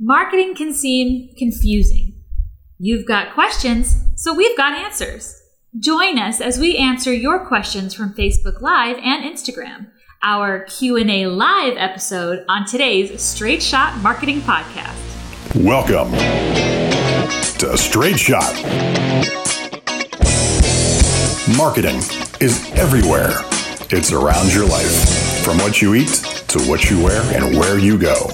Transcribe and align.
Marketing 0.00 0.56
can 0.56 0.74
seem 0.74 1.32
confusing. 1.38 2.14
You've 2.80 3.06
got 3.06 3.32
questions, 3.32 3.94
so 4.16 4.34
we've 4.34 4.56
got 4.56 4.76
answers. 4.76 5.40
Join 5.78 6.18
us 6.18 6.40
as 6.40 6.58
we 6.58 6.76
answer 6.76 7.12
your 7.12 7.46
questions 7.46 7.94
from 7.94 8.12
Facebook 8.12 8.60
Live 8.60 8.96
and 8.96 9.22
Instagram. 9.22 9.86
Our 10.24 10.64
Q&A 10.64 11.26
live 11.26 11.76
episode 11.76 12.44
on 12.48 12.66
today's 12.66 13.22
Straight 13.22 13.62
Shot 13.62 13.96
Marketing 13.98 14.40
Podcast. 14.40 14.98
Welcome 15.62 16.10
to 17.58 17.78
Straight 17.78 18.18
Shot. 18.18 18.52
Marketing 21.56 21.98
is 22.40 22.68
everywhere. 22.72 23.30
It's 23.90 24.10
around 24.10 24.52
your 24.52 24.66
life, 24.66 25.44
from 25.44 25.58
what 25.58 25.80
you 25.80 25.94
eat 25.94 26.08
to 26.48 26.58
what 26.62 26.90
you 26.90 27.00
wear 27.00 27.22
and 27.36 27.56
where 27.56 27.78
you 27.78 27.96
go. 27.96 28.26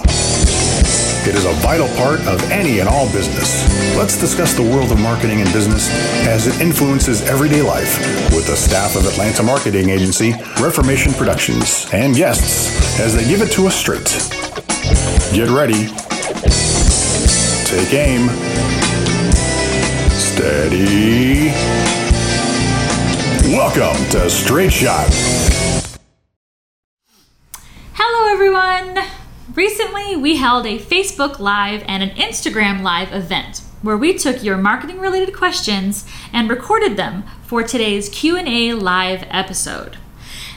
It 1.27 1.35
is 1.35 1.45
a 1.45 1.53
vital 1.61 1.87
part 1.97 2.21
of 2.27 2.43
any 2.51 2.79
and 2.81 2.89
all 2.89 3.05
business. 3.13 3.69
Let's 3.95 4.19
discuss 4.19 4.55
the 4.55 4.63
world 4.63 4.91
of 4.91 4.99
marketing 4.99 5.43
and 5.43 5.53
business 5.53 5.91
as 6.27 6.47
it 6.47 6.59
influences 6.63 7.21
everyday 7.29 7.61
life 7.61 7.99
with 8.35 8.47
the 8.47 8.57
staff 8.57 8.97
of 8.97 9.05
Atlanta 9.05 9.43
marketing 9.43 9.91
agency 9.91 10.33
Reformation 10.63 11.13
Productions 11.13 11.87
and 11.93 12.17
guests 12.17 12.99
as 12.99 13.15
they 13.15 13.29
give 13.29 13.43
it 13.43 13.53
to 13.53 13.67
us 13.67 13.77
straight. 13.77 14.09
Get 15.35 15.51
ready. 15.51 15.89
Take 17.69 17.93
aim. 17.93 18.31
Steady. 20.17 21.49
Welcome 23.55 24.09
to 24.13 24.31
Straight 24.31 24.73
Shot. 24.73 25.07
Hello, 27.93 28.33
everyone. 28.33 29.20
Recently, 29.55 30.15
we 30.15 30.37
held 30.37 30.65
a 30.65 30.79
Facebook 30.79 31.41
Live 31.41 31.83
and 31.89 32.05
an 32.05 32.11
Instagram 32.11 32.83
Live 32.83 33.13
event 33.13 33.63
where 33.83 33.97
we 33.97 34.17
took 34.17 34.45
your 34.45 34.57
marketing 34.57 35.01
related 35.01 35.35
questions 35.35 36.09
and 36.33 36.49
recorded 36.49 36.97
them 36.97 37.25
for 37.43 37.65
today's 37.65 38.09
Q&A 38.11 38.75
live 38.75 39.25
episode. 39.29 39.97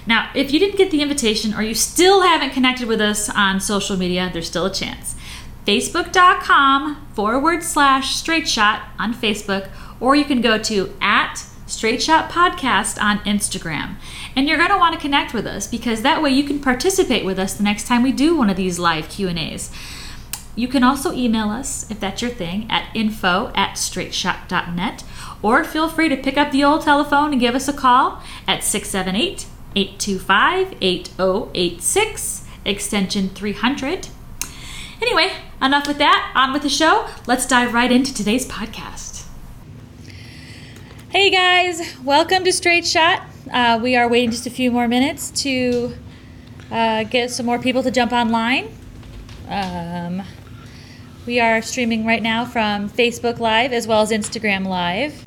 Now, 0.05 0.29
if 0.35 0.51
you 0.51 0.59
didn't 0.59 0.77
get 0.77 0.91
the 0.91 1.01
invitation 1.01 1.55
or 1.55 1.63
you 1.63 1.73
still 1.73 2.21
haven't 2.21 2.51
connected 2.51 2.87
with 2.87 3.01
us 3.01 3.29
on 3.31 3.59
social 3.59 3.97
media, 3.97 4.29
there's 4.31 4.47
still 4.47 4.67
a 4.67 4.73
chance. 4.73 5.15
Facebook.com 5.65 7.07
forward 7.13 7.63
slash 7.63 8.15
straight 8.15 8.47
shot 8.47 8.83
on 8.99 9.13
Facebook, 9.13 9.69
or 9.99 10.15
you 10.15 10.25
can 10.25 10.41
go 10.41 10.59
to 10.59 10.93
at 11.01 11.43
Straight 11.73 12.03
Shot 12.03 12.29
Podcast 12.29 13.01
on 13.01 13.17
Instagram. 13.19 13.95
And 14.35 14.47
you're 14.47 14.59
going 14.59 14.69
to 14.69 14.77
want 14.77 14.93
to 14.93 15.01
connect 15.01 15.33
with 15.33 15.47
us 15.47 15.65
because 15.65 16.03
that 16.03 16.21
way 16.21 16.29
you 16.29 16.43
can 16.43 16.59
participate 16.59 17.25
with 17.25 17.39
us 17.39 17.55
the 17.55 17.63
next 17.63 17.87
time 17.87 18.03
we 18.03 18.11
do 18.11 18.37
one 18.37 18.49
of 18.49 18.57
these 18.57 18.77
live 18.77 19.09
Q&As. 19.09 19.71
You 20.55 20.67
can 20.67 20.83
also 20.83 21.11
email 21.13 21.49
us, 21.49 21.89
if 21.89 21.99
that's 21.99 22.21
your 22.21 22.29
thing, 22.29 22.67
at 22.69 22.95
info 22.95 23.51
at 23.55 23.73
straightshot.net, 23.73 25.03
or 25.41 25.63
feel 25.63 25.89
free 25.89 26.09
to 26.09 26.15
pick 26.15 26.37
up 26.37 26.51
the 26.51 26.63
old 26.63 26.83
telephone 26.83 27.31
and 27.31 27.41
give 27.41 27.55
us 27.55 27.67
a 27.67 27.73
call 27.73 28.21
at 28.47 28.63
678 28.63 29.47
825 29.75 30.77
8086, 30.79 32.45
extension 32.65 33.29
300. 33.29 34.09
Anyway, 35.01 35.33
enough 35.59 35.87
with 35.87 35.97
that. 35.97 36.31
On 36.35 36.53
with 36.53 36.61
the 36.61 36.69
show. 36.69 37.07
Let's 37.25 37.47
dive 37.47 37.73
right 37.73 37.91
into 37.91 38.13
today's 38.13 38.47
podcast. 38.47 39.12
Hey 41.13 41.29
guys, 41.29 41.95
welcome 42.03 42.43
to 42.43 42.51
Straight 42.51 42.87
Shot. 42.87 43.21
Uh, 43.51 43.79
we 43.79 43.95
are 43.95 44.09
waiting 44.09 44.31
just 44.31 44.47
a 44.47 44.49
few 44.49 44.71
more 44.71 44.87
minutes 44.87 45.29
to 45.43 45.93
uh, 46.71 47.03
get 47.03 47.29
some 47.29 47.45
more 47.45 47.59
people 47.59 47.83
to 47.83 47.91
jump 47.91 48.11
online. 48.11 48.75
Um, 49.47 50.23
we 51.27 51.39
are 51.39 51.61
streaming 51.61 52.03
right 52.03 52.23
now 52.23 52.45
from 52.45 52.89
Facebook 52.89 53.37
Live 53.37 53.73
as 53.73 53.85
well 53.85 54.01
as 54.01 54.09
Instagram 54.09 54.65
Live. 54.65 55.23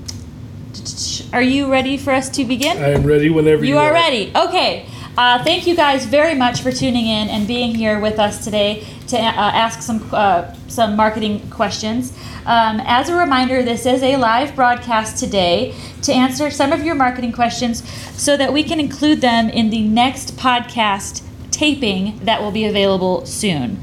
Are 1.33 1.41
you 1.41 1.71
ready 1.71 1.95
for 1.95 2.11
us 2.11 2.27
to 2.31 2.43
begin? 2.43 2.83
I 2.83 2.89
am 2.89 3.05
ready 3.05 3.29
whenever 3.29 3.63
you, 3.63 3.75
You 3.75 3.77
are 3.77 3.93
ready. 3.93 4.33
Okay. 4.35 4.89
Uh, 5.17 5.41
thank 5.41 5.65
you 5.65 5.73
guys 5.73 6.05
very 6.05 6.35
much 6.35 6.59
for 6.59 6.69
tuning 6.69 7.07
in 7.07 7.29
and 7.29 7.47
being 7.47 7.73
here 7.73 7.97
with 7.97 8.19
us 8.19 8.43
today 8.43 8.85
to 9.07 9.17
uh, 9.17 9.21
ask 9.21 9.81
some 9.81 10.07
uh, 10.11 10.53
some 10.67 10.95
marketing 10.95 11.49
questions. 11.49 12.11
Um, 12.45 12.81
as 12.85 13.09
a 13.09 13.15
reminder, 13.15 13.63
this 13.63 13.85
is 13.85 14.03
a 14.03 14.17
live 14.17 14.55
broadcast 14.55 15.17
today 15.17 15.75
to 16.03 16.13
answer 16.13 16.49
some 16.49 16.71
of 16.71 16.83
your 16.83 16.95
marketing 16.95 17.31
questions 17.31 17.87
so 18.19 18.37
that 18.37 18.51
we 18.53 18.63
can 18.63 18.79
include 18.79 19.21
them 19.21 19.49
in 19.49 19.69
the 19.69 19.81
next 19.87 20.37
podcast 20.37 21.23
taping 21.51 22.19
that 22.25 22.41
will 22.41 22.51
be 22.51 22.65
available 22.65 23.25
soon. 23.25 23.79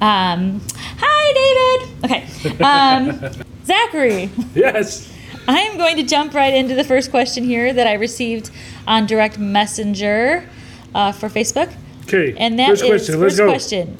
Um, 0.00 0.60
hi, 0.98 1.78
David. 1.80 2.04
Okay. 2.04 2.62
Um, 2.62 3.44
Zachary. 3.64 4.30
Yes. 4.54 5.12
I 5.46 5.60
am 5.60 5.76
going 5.78 5.96
to 5.96 6.02
jump 6.02 6.34
right 6.34 6.54
into 6.54 6.74
the 6.74 6.84
first 6.84 7.10
question 7.10 7.42
here 7.44 7.72
that 7.72 7.86
I 7.86 7.94
received 7.94 8.50
on 8.86 9.06
direct 9.06 9.38
messenger 9.38 10.48
uh, 10.94 11.12
for 11.12 11.28
Facebook. 11.28 11.74
Okay. 12.02 12.34
And 12.38 12.58
that 12.58 12.68
first 12.68 12.82
is- 12.82 12.88
question. 12.88 13.20
Let's 13.20 13.34
first 13.34 13.38
go. 13.38 13.48
question 13.48 13.98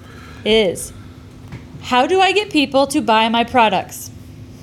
is 0.49 0.93
how 1.83 2.07
do 2.07 2.21
I 2.21 2.33
get 2.33 2.51
people 2.51 2.87
to 2.89 3.01
buy 3.01 3.29
my 3.29 3.45
products? 3.45 4.11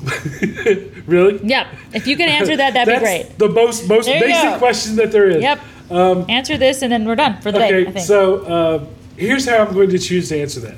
Really? 1.06 1.40
Yep. 1.44 1.68
If 1.94 2.08
you 2.08 2.18
can 2.18 2.30
answer 2.30 2.58
that, 2.58 2.74
that'd 2.74 2.92
be 2.92 3.00
great. 3.00 3.38
The 3.38 3.48
most 3.48 3.88
most 3.88 4.08
basic 4.08 4.54
go. 4.54 4.58
question 4.58 4.96
that 4.96 5.12
there 5.12 5.30
is. 5.30 5.42
Yep. 5.42 5.60
answer 5.92 6.58
this 6.58 6.82
and 6.82 6.92
then 6.92 7.06
we're 7.06 7.16
done 7.16 7.40
for 7.42 7.52
the 7.52 7.60
day. 7.60 7.88
Okay. 7.88 8.00
So 8.00 8.40
uh, 8.40 8.86
here's 9.16 9.48
how 9.48 9.58
I'm 9.58 9.74
going 9.74 9.92
to 9.92 10.00
choose 10.00 10.30
to 10.30 10.42
answer 10.42 10.62
that. 10.62 10.78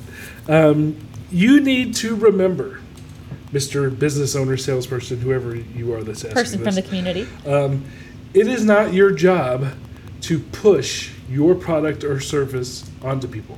Um, 0.49 0.97
you 1.31 1.61
need 1.61 1.95
to 1.95 2.15
remember, 2.15 2.81
Mr. 3.53 3.97
Business 3.97 4.35
Owner, 4.35 4.57
salesperson, 4.57 5.21
whoever 5.21 5.55
you 5.55 5.93
are 5.93 6.03
that's 6.03 6.25
asking 6.25 6.33
Person 6.33 6.63
from 6.63 6.75
the 6.75 6.81
community. 6.81 7.27
it 8.33 8.47
is 8.47 8.65
not 8.65 8.93
your 8.93 9.11
job 9.11 9.67
to 10.21 10.39
push 10.39 11.13
your 11.29 11.55
product 11.55 12.03
or 12.03 12.19
service 12.19 12.89
onto 13.01 13.29
people. 13.29 13.57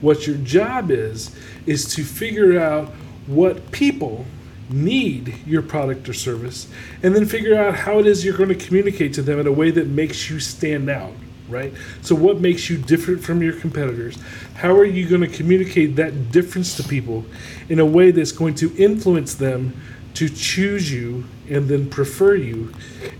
What 0.00 0.26
your 0.26 0.36
job 0.38 0.90
is, 0.90 1.34
is 1.66 1.94
to 1.94 2.04
figure 2.04 2.60
out 2.60 2.88
what 3.26 3.70
people 3.72 4.26
need 4.68 5.34
your 5.46 5.62
product 5.62 6.08
or 6.08 6.12
service, 6.12 6.68
and 7.02 7.14
then 7.14 7.24
figure 7.24 7.56
out 7.56 7.74
how 7.74 7.98
it 7.98 8.06
is 8.06 8.24
you're 8.24 8.36
going 8.36 8.48
to 8.48 8.54
communicate 8.54 9.14
to 9.14 9.22
them 9.22 9.38
in 9.38 9.46
a 9.46 9.52
way 9.52 9.70
that 9.70 9.86
makes 9.86 10.28
you 10.28 10.40
stand 10.40 10.90
out, 10.90 11.12
right? 11.48 11.72
So, 12.02 12.14
what 12.14 12.40
makes 12.40 12.68
you 12.68 12.76
different 12.76 13.22
from 13.22 13.42
your 13.42 13.52
competitors? 13.52 14.18
How 14.54 14.76
are 14.76 14.84
you 14.84 15.08
going 15.08 15.20
to 15.20 15.28
communicate 15.28 15.96
that 15.96 16.32
difference 16.32 16.76
to 16.76 16.82
people 16.82 17.24
in 17.68 17.78
a 17.78 17.86
way 17.86 18.10
that's 18.10 18.32
going 18.32 18.54
to 18.56 18.74
influence 18.76 19.34
them 19.34 19.80
to 20.16 20.30
choose 20.30 20.90
you 20.90 21.24
and 21.50 21.68
then 21.68 21.90
prefer 21.90 22.34
you 22.34 22.72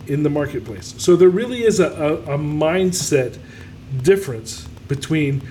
in 0.06 0.22
the 0.22 0.30
marketplace. 0.30 0.94
So 0.96 1.14
there 1.14 1.28
really 1.28 1.62
is 1.62 1.78
a, 1.78 1.90
a, 1.90 2.34
a 2.34 2.38
mindset 2.38 3.38
difference 4.02 4.66
between 4.88 5.42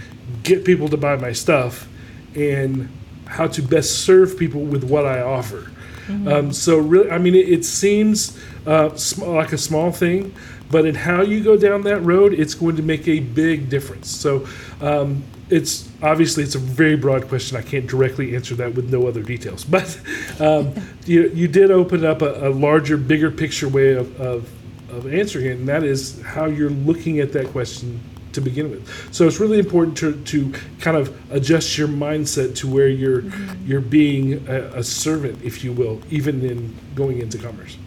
get 0.44 0.66
people 0.66 0.88
to 0.90 0.97
buy 0.97 1.16
my 1.16 1.31
stuff 1.31 1.88
and 2.35 2.90
how 3.25 3.47
to 3.47 3.62
best 3.62 4.03
serve 4.03 4.38
people 4.38 4.62
with 4.62 4.84
what 4.84 5.06
I 5.06 5.22
offer. 5.22 5.72
Um, 6.07 6.53
so 6.53 6.78
really, 6.78 7.09
I 7.09 7.18
mean, 7.18 7.34
it, 7.35 7.50
it 7.50 7.66
seems 7.66 8.40
uh, 8.68 8.96
sm- 8.96 9.23
like 9.23 9.53
a 9.53 9.57
small 9.57 9.91
thing, 9.91 10.35
but 10.69 10.85
in 10.85 10.96
how 10.96 11.22
you 11.22 11.44
go 11.44 11.57
down 11.57 11.81
that 11.84 12.01
road, 12.01 12.34
it's 12.34 12.53
going 12.53 12.75
to 12.75 12.84
make 12.84 13.07
a 13.07 13.19
big 13.19 13.69
difference. 13.69 14.09
So 14.09 14.47
um, 14.81 15.23
it's 15.50 15.90
obviously 16.03 16.44
it's 16.44 16.56
a 16.56 16.59
very 16.59 16.96
broad 16.96 17.28
question. 17.28 17.57
I 17.57 17.62
can't 17.62 17.88
directly 17.88 18.35
answer 18.35 18.56
that 18.56 18.75
with 18.75 18.91
no 18.91 19.07
other 19.07 19.23
details, 19.23 19.63
but 19.66 20.00
um, 20.40 20.73
you, 21.06 21.29
you 21.29 21.47
did 21.47 21.72
open 21.72 22.06
up 22.06 22.22
a, 22.22 22.50
a 22.50 22.52
larger, 22.52 22.97
bigger 22.97 23.31
picture 23.31 23.67
way 23.67 23.94
of, 23.94 24.19
of, 24.22 24.52
of 24.91 25.12
answering 25.12 25.46
it, 25.46 25.57
and 25.57 25.67
that 25.67 25.84
is 25.84 26.22
how 26.22 26.46
you're 26.46 26.69
looking 26.69 27.19
at 27.19 27.34
that 27.34 27.47
question 27.47 28.00
to 28.35 28.41
begin 28.41 28.69
with. 28.69 29.13
So 29.13 29.28
it's 29.28 29.40
really 29.40 29.59
important 29.59 29.97
to, 29.97 30.22
to 30.23 30.53
kind 30.79 30.96
of 30.96 31.16
adjust 31.31 31.78
your 31.78 31.88
mindset 31.88 32.56
to 32.57 32.68
where 32.68 32.88
you're 32.88 33.23
you're 33.66 33.82
being 33.82 34.47
a, 34.47 34.79
a 34.79 34.84
servant, 34.84 35.41
if 35.43 35.64
you 35.64 35.73
will, 35.73 36.02
even 36.09 36.46
in 36.46 36.76
going 36.93 37.20
into 37.20 37.37
commerce. 37.37 37.78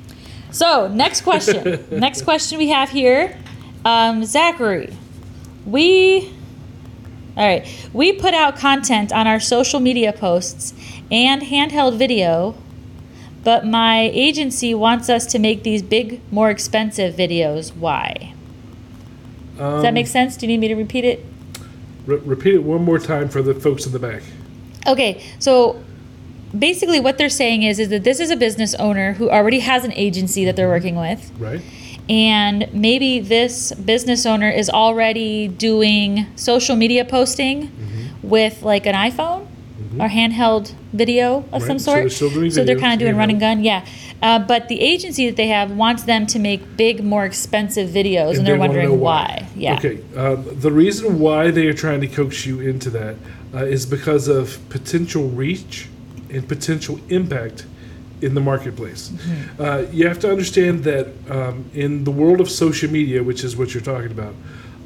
So, 0.50 0.88
next 0.88 1.22
question. 1.22 1.84
next 1.90 2.22
question 2.22 2.58
we 2.58 2.68
have 2.68 2.90
here. 2.90 3.38
Um, 3.84 4.24
Zachary, 4.24 4.92
we. 5.64 6.34
All 7.36 7.46
right. 7.46 7.88
We 7.92 8.12
put 8.12 8.34
out 8.34 8.56
content 8.56 9.12
on 9.12 9.28
our 9.28 9.38
social 9.38 9.78
media 9.78 10.12
posts 10.12 10.74
and 11.10 11.42
handheld 11.42 11.96
video, 11.96 12.56
but 13.44 13.64
my 13.64 14.10
agency 14.12 14.74
wants 14.74 15.08
us 15.08 15.24
to 15.26 15.38
make 15.38 15.62
these 15.62 15.80
big, 15.80 16.20
more 16.32 16.50
expensive 16.50 17.14
videos. 17.14 17.76
Why? 17.76 18.34
Does 19.58 19.82
that 19.82 19.88
um, 19.88 19.94
make 19.94 20.06
sense? 20.06 20.36
Do 20.36 20.46
you 20.46 20.52
need 20.52 20.60
me 20.60 20.68
to 20.68 20.74
repeat 20.74 21.04
it? 21.04 21.24
Re- 22.06 22.18
repeat 22.18 22.54
it 22.54 22.62
one 22.62 22.84
more 22.84 22.98
time 22.98 23.28
for 23.28 23.42
the 23.42 23.54
folks 23.54 23.86
in 23.86 23.92
the 23.92 23.98
back. 23.98 24.22
Okay, 24.86 25.22
so 25.38 25.82
basically 26.56 27.00
what 27.00 27.18
they're 27.18 27.28
saying 27.28 27.62
is 27.62 27.78
is 27.78 27.88
that 27.90 28.04
this 28.04 28.20
is 28.20 28.30
a 28.30 28.36
business 28.36 28.74
owner 28.76 29.14
who 29.14 29.28
already 29.30 29.60
has 29.60 29.84
an 29.84 29.92
agency 29.92 30.44
that 30.44 30.56
they're 30.56 30.68
working 30.68 30.96
with 30.96 31.30
Right? 31.38 31.60
and 32.08 32.72
maybe 32.72 33.20
this 33.20 33.72
business 33.72 34.24
owner 34.24 34.48
is 34.48 34.70
already 34.70 35.48
doing 35.48 36.26
social 36.36 36.74
media 36.74 37.04
posting 37.04 37.68
mm-hmm. 37.68 38.28
with 38.28 38.62
like 38.62 38.86
an 38.86 38.94
iPhone 38.94 39.46
mm-hmm. 39.46 40.00
or 40.00 40.08
handheld 40.08 40.72
video 40.92 41.44
of 41.52 41.62
Right, 41.62 41.66
some 41.66 41.78
so 41.78 41.92
sort. 42.08 42.32
they're 42.32 42.50
So 42.50 42.64
they're 42.64 42.78
kind 42.78 42.94
of 42.94 42.98
doing 42.98 43.16
run 43.16 43.28
and 43.28 43.38
gun, 43.38 43.62
yeah. 43.62 43.84
Uh, 44.20 44.38
but 44.38 44.68
the 44.68 44.80
agency 44.80 45.26
that 45.26 45.36
they 45.36 45.48
have 45.48 45.70
wants 45.70 46.02
them 46.02 46.26
to 46.26 46.38
make 46.38 46.76
big, 46.76 47.04
more 47.04 47.24
expensive 47.24 47.88
videos, 47.88 48.30
and, 48.30 48.38
And 48.38 48.46
they're 48.46 48.54
they 48.54 48.60
wondering 48.60 48.88
know 48.88 48.94
why. 48.94 49.46
Yeah. 49.54 49.76
Okay. 49.76 50.02
Um, 50.16 50.44
the 50.60 50.72
reason 50.72 51.18
why 51.18 51.50
they 51.50 51.66
are 51.66 51.74
trying 51.74 52.00
to 52.00 52.08
coax 52.08 52.44
you 52.44 52.60
into 52.60 52.90
that 52.90 53.16
uh, 53.54 53.64
is 53.64 53.86
because 53.86 54.28
of 54.28 54.58
potential 54.68 55.28
reach 55.28 55.88
and 56.30 56.48
potential 56.48 57.00
impact 57.08 57.66
in 58.20 58.34
the 58.34 58.40
marketplace. 58.40 59.10
Mm-hmm. 59.10 59.62
Uh, 59.62 59.78
you 59.92 60.08
have 60.08 60.18
to 60.20 60.30
understand 60.30 60.84
that 60.84 61.08
um, 61.30 61.70
in 61.72 62.04
the 62.04 62.10
world 62.10 62.40
of 62.40 62.50
social 62.50 62.90
media, 62.90 63.22
which 63.22 63.44
is 63.44 63.56
what 63.56 63.72
you're 63.72 63.82
talking 63.82 64.10
about, 64.10 64.34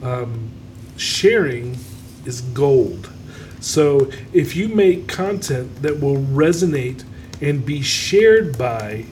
um, 0.02 0.50
sharing 0.96 1.79
is 2.26 2.43
gold. 2.43 3.11
So 3.61 4.11
if 4.32 4.56
you 4.56 4.69
make 4.69 5.08
content 5.08 5.82
that 5.82 6.00
will 6.00 6.17
resonate 6.17 7.05
and 7.40 7.64
be 7.64 7.81
shared 7.81 8.58
by 8.58 9.06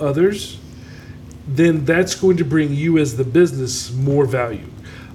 others, 0.00 0.58
then 1.46 1.84
that's 1.84 2.14
going 2.14 2.36
to 2.36 2.44
bring 2.44 2.72
you 2.72 2.98
as 2.98 3.16
the 3.16 3.24
business 3.24 3.92
more 3.92 4.24
value. 4.24 4.66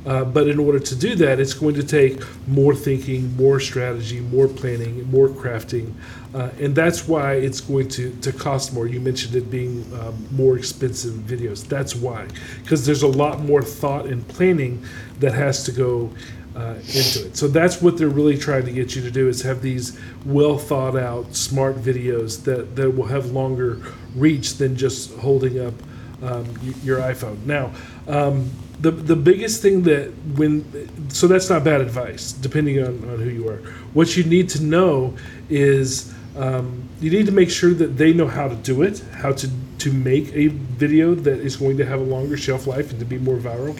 Uh, 0.06 0.24
but 0.24 0.48
in 0.48 0.60
order 0.60 0.80
to 0.80 0.96
do 0.96 1.16
that, 1.16 1.40
it's 1.40 1.56
going 1.56 1.74
to 1.74 1.84
take 1.84 2.22
more 2.48 2.76
thinking, 2.76 3.36
more 3.36 3.60
strategy, 3.60 4.20
more 4.20 4.48
planning, 4.48 5.10
more 5.10 5.28
crafting. 5.30 5.92
Uh, 6.34 6.50
and 6.60 6.76
that's 6.76 7.08
why 7.08 7.34
it's 7.34 7.60
going 7.60 7.88
to, 7.88 8.12
to 8.22 8.32
cost 8.32 8.72
more. 8.72 8.86
You 8.86 9.00
mentioned 9.00 9.36
it 9.36 9.50
being 9.50 9.84
um, 10.00 10.28
more 10.30 10.58
expensive 10.58 11.14
videos. 11.14 11.68
That's 11.68 11.96
why. 11.96 12.28
Because 12.62 12.86
there's 12.86 13.02
a 13.02 13.08
lot 13.08 13.40
more 13.40 13.64
thought 13.64 14.06
and 14.06 14.28
planning 14.28 14.86
that 15.22 15.34
has 15.34 15.64
to 15.64 15.72
go 15.72 16.12
uh, 16.56 16.76
into 16.80 17.26
it. 17.26 17.36
So 17.36 17.48
that's 17.48 17.82
what 17.82 17.98
they're 17.98 18.08
really 18.08 18.38
trying 18.38 18.66
to 18.66 18.72
get 18.72 18.96
you 18.96 19.02
to 19.02 19.12
do 19.12 19.28
is 19.28 19.42
have 19.42 19.62
these 19.62 20.00
well 20.26 20.58
thought 20.58 20.96
out, 20.96 21.36
smart 21.36 21.76
videos 21.76 22.44
that, 22.46 22.76
that 22.76 22.92
will 22.92 23.08
have 23.08 23.32
longer 23.32 23.82
reach 24.16 24.56
than 24.56 24.76
just 24.78 25.14
holding 25.18 25.60
up 25.60 25.74
um, 26.24 26.46
your 26.84 27.00
iPhone. 27.00 27.46
Now, 27.46 27.72
um, 28.08 28.50
the 28.80 28.92
the 28.92 29.16
biggest 29.16 29.62
thing 29.62 29.84
that 29.84 30.12
when 30.36 31.10
so 31.10 31.28
that's 31.28 31.50
not 31.50 31.64
bad 31.64 31.82
advice, 31.82 32.34
depending 32.34 32.80
on, 32.80 33.10
on 33.10 33.20
who 33.20 33.30
you 33.30 33.48
are. 33.48 33.58
What 33.94 34.18
you 34.18 34.24
need 34.24 34.50
to 34.50 34.64
know 34.64 35.16
is 35.50 36.14
um, 36.38 36.88
you 37.00 37.10
need 37.10 37.26
to 37.26 37.32
make 37.32 37.50
sure 37.50 37.74
that 37.74 37.98
they 37.98 38.12
know 38.12 38.28
how 38.28 38.48
to 38.48 38.56
do 38.56 38.82
it, 38.82 39.00
how 39.14 39.32
to 39.34 39.50
to 39.80 39.92
make 39.92 40.34
a 40.34 40.48
video 40.48 41.16
that 41.16 41.40
is 41.40 41.56
going 41.56 41.78
to 41.78 41.86
have 41.86 42.00
a 42.00 42.04
longer 42.04 42.38
shelf 42.38 42.68
life 42.68 42.92
and 42.92 43.00
to 43.00 43.06
be 43.06 43.18
more 43.18 43.38
viral. 43.38 43.78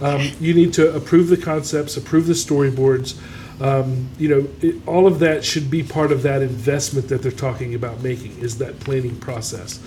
Um, 0.00 0.30
you 0.40 0.54
need 0.54 0.74
to 0.74 0.94
approve 0.94 1.28
the 1.28 1.36
concepts, 1.36 1.96
approve 1.96 2.26
the 2.26 2.34
storyboards. 2.34 3.18
Um, 3.60 4.10
you 4.18 4.28
know, 4.28 4.48
it, 4.60 4.86
all 4.86 5.06
of 5.06 5.18
that 5.20 5.44
should 5.44 5.70
be 5.70 5.82
part 5.82 6.12
of 6.12 6.22
that 6.22 6.42
investment 6.42 7.08
that 7.08 7.22
they're 7.22 7.32
talking 7.32 7.74
about 7.74 8.02
making. 8.02 8.38
Is 8.38 8.58
that 8.58 8.78
planning 8.80 9.16
process? 9.16 9.80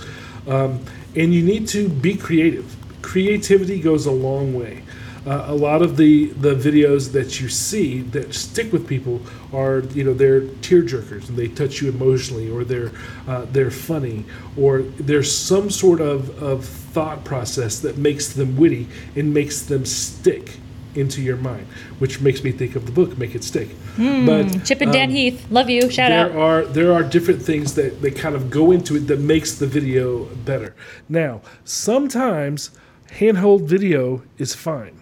Um, 0.48 0.84
and 1.16 1.34
you 1.34 1.44
need 1.44 1.68
to 1.70 1.90
be 1.90 2.16
creative. 2.16 2.76
Creativity 3.02 3.80
goes 3.80 4.06
a 4.06 4.12
long 4.12 4.54
way. 4.54 4.84
Uh, 5.28 5.46
a 5.48 5.54
lot 5.54 5.82
of 5.82 5.98
the, 5.98 6.28
the 6.28 6.56
videos 6.56 7.12
that 7.12 7.40
you 7.42 7.50
see 7.50 8.02
that 8.02 8.34
stick 8.34 8.72
with 8.72 8.88
people 8.88 9.22
are 9.54 9.80
you 9.94 10.04
know 10.04 10.14
they're 10.14 10.48
tear 10.62 10.82
jerkers 10.82 11.28
and 11.28 11.38
they 11.38 11.48
touch 11.48 11.82
you 11.82 11.90
emotionally 11.90 12.50
or 12.50 12.64
they're 12.64 12.92
uh, 13.28 13.46
they're 13.52 13.70
funny 13.70 14.24
or 14.58 14.82
there's 14.82 15.36
some 15.36 15.70
sort 15.70 16.00
of, 16.00 16.42
of 16.42 16.79
thought 16.94 17.24
process 17.24 17.80
that 17.80 17.98
makes 17.98 18.34
them 18.34 18.58
witty 18.58 18.88
and 19.16 19.34
makes 19.34 19.62
them 19.64 19.86
stick 19.86 20.58
into 20.96 21.22
your 21.22 21.38
mind 21.38 21.66
which 22.00 22.20
makes 22.20 22.44
me 22.44 22.52
think 22.52 22.76
of 22.76 22.86
the 22.86 22.92
book 22.92 23.18
make 23.18 23.36
it 23.36 23.44
stick 23.44 23.70
but 24.00 24.64
Chip 24.64 24.80
and 24.80 24.94
Dan 24.94 25.10
um, 25.10 25.16
Heath, 25.16 25.46
love 25.52 25.70
you. 25.70 25.90
Shout 25.90 26.10
there 26.10 26.28
out. 26.28 26.36
are 26.36 26.64
there 26.64 26.94
are 26.94 27.04
different 27.04 27.42
things 27.42 27.76
that, 27.76 28.02
that 28.02 28.16
kind 28.16 28.34
of 28.34 28.50
go 28.50 28.72
into 28.72 28.96
it 28.96 29.08
that 29.08 29.20
makes 29.20 29.56
the 29.56 29.68
video 29.68 30.24
better. 30.46 30.74
Now, 31.10 31.42
sometimes 31.66 32.72
handheld 33.10 33.64
video 33.64 34.24
is 34.38 34.56
fine, 34.56 35.02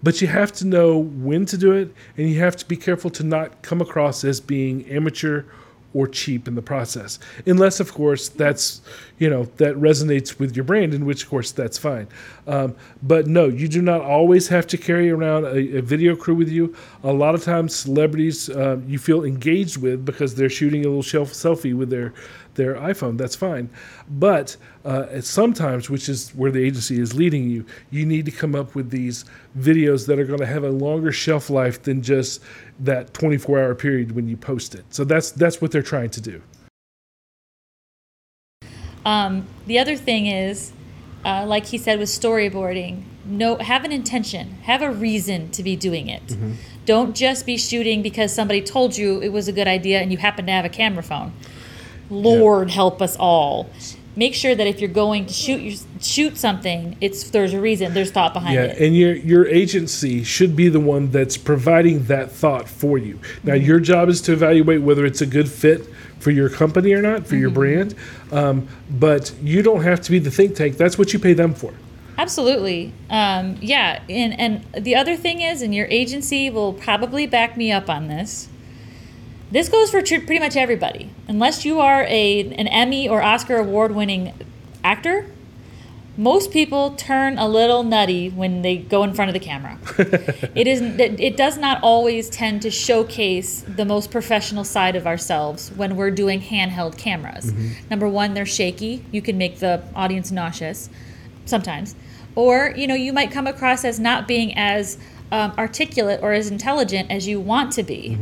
but 0.00 0.20
you 0.20 0.28
have 0.28 0.52
to 0.52 0.64
know 0.64 0.96
when 0.96 1.44
to 1.46 1.58
do 1.58 1.72
it, 1.72 1.92
and 2.16 2.30
you 2.30 2.38
have 2.38 2.54
to 2.56 2.66
be 2.66 2.76
careful 2.76 3.10
to 3.10 3.24
not 3.24 3.62
come 3.62 3.80
across 3.80 4.22
as 4.22 4.40
being 4.40 4.88
amateur 4.88 5.42
or 5.96 6.06
cheap 6.06 6.46
in 6.46 6.54
the 6.54 6.62
process. 6.62 7.18
Unless, 7.46 7.80
of 7.80 7.94
course, 7.94 8.28
that's 8.28 8.82
you 9.18 9.30
know 9.30 9.44
that 9.56 9.74
resonates 9.76 10.38
with 10.38 10.54
your 10.54 10.64
brand, 10.64 10.92
in 10.92 11.06
which, 11.06 11.22
of 11.22 11.30
course, 11.30 11.50
that's 11.52 11.78
fine. 11.78 12.06
Um, 12.46 12.76
but 13.02 13.26
no, 13.26 13.46
you 13.46 13.66
do 13.66 13.80
not 13.80 14.02
always 14.02 14.48
have 14.48 14.66
to 14.66 14.76
carry 14.76 15.10
around 15.10 15.44
a, 15.46 15.78
a 15.78 15.80
video 15.80 16.14
crew 16.14 16.34
with 16.34 16.50
you. 16.50 16.76
A 17.02 17.12
lot 17.12 17.34
of 17.34 17.42
times, 17.42 17.74
celebrities 17.74 18.50
uh, 18.50 18.78
you 18.86 18.98
feel 18.98 19.24
engaged 19.24 19.78
with 19.78 20.04
because 20.04 20.34
they're 20.34 20.50
shooting 20.50 20.84
a 20.84 20.88
little 20.88 21.24
selfie 21.24 21.74
with 21.74 21.88
their 21.88 22.12
their 22.56 22.74
iPhone. 22.74 23.16
That's 23.16 23.36
fine. 23.36 23.70
But 24.08 24.56
uh, 24.84 25.20
sometimes, 25.20 25.88
which 25.88 26.08
is 26.08 26.30
where 26.30 26.50
the 26.50 26.62
agency 26.62 27.00
is 27.00 27.14
leading 27.14 27.48
you, 27.48 27.64
you 27.90 28.04
need 28.04 28.24
to 28.26 28.30
come 28.30 28.54
up 28.54 28.74
with 28.74 28.90
these 28.90 29.24
videos 29.58 30.06
that 30.06 30.18
are 30.18 30.24
going 30.24 30.40
to 30.40 30.46
have 30.46 30.64
a 30.64 30.70
longer 30.70 31.12
shelf 31.12 31.50
life 31.50 31.82
than 31.82 32.02
just 32.02 32.42
that 32.80 33.14
24 33.14 33.58
hour 33.58 33.74
period 33.74 34.12
when 34.12 34.28
you 34.28 34.36
post 34.36 34.74
it. 34.74 34.84
So 34.90 35.04
that's 35.04 35.30
that's 35.30 35.60
what 35.60 35.70
they're 35.70 35.82
trying 35.82 36.10
to 36.10 36.20
do. 36.20 36.42
Um, 39.04 39.46
the 39.66 39.78
other 39.78 39.96
thing 39.96 40.26
is, 40.26 40.72
uh, 41.24 41.46
like 41.46 41.66
he 41.66 41.78
said 41.78 42.00
with 42.00 42.08
storyboarding, 42.08 43.04
no, 43.24 43.56
have 43.56 43.84
an 43.84 43.92
intention, 43.92 44.52
have 44.62 44.82
a 44.82 44.90
reason 44.90 45.50
to 45.50 45.62
be 45.62 45.76
doing 45.76 46.08
it. 46.08 46.26
Mm-hmm. 46.26 46.52
Don't 46.84 47.16
just 47.16 47.46
be 47.46 47.56
shooting 47.56 48.02
because 48.02 48.32
somebody 48.32 48.62
told 48.62 48.96
you 48.96 49.20
it 49.20 49.30
was 49.30 49.48
a 49.48 49.52
good 49.52 49.66
idea 49.66 50.00
and 50.00 50.12
you 50.12 50.18
happen 50.18 50.46
to 50.46 50.52
have 50.52 50.64
a 50.64 50.68
camera 50.68 51.02
phone. 51.02 51.32
Lord 52.10 52.70
help 52.70 53.00
us 53.02 53.16
all. 53.18 53.68
Make 54.18 54.34
sure 54.34 54.54
that 54.54 54.66
if 54.66 54.80
you're 54.80 54.88
going 54.88 55.26
to 55.26 55.34
shoot 55.34 55.60
your, 55.60 55.76
shoot 56.00 56.38
something, 56.38 56.96
it's 57.02 57.30
there's 57.30 57.52
a 57.52 57.60
reason, 57.60 57.92
there's 57.92 58.10
thought 58.10 58.32
behind 58.32 58.54
Yeah, 58.54 58.62
it. 58.62 58.78
and 58.80 58.96
your 58.96 59.14
your 59.14 59.46
agency 59.46 60.24
should 60.24 60.56
be 60.56 60.70
the 60.70 60.80
one 60.80 61.10
that's 61.10 61.36
providing 61.36 62.04
that 62.04 62.32
thought 62.32 62.66
for 62.66 62.96
you. 62.96 63.20
Now, 63.44 63.52
Mm-hmm. 63.54 63.66
your 63.66 63.78
job 63.80 64.08
is 64.08 64.22
to 64.22 64.32
evaluate 64.32 64.80
whether 64.80 65.04
it's 65.04 65.20
a 65.20 65.26
good 65.26 65.50
fit 65.50 65.86
for 66.18 66.30
your 66.30 66.48
company 66.48 66.92
or 66.94 67.02
not, 67.02 67.26
for 67.26 67.36
your 67.36 67.50
Mm-hmm. 67.50 67.54
brand. 67.54 67.94
Um, 68.32 68.68
but 68.90 69.34
you 69.42 69.60
don't 69.62 69.82
have 69.82 70.00
to 70.00 70.10
be 70.10 70.18
the 70.18 70.30
think 70.30 70.56
tank. 70.56 70.78
That's 70.78 70.96
what 70.96 71.12
you 71.12 71.18
pay 71.18 71.34
them 71.34 71.52
for. 71.52 71.74
Absolutely. 72.16 72.94
Um, 73.10 73.58
yeah. 73.60 74.00
And, 74.08 74.40
and 74.40 74.82
the 74.84 74.96
other 74.96 75.16
thing 75.16 75.42
is, 75.42 75.60
and 75.60 75.74
your 75.74 75.86
agency 75.88 76.48
will 76.48 76.72
probably 76.72 77.26
back 77.26 77.58
me 77.58 77.70
up 77.70 77.90
on 77.90 78.08
this. 78.08 78.48
This 79.50 79.68
goes 79.68 79.90
for 79.90 80.02
tr- 80.02 80.16
pretty 80.16 80.40
much 80.40 80.56
everybody. 80.56 81.10
Unless 81.28 81.64
you 81.64 81.80
are 81.80 82.02
a, 82.04 82.40
an 82.40 82.66
Emmy 82.66 83.08
or 83.08 83.22
Oscar 83.22 83.56
award 83.56 83.94
winning 83.94 84.32
actor, 84.82 85.30
most 86.16 86.50
people 86.50 86.92
turn 86.92 87.36
a 87.36 87.46
little 87.46 87.82
nutty 87.82 88.30
when 88.30 88.62
they 88.62 88.78
go 88.78 89.02
in 89.02 89.12
front 89.12 89.28
of 89.28 89.34
the 89.34 89.40
camera. 89.40 89.78
it 90.54 90.66
is 90.66 90.80
it 90.80 91.36
does 91.36 91.58
not 91.58 91.82
always 91.82 92.30
tend 92.30 92.62
to 92.62 92.70
showcase 92.70 93.62
the 93.68 93.84
most 93.84 94.10
professional 94.10 94.64
side 94.64 94.96
of 94.96 95.06
ourselves 95.06 95.70
when 95.76 95.94
we're 95.94 96.10
doing 96.10 96.40
handheld 96.40 96.96
cameras. 96.96 97.52
Number 97.90 98.08
one, 98.08 98.32
they're 98.32 98.46
shaky. 98.46 99.04
You 99.12 99.20
can 99.20 99.36
make 99.36 99.58
the 99.58 99.82
audience 99.94 100.30
nauseous 100.32 100.88
sometimes, 101.44 101.94
or 102.34 102.72
you 102.76 102.86
know 102.86 102.94
you 102.94 103.12
might 103.12 103.30
come 103.30 103.46
across 103.46 103.84
as 103.84 104.00
not 104.00 104.26
being 104.26 104.56
as 104.56 104.96
um, 105.30 105.52
articulate 105.58 106.20
or 106.22 106.32
as 106.32 106.50
intelligent 106.50 107.10
as 107.10 107.28
you 107.28 107.40
want 107.40 107.72
to 107.74 107.82
be. 107.82 108.18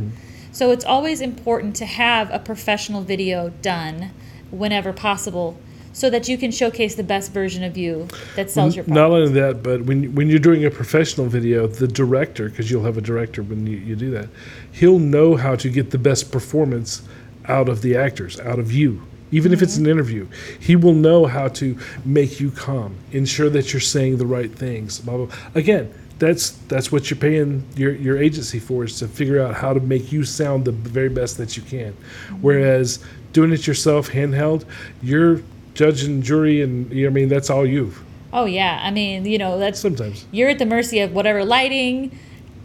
So 0.55 0.71
it's 0.71 0.85
always 0.85 1.19
important 1.19 1.75
to 1.75 1.85
have 1.85 2.31
a 2.31 2.39
professional 2.39 3.01
video 3.01 3.49
done 3.61 4.11
whenever 4.51 4.93
possible 4.93 5.57
so 5.91 6.09
that 6.09 6.29
you 6.29 6.37
can 6.37 6.49
showcase 6.49 6.95
the 6.95 7.03
best 7.03 7.33
version 7.33 7.61
of 7.61 7.75
you 7.75 8.07
that 8.37 8.49
sells 8.49 8.73
your 8.73 8.85
product. 8.85 8.95
Not 8.95 9.11
only 9.11 9.31
that, 9.33 9.61
but 9.61 9.81
when 9.81 10.15
when 10.15 10.29
you're 10.29 10.39
doing 10.39 10.63
a 10.63 10.71
professional 10.71 11.27
video, 11.27 11.67
the 11.67 11.89
director, 11.89 12.49
because 12.49 12.71
you'll 12.71 12.85
have 12.85 12.97
a 12.97 13.01
director 13.01 13.43
when 13.43 13.67
you, 13.67 13.75
you 13.79 13.97
do 13.97 14.11
that, 14.11 14.29
he'll 14.71 14.97
know 14.97 15.35
how 15.35 15.57
to 15.57 15.69
get 15.69 15.91
the 15.91 15.97
best 15.97 16.31
performance 16.31 17.01
out 17.49 17.67
of 17.67 17.81
the 17.81 17.97
actors, 17.97 18.39
out 18.39 18.57
of 18.57 18.71
you. 18.71 19.05
Even 19.31 19.51
if 19.51 19.61
it's 19.61 19.75
an 19.75 19.83
mm-hmm. 19.83 19.91
interview, 19.91 20.27
he 20.57 20.77
will 20.77 20.93
know 20.93 21.25
how 21.25 21.49
to 21.49 21.77
make 22.05 22.39
you 22.39 22.49
calm, 22.49 22.95
ensure 23.11 23.49
that 23.49 23.73
you're 23.73 23.81
saying 23.81 24.19
the 24.19 24.25
right 24.25 24.55
things. 24.55 24.99
Blah, 25.01 25.17
blah. 25.17 25.35
Again, 25.53 25.93
that's 26.17 26.51
that's 26.67 26.91
what 26.91 27.09
you're 27.09 27.19
paying 27.19 27.65
your, 27.75 27.93
your 27.93 28.17
agency 28.17 28.59
for 28.59 28.83
is 28.83 28.99
to 28.99 29.07
figure 29.07 29.41
out 29.41 29.55
how 29.55 29.73
to 29.73 29.79
make 29.79 30.11
you 30.11 30.23
sound 30.23 30.65
the 30.65 30.71
very 30.71 31.09
best 31.09 31.37
that 31.37 31.57
you 31.57 31.63
can. 31.63 31.93
Mm-hmm. 31.93 32.35
Whereas 32.35 33.03
doing 33.33 33.51
it 33.51 33.67
yourself, 33.67 34.09
handheld, 34.09 34.65
you're 35.01 35.41
judge 35.73 36.03
and 36.03 36.23
jury, 36.23 36.61
and 36.61 36.91
you 36.91 37.03
know, 37.03 37.09
I 37.09 37.13
mean 37.13 37.29
that's 37.29 37.49
all 37.49 37.65
you. 37.65 37.93
Oh 38.31 38.45
yeah, 38.45 38.81
I 38.83 38.91
mean, 38.91 39.25
you 39.25 39.37
know, 39.37 39.59
that's 39.59 39.79
Sometimes, 39.79 40.25
you're 40.31 40.49
at 40.49 40.59
the 40.59 40.65
mercy 40.65 40.99
of 40.99 41.13
whatever 41.13 41.43
lighting, 41.43 42.17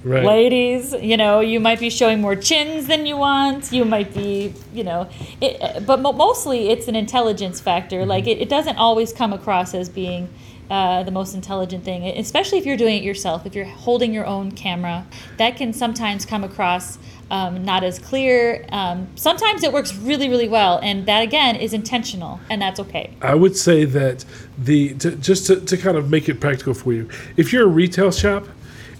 right? 0.04 0.24
ladies. 0.24 0.92
You 0.92 1.16
know, 1.16 1.40
you 1.40 1.60
might 1.60 1.80
be 1.80 1.90
showing 1.90 2.20
more 2.20 2.36
chins 2.36 2.86
than 2.86 3.06
you 3.06 3.16
want. 3.16 3.72
You 3.72 3.84
might 3.84 4.14
be, 4.14 4.54
you 4.72 4.84
know, 4.84 5.08
it, 5.40 5.86
but 5.86 6.00
mo- 6.00 6.12
mostly 6.12 6.70
it's 6.70 6.88
an 6.88 6.96
intelligence 6.96 7.60
factor. 7.60 8.00
Mm-hmm. 8.00 8.08
Like 8.08 8.26
it, 8.26 8.38
it 8.38 8.48
doesn't 8.48 8.76
always 8.76 9.12
come 9.12 9.32
across 9.32 9.74
as 9.74 9.88
being 9.88 10.28
uh, 10.70 11.02
the 11.02 11.10
most 11.10 11.34
intelligent 11.34 11.84
thing, 11.84 12.06
especially 12.06 12.58
if 12.58 12.64
you're 12.64 12.76
doing 12.76 12.96
it 12.96 13.02
yourself. 13.02 13.44
If 13.44 13.54
you're 13.54 13.64
holding 13.64 14.14
your 14.14 14.24
own 14.24 14.52
camera, 14.52 15.04
that 15.36 15.56
can 15.56 15.72
sometimes 15.72 16.24
come 16.24 16.44
across 16.44 16.98
um, 17.30 17.64
not 17.64 17.84
as 17.84 17.98
clear. 17.98 18.66
Um, 18.70 19.08
sometimes 19.14 19.62
it 19.62 19.72
works 19.72 19.94
really, 19.94 20.28
really 20.28 20.48
well, 20.48 20.80
and 20.82 21.06
that 21.06 21.22
again 21.22 21.56
is 21.56 21.72
intentional, 21.72 22.40
and 22.48 22.60
that's 22.60 22.80
okay. 22.80 23.16
I 23.22 23.34
would 23.34 23.56
say 23.56 23.84
that 23.84 24.24
the 24.58 24.94
to, 24.94 25.12
just 25.16 25.46
to, 25.46 25.60
to 25.60 25.76
kind 25.76 25.96
of 25.96 26.10
make 26.10 26.28
it 26.28 26.40
practical 26.40 26.74
for 26.74 26.92
you, 26.92 27.08
if 27.36 27.52
you're 27.52 27.64
a 27.64 27.70
retail 27.70 28.10
shop 28.10 28.46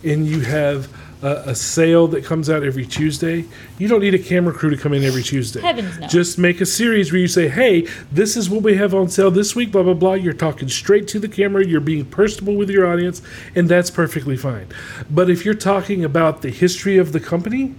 and 0.05 0.27
you 0.27 0.41
have 0.41 0.89
a, 1.23 1.50
a 1.50 1.55
sale 1.55 2.07
that 2.09 2.25
comes 2.25 2.49
out 2.49 2.62
every 2.62 2.87
Tuesday, 2.87 3.45
you 3.79 3.89
don't 3.89 4.00
need 4.00 4.15
a 4.15 4.19
camera 4.19 4.53
crew 4.55 4.71
to 4.71 4.77
come 4.77 4.93
in 4.93 5.03
every 5.05 5.23
Tuesday. 5.23 5.61
Heavens 5.61 5.99
no. 5.99 6.07
Just 6.07 6.39
make 6.39 6.61
a 6.61 6.67
series 6.67 7.12
where 7.12 7.21
you 7.21 7.29
say, 7.29 7.49
"Hey, 7.49 7.87
this 8.11 8.37
is 8.37 8.49
what 8.49 8.62
we 8.62 8.77
have 8.77 8.95
on 8.95 9.09
sale 9.09 9.31
this 9.31 9.55
week." 9.55 9.73
Blah 9.73 9.83
blah 9.83 9.95
blah. 9.95 10.15
You're 10.15 10.33
talking 10.33 10.69
straight 10.69 11.07
to 11.09 11.19
the 11.19 11.29
camera. 11.29 11.67
You're 11.67 11.81
being 11.81 12.05
personable 12.07 12.57
with 12.57 12.71
your 12.71 12.87
audience, 12.87 13.21
and 13.55 13.69
that's 13.69 13.91
perfectly 13.91 14.37
fine. 14.37 14.67
But 15.11 15.29
if 15.29 15.45
you're 15.45 15.55
talking 15.55 16.05
about 16.05 16.43
the 16.43 16.50
history 16.50 16.97
of 16.99 17.12
the 17.12 17.21
company 17.21 17.75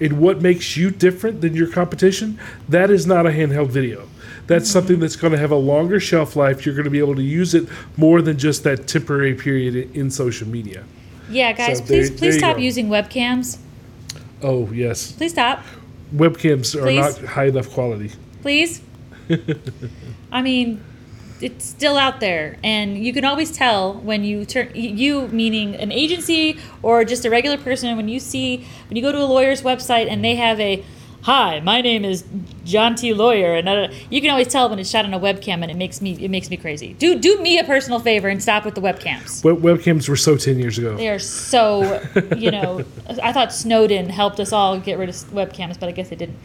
and 0.00 0.18
what 0.18 0.40
makes 0.40 0.76
you 0.78 0.90
different 0.90 1.42
than 1.42 1.54
your 1.54 1.66
competition, 1.68 2.38
that 2.68 2.90
is 2.90 3.06
not 3.06 3.26
a 3.26 3.30
handheld 3.30 3.68
video. 3.68 4.08
That's 4.46 4.64
Mm-hmm. 4.68 4.72
something 4.72 5.00
that's 5.00 5.16
going 5.16 5.32
to 5.32 5.38
have 5.38 5.52
a 5.52 5.56
longer 5.56 6.00
shelf 6.00 6.34
life. 6.34 6.64
You're 6.66 6.74
going 6.74 6.84
to 6.84 6.90
be 6.90 6.98
able 6.98 7.14
to 7.16 7.22
use 7.22 7.54
it 7.54 7.68
more 7.96 8.20
than 8.22 8.36
just 8.38 8.64
that 8.64 8.86
temporary 8.88 9.34
period 9.34 9.94
in 9.94 10.10
social 10.10 10.48
media. 10.48 10.84
Yeah, 11.30 11.52
guys, 11.52 11.78
So 11.78 11.84
please 11.84 12.08
there- 12.10 12.18
please 12.18 12.34
there 12.34 12.38
stop 12.40 12.56
go. 12.56 12.62
using 12.62 12.88
webcams. 12.88 13.58
Oh 14.42 14.68
yes, 14.72 15.12
Please 15.12 15.32
stop. 15.32 15.62
webcams 16.14 16.74
are 16.74 16.90
not 16.92 17.18
high 17.24 17.46
enough 17.46 17.70
quality. 17.70 18.10
please. 18.42 18.80
I 20.32 20.42
mean, 20.42 20.80
it's 21.40 21.64
still 21.64 21.96
out 21.96 22.20
there, 22.20 22.56
and 22.64 22.98
you 22.98 23.12
can 23.12 23.24
always 23.24 23.52
tell 23.52 23.94
when 23.94 24.24
you 24.24 24.44
turn 24.44 24.70
you 24.74 25.28
meaning 25.28 25.74
an 25.76 25.92
agency 25.92 26.58
or 26.82 27.04
just 27.04 27.24
a 27.24 27.30
regular 27.30 27.56
person 27.58 27.96
when 27.96 28.08
you 28.08 28.18
see 28.20 28.66
when 28.88 28.96
you 28.96 29.02
go 29.02 29.12
to 29.12 29.18
a 29.18 29.24
lawyer's 29.24 29.62
website 29.62 30.08
and 30.10 30.24
they 30.24 30.34
have 30.34 30.58
a 30.60 30.82
hi 31.22 31.60
my 31.60 31.80
name 31.82 32.02
is 32.04 32.24
john 32.64 32.94
t 32.94 33.12
lawyer 33.12 33.54
and 33.54 33.68
uh, 33.68 33.88
you 34.08 34.20
can 34.22 34.30
always 34.30 34.48
tell 34.48 34.70
when 34.70 34.78
it's 34.78 34.88
shot 34.88 35.04
on 35.04 35.12
a 35.12 35.20
webcam 35.20 35.60
and 35.62 35.70
it 35.70 35.76
makes 35.76 36.00
me 36.00 36.12
it 36.12 36.30
makes 36.30 36.48
me 36.48 36.56
crazy 36.56 36.94
do 36.94 37.18
do 37.18 37.38
me 37.42 37.58
a 37.58 37.64
personal 37.64 38.00
favor 38.00 38.28
and 38.28 38.42
stop 38.42 38.64
with 38.64 38.74
the 38.74 38.80
webcams 38.80 39.44
Web- 39.44 39.58
webcams 39.58 40.08
were 40.08 40.16
so 40.16 40.36
ten 40.36 40.58
years 40.58 40.78
ago. 40.78 40.96
they 40.96 41.08
are 41.10 41.18
so, 41.18 42.00
you 42.36 42.50
know, 42.50 42.82
I 43.22 43.32
thought 43.32 43.52
Snowden 43.52 44.08
helped 44.08 44.40
us 44.40 44.52
all 44.52 44.78
get 44.80 44.98
rid 44.98 45.08
of 45.10 45.14
webcams, 45.32 45.78
but 45.78 45.88
I 45.88 45.92
guess 45.92 46.08
they 46.08 46.16
didn't. 46.16 46.38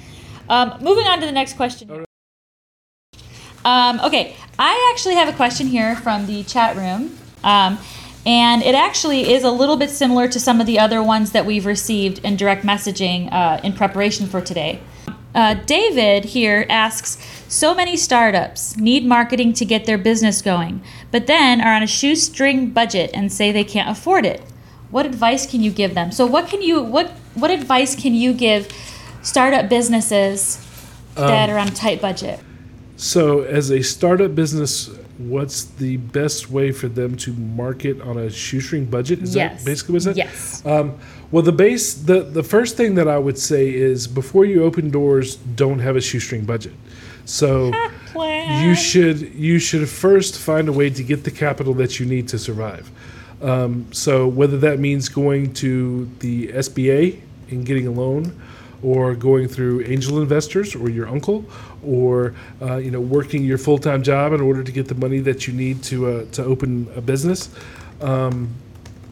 Um, 0.50 0.77
moving 0.82 1.05
on 1.08 1.20
to 1.22 1.25
the 1.25 1.32
next 1.32 1.53
question. 1.53 2.05
Um, 3.63 4.00
okay, 4.01 4.36
I 4.60 4.91
actually 4.94 5.15
have 5.15 5.27
a 5.27 5.34
question 5.34 5.67
here 5.67 5.96
from 5.96 6.27
the 6.27 6.44
chat 6.44 6.75
room. 6.75 7.17
Um, 7.44 7.77
and 8.25 8.63
it 8.63 8.74
actually 8.74 9.34
is 9.34 9.44
a 9.44 9.51
little 9.51 9.77
bit 9.77 9.89
similar 9.89 10.27
to 10.27 10.39
some 10.39 10.60
of 10.60 10.67
the 10.67 10.79
other 10.79 11.03
ones 11.03 11.32
that 11.32 11.46
we've 11.46 11.65
received 11.65 12.20
in 12.20 12.36
direct 12.36 12.63
messaging 12.63 13.32
uh, 13.32 13.60
in 13.63 13.74
preparation 13.74 14.25
for 14.25 14.41
today. 14.41 14.82
Uh, 15.36 15.53
David 15.53 16.25
here 16.25 16.65
asks 16.70 17.17
So 17.48 17.75
many 17.75 17.98
startups 17.98 18.77
need 18.77 19.05
marketing 19.05 19.53
to 19.53 19.65
get 19.65 19.86
their 19.86 19.98
business 19.98 20.41
going, 20.41 20.82
but 21.12 21.27
then 21.27 21.62
are 21.62 21.74
on 21.74 21.84
a 21.84 21.88
shoestring 21.88 22.72
budget 22.72 23.12
and 23.13 23.32
say 23.32 23.51
they 23.51 23.65
can't 23.65 23.89
afford 23.89 24.25
it. 24.25 24.41
What 24.89 25.05
advice 25.05 25.46
can 25.50 25.62
you 25.62 25.72
give 25.72 25.94
them? 25.94 26.12
So, 26.12 26.25
what 26.25 26.48
can 26.48 26.62
you 26.62 26.82
what 26.82 27.12
what 27.36 27.51
advice 27.51 27.96
can 27.96 28.13
you 28.13 28.34
give 28.34 28.72
startup 29.22 29.67
businesses 29.67 30.65
that 31.15 31.50
are 31.50 31.58
on 31.58 31.67
a 31.67 31.72
tight 31.72 32.01
budget? 32.01 32.39
So, 32.96 33.41
as 33.41 33.72
a 33.72 33.82
startup 33.84 34.36
business, 34.36 34.89
what's 35.17 35.63
the 35.65 35.98
best 35.98 36.50
way 36.50 36.72
for 36.72 36.88
them 36.88 37.15
to 37.15 37.34
market 37.34 38.01
on 38.01 38.17
a 38.17 38.29
shoestring 38.29 38.86
budget? 38.86 39.22
Is 39.22 39.36
Yes. 39.36 39.60
that 39.60 39.65
basically 39.65 39.93
what's 39.93 40.05
that? 40.05 40.17
Yes. 40.17 40.62
Um, 40.65 40.93
well, 41.31 41.43
the 41.43 41.51
base, 41.51 41.93
the 41.93 42.22
the 42.22 42.43
first 42.43 42.77
thing 42.77 42.95
that 42.95 43.07
I 43.07 43.17
would 43.17 43.38
say 43.38 43.74
is 43.74 44.07
before 44.07 44.45
you 44.45 44.63
open 44.63 44.89
doors, 44.89 45.36
don't 45.36 45.79
have 45.79 45.95
a 45.95 46.01
shoestring 46.01 46.45
budget. 46.45 46.74
So. 47.25 47.72
You 48.15 48.75
should 48.75 49.34
you 49.34 49.60
should 49.60 49.89
first 49.89 50.38
find 50.38 50.69
a 50.69 50.72
way 50.72 50.89
to 50.89 51.03
get 51.03 51.25
the 51.25 51.31
capital 51.31 51.74
that 51.74 52.00
you 52.00 52.05
need 52.05 52.29
to 52.29 52.39
survive. 52.39 52.89
Um, 53.41 53.88
so 53.91 54.25
whether 54.27 54.57
that 54.60 54.79
means 54.79 55.10
going 55.10 55.51
to 55.55 56.10
the 56.19 56.48
SBA 56.50 57.19
and 57.50 57.65
getting 57.65 57.88
a 57.88 57.91
loan, 57.91 58.39
or 58.84 59.15
going 59.15 59.48
through 59.48 59.81
angel 59.86 60.22
investors 60.22 60.75
or 60.75 60.89
your 60.89 61.07
uncle, 61.07 61.43
or 61.86 62.34
uh, 62.62 62.77
you 62.77 62.92
know 62.92 63.01
working 63.01 63.44
your 63.44 63.58
full 63.58 63.77
time 63.77 64.04
job 64.04 64.34
in 64.34 64.42
order 64.42 64.63
to 64.63 64.72
get 64.72 64.88
the 64.88 64.96
money 64.96 65.20
that 65.20 65.48
you 65.48 65.54
need 65.54 65.84
to 65.84 66.08
uh, 66.08 66.25
to 66.32 66.44
open 66.44 66.88
a 66.96 67.01
business. 67.01 67.50
Um, 68.01 68.54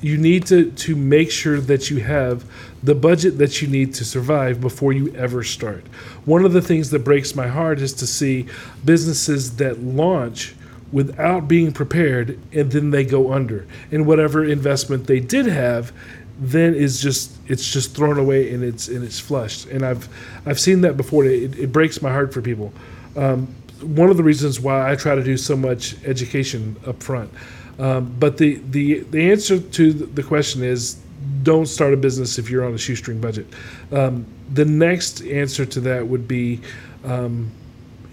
you 0.04 0.18
need 0.18 0.46
to, 0.48 0.70
to 0.72 0.96
make 0.96 1.32
sure 1.32 1.62
that 1.62 1.90
you 1.90 2.02
have 2.02 2.44
the 2.84 2.94
budget 2.94 3.38
that 3.38 3.62
you 3.62 3.70
need 3.70 3.94
to 3.94 4.06
survive 4.06 4.60
before 4.60 4.92
you 4.92 5.16
ever 5.16 5.44
start. 5.44 5.88
One 6.26 6.44
of 6.44 6.52
the 6.52 6.62
things 6.62 6.90
that 6.90 7.00
breaks 7.00 7.36
my 7.36 7.48
heart 7.48 7.80
is 7.80 7.94
to 7.94 8.06
see 8.06 8.48
businesses 8.84 9.56
that 9.56 9.82
launch 9.82 10.56
without 10.92 11.48
being 11.48 11.72
prepared 11.72 12.38
and 12.52 12.72
then 12.72 12.92
they 12.92 13.06
go 13.06 13.32
under. 13.32 13.66
And 13.92 14.06
whatever 14.06 14.44
investment 14.44 15.08
they 15.08 15.22
did 15.22 15.46
have 15.46 15.94
then 16.40 16.74
is 16.74 17.02
just 17.02 17.38
it's 17.48 17.72
just 17.72 17.96
thrown 17.96 18.18
away 18.18 18.54
and 18.54 18.64
it's 18.64 18.88
and 18.88 19.04
it's 19.04 19.20
flushed. 19.20 19.68
And 19.68 19.86
I've 19.86 20.08
I've 20.46 20.60
seen 20.60 20.82
that 20.82 20.98
before. 20.98 21.26
It, 21.26 21.58
it 21.58 21.72
breaks 21.72 22.02
my 22.02 22.12
heart 22.12 22.34
for 22.34 22.42
people. 22.42 22.74
Um, 23.16 23.48
one 23.82 24.10
of 24.10 24.18
the 24.18 24.24
reasons 24.24 24.60
why 24.60 24.92
I 24.92 24.96
try 24.96 25.16
to 25.16 25.24
do 25.24 25.38
so 25.38 25.56
much 25.56 25.96
education 26.06 26.76
up 26.88 27.04
front. 27.04 27.32
Um, 27.80 28.16
but 28.20 28.38
the, 28.38 28.62
the, 28.70 29.00
the 29.00 29.32
answer 29.32 29.60
to 29.60 29.94
the 29.94 30.24
question 30.24 30.64
is 30.64 31.00
don't 31.42 31.66
start 31.66 31.94
a 31.94 31.98
business 31.98 32.38
if 32.38 32.50
you're 32.50 32.66
on 32.66 32.74
a 32.74 32.78
shoestring 32.78 33.20
budget. 33.20 33.48
Um, 33.92 34.26
the 34.54 34.66
next 34.66 35.22
answer 35.24 35.66
to 35.66 35.80
that 35.82 36.08
would 36.08 36.28
be 36.28 36.62
um, 37.04 37.52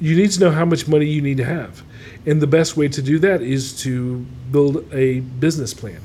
you 0.01 0.17
need 0.17 0.31
to 0.33 0.41
know 0.41 0.51
how 0.51 0.65
much 0.65 0.89
money 0.89 1.07
you 1.07 1.21
need 1.21 1.37
to 1.37 1.45
have. 1.45 1.83
And 2.27 2.41
the 2.41 2.47
best 2.47 2.77
way 2.77 2.89
to 2.89 3.03
do 3.03 3.19
that 3.21 3.43
is 3.43 3.79
to 3.83 4.19
build 4.51 4.93
a 4.93 5.21
business 5.21 5.75
plan. 5.75 6.01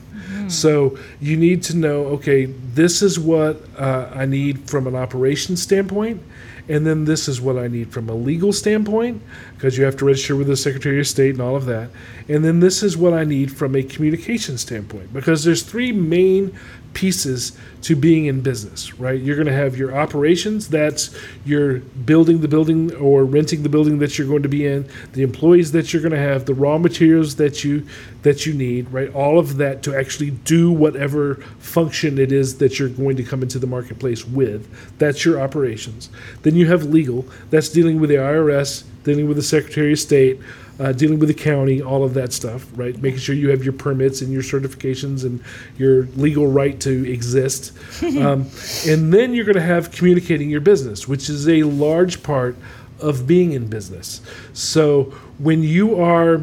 So 0.50 0.98
you 1.20 1.38
need 1.38 1.64
to 1.64 1.76
know 1.76 2.06
okay, 2.06 2.46
this 2.46 3.02
is 3.02 3.20
what 3.20 3.62
uh, 3.78 4.10
I 4.14 4.26
need 4.26 4.70
from 4.70 4.88
an 4.88 4.96
operations 4.96 5.62
standpoint, 5.62 6.22
and 6.68 6.86
then 6.86 7.06
this 7.06 7.28
is 7.28 7.40
what 7.40 7.58
I 7.58 7.68
need 7.68 7.92
from 7.94 8.10
a 8.10 8.16
legal 8.16 8.52
standpoint, 8.54 9.22
because 9.54 9.78
you 9.78 9.86
have 9.86 9.98
to 9.98 10.06
register 10.06 10.36
with 10.36 10.48
the 10.48 10.58
Secretary 10.58 11.00
of 11.00 11.08
State 11.08 11.36
and 11.36 11.42
all 11.42 11.56
of 11.56 11.66
that. 11.66 11.90
And 12.28 12.44
then 12.44 12.60
this 12.60 12.82
is 12.82 12.98
what 12.98 13.14
I 13.14 13.24
need 13.24 13.56
from 13.56 13.76
a 13.76 13.84
communication 13.84 14.58
standpoint, 14.58 15.14
because 15.14 15.44
there's 15.44 15.64
three 15.64 15.92
main 15.92 16.58
pieces 16.96 17.56
to 17.82 17.96
being 17.96 18.26
in 18.26 18.42
business, 18.42 18.98
right? 19.00 19.22
You're 19.22 19.36
going 19.36 19.46
to 19.48 19.54
have 19.54 19.78
your 19.78 19.96
operations, 19.96 20.68
that's 20.70 21.16
you're 21.46 21.80
building 21.80 22.42
the 22.42 22.48
building 22.48 22.92
or 22.96 23.26
renting 23.26 23.62
the 23.62 23.70
building 23.70 24.00
that 24.00 24.18
you're 24.18 24.28
going 24.28 24.42
to 24.42 24.50
be 24.50 24.66
in, 24.66 24.90
the 25.14 25.22
employees 25.22 25.72
that 25.74 25.94
you're 25.94 26.02
going 26.02 26.14
to 26.14 26.18
have, 26.18 26.46
the 26.46 26.56
raw 26.56 26.80
materials 26.80 27.36
that 27.36 27.64
you 27.64 27.86
that 28.24 28.48
you 28.48 28.56
need, 28.56 28.90
right? 28.92 29.14
All 29.14 29.38
of 29.38 29.58
that 29.58 29.84
to 29.84 29.96
actually 29.96 30.32
do 30.32 30.72
whatever 30.72 31.36
function 31.60 32.18
it 32.18 32.32
is 32.32 32.58
that 32.58 32.80
you're 32.80 32.90
going 32.90 33.18
to 33.18 33.24
come 33.24 33.44
into 33.44 33.60
the 33.60 33.68
marketplace 33.68 34.26
with. 34.26 34.68
That's 34.98 35.24
your 35.24 35.40
operations. 35.40 36.10
Then 36.42 36.56
you 36.56 36.66
have 36.68 36.86
legal, 36.86 37.26
that's 37.52 37.70
dealing 37.70 38.00
with 38.00 38.10
the 38.10 38.16
IRS, 38.16 38.84
dealing 39.04 39.28
with 39.28 39.38
the 39.38 39.44
Secretary 39.44 39.92
of 39.92 40.00
State, 40.00 40.40
uh, 40.80 40.92
dealing 40.92 41.20
with 41.20 41.30
the 41.30 41.36
county, 41.36 41.82
all 41.82 42.04
of 42.04 42.14
that 42.14 42.34
stuff, 42.34 42.68
right? 42.76 42.98
Making 43.02 43.20
sure 43.20 43.36
you 43.36 43.50
have 43.50 43.64
your 43.64 43.74
permits 43.74 44.22
and 44.22 44.32
your 44.32 44.42
certifications 44.42 45.24
and 45.24 45.42
your 45.78 46.04
legal 46.16 46.48
right 46.48 46.80
to 46.82 47.12
exist. 47.12 47.78
um, 48.04 48.50
and 48.88 49.14
then 49.14 49.34
you're 49.34 49.46
going 49.46 49.56
to 49.56 49.62
have 49.62 49.92
communicating 49.92 50.50
your 50.50 50.62
business, 50.62 51.08
which 51.08 51.30
is 51.30 51.48
a 51.48 51.64
large 51.64 52.24
part 52.24 52.56
of 53.00 53.28
being 53.28 53.54
in 53.54 53.68
business. 53.68 54.22
So 54.54 55.14
when 55.38 55.64
you 55.64 56.02
are 56.02 56.42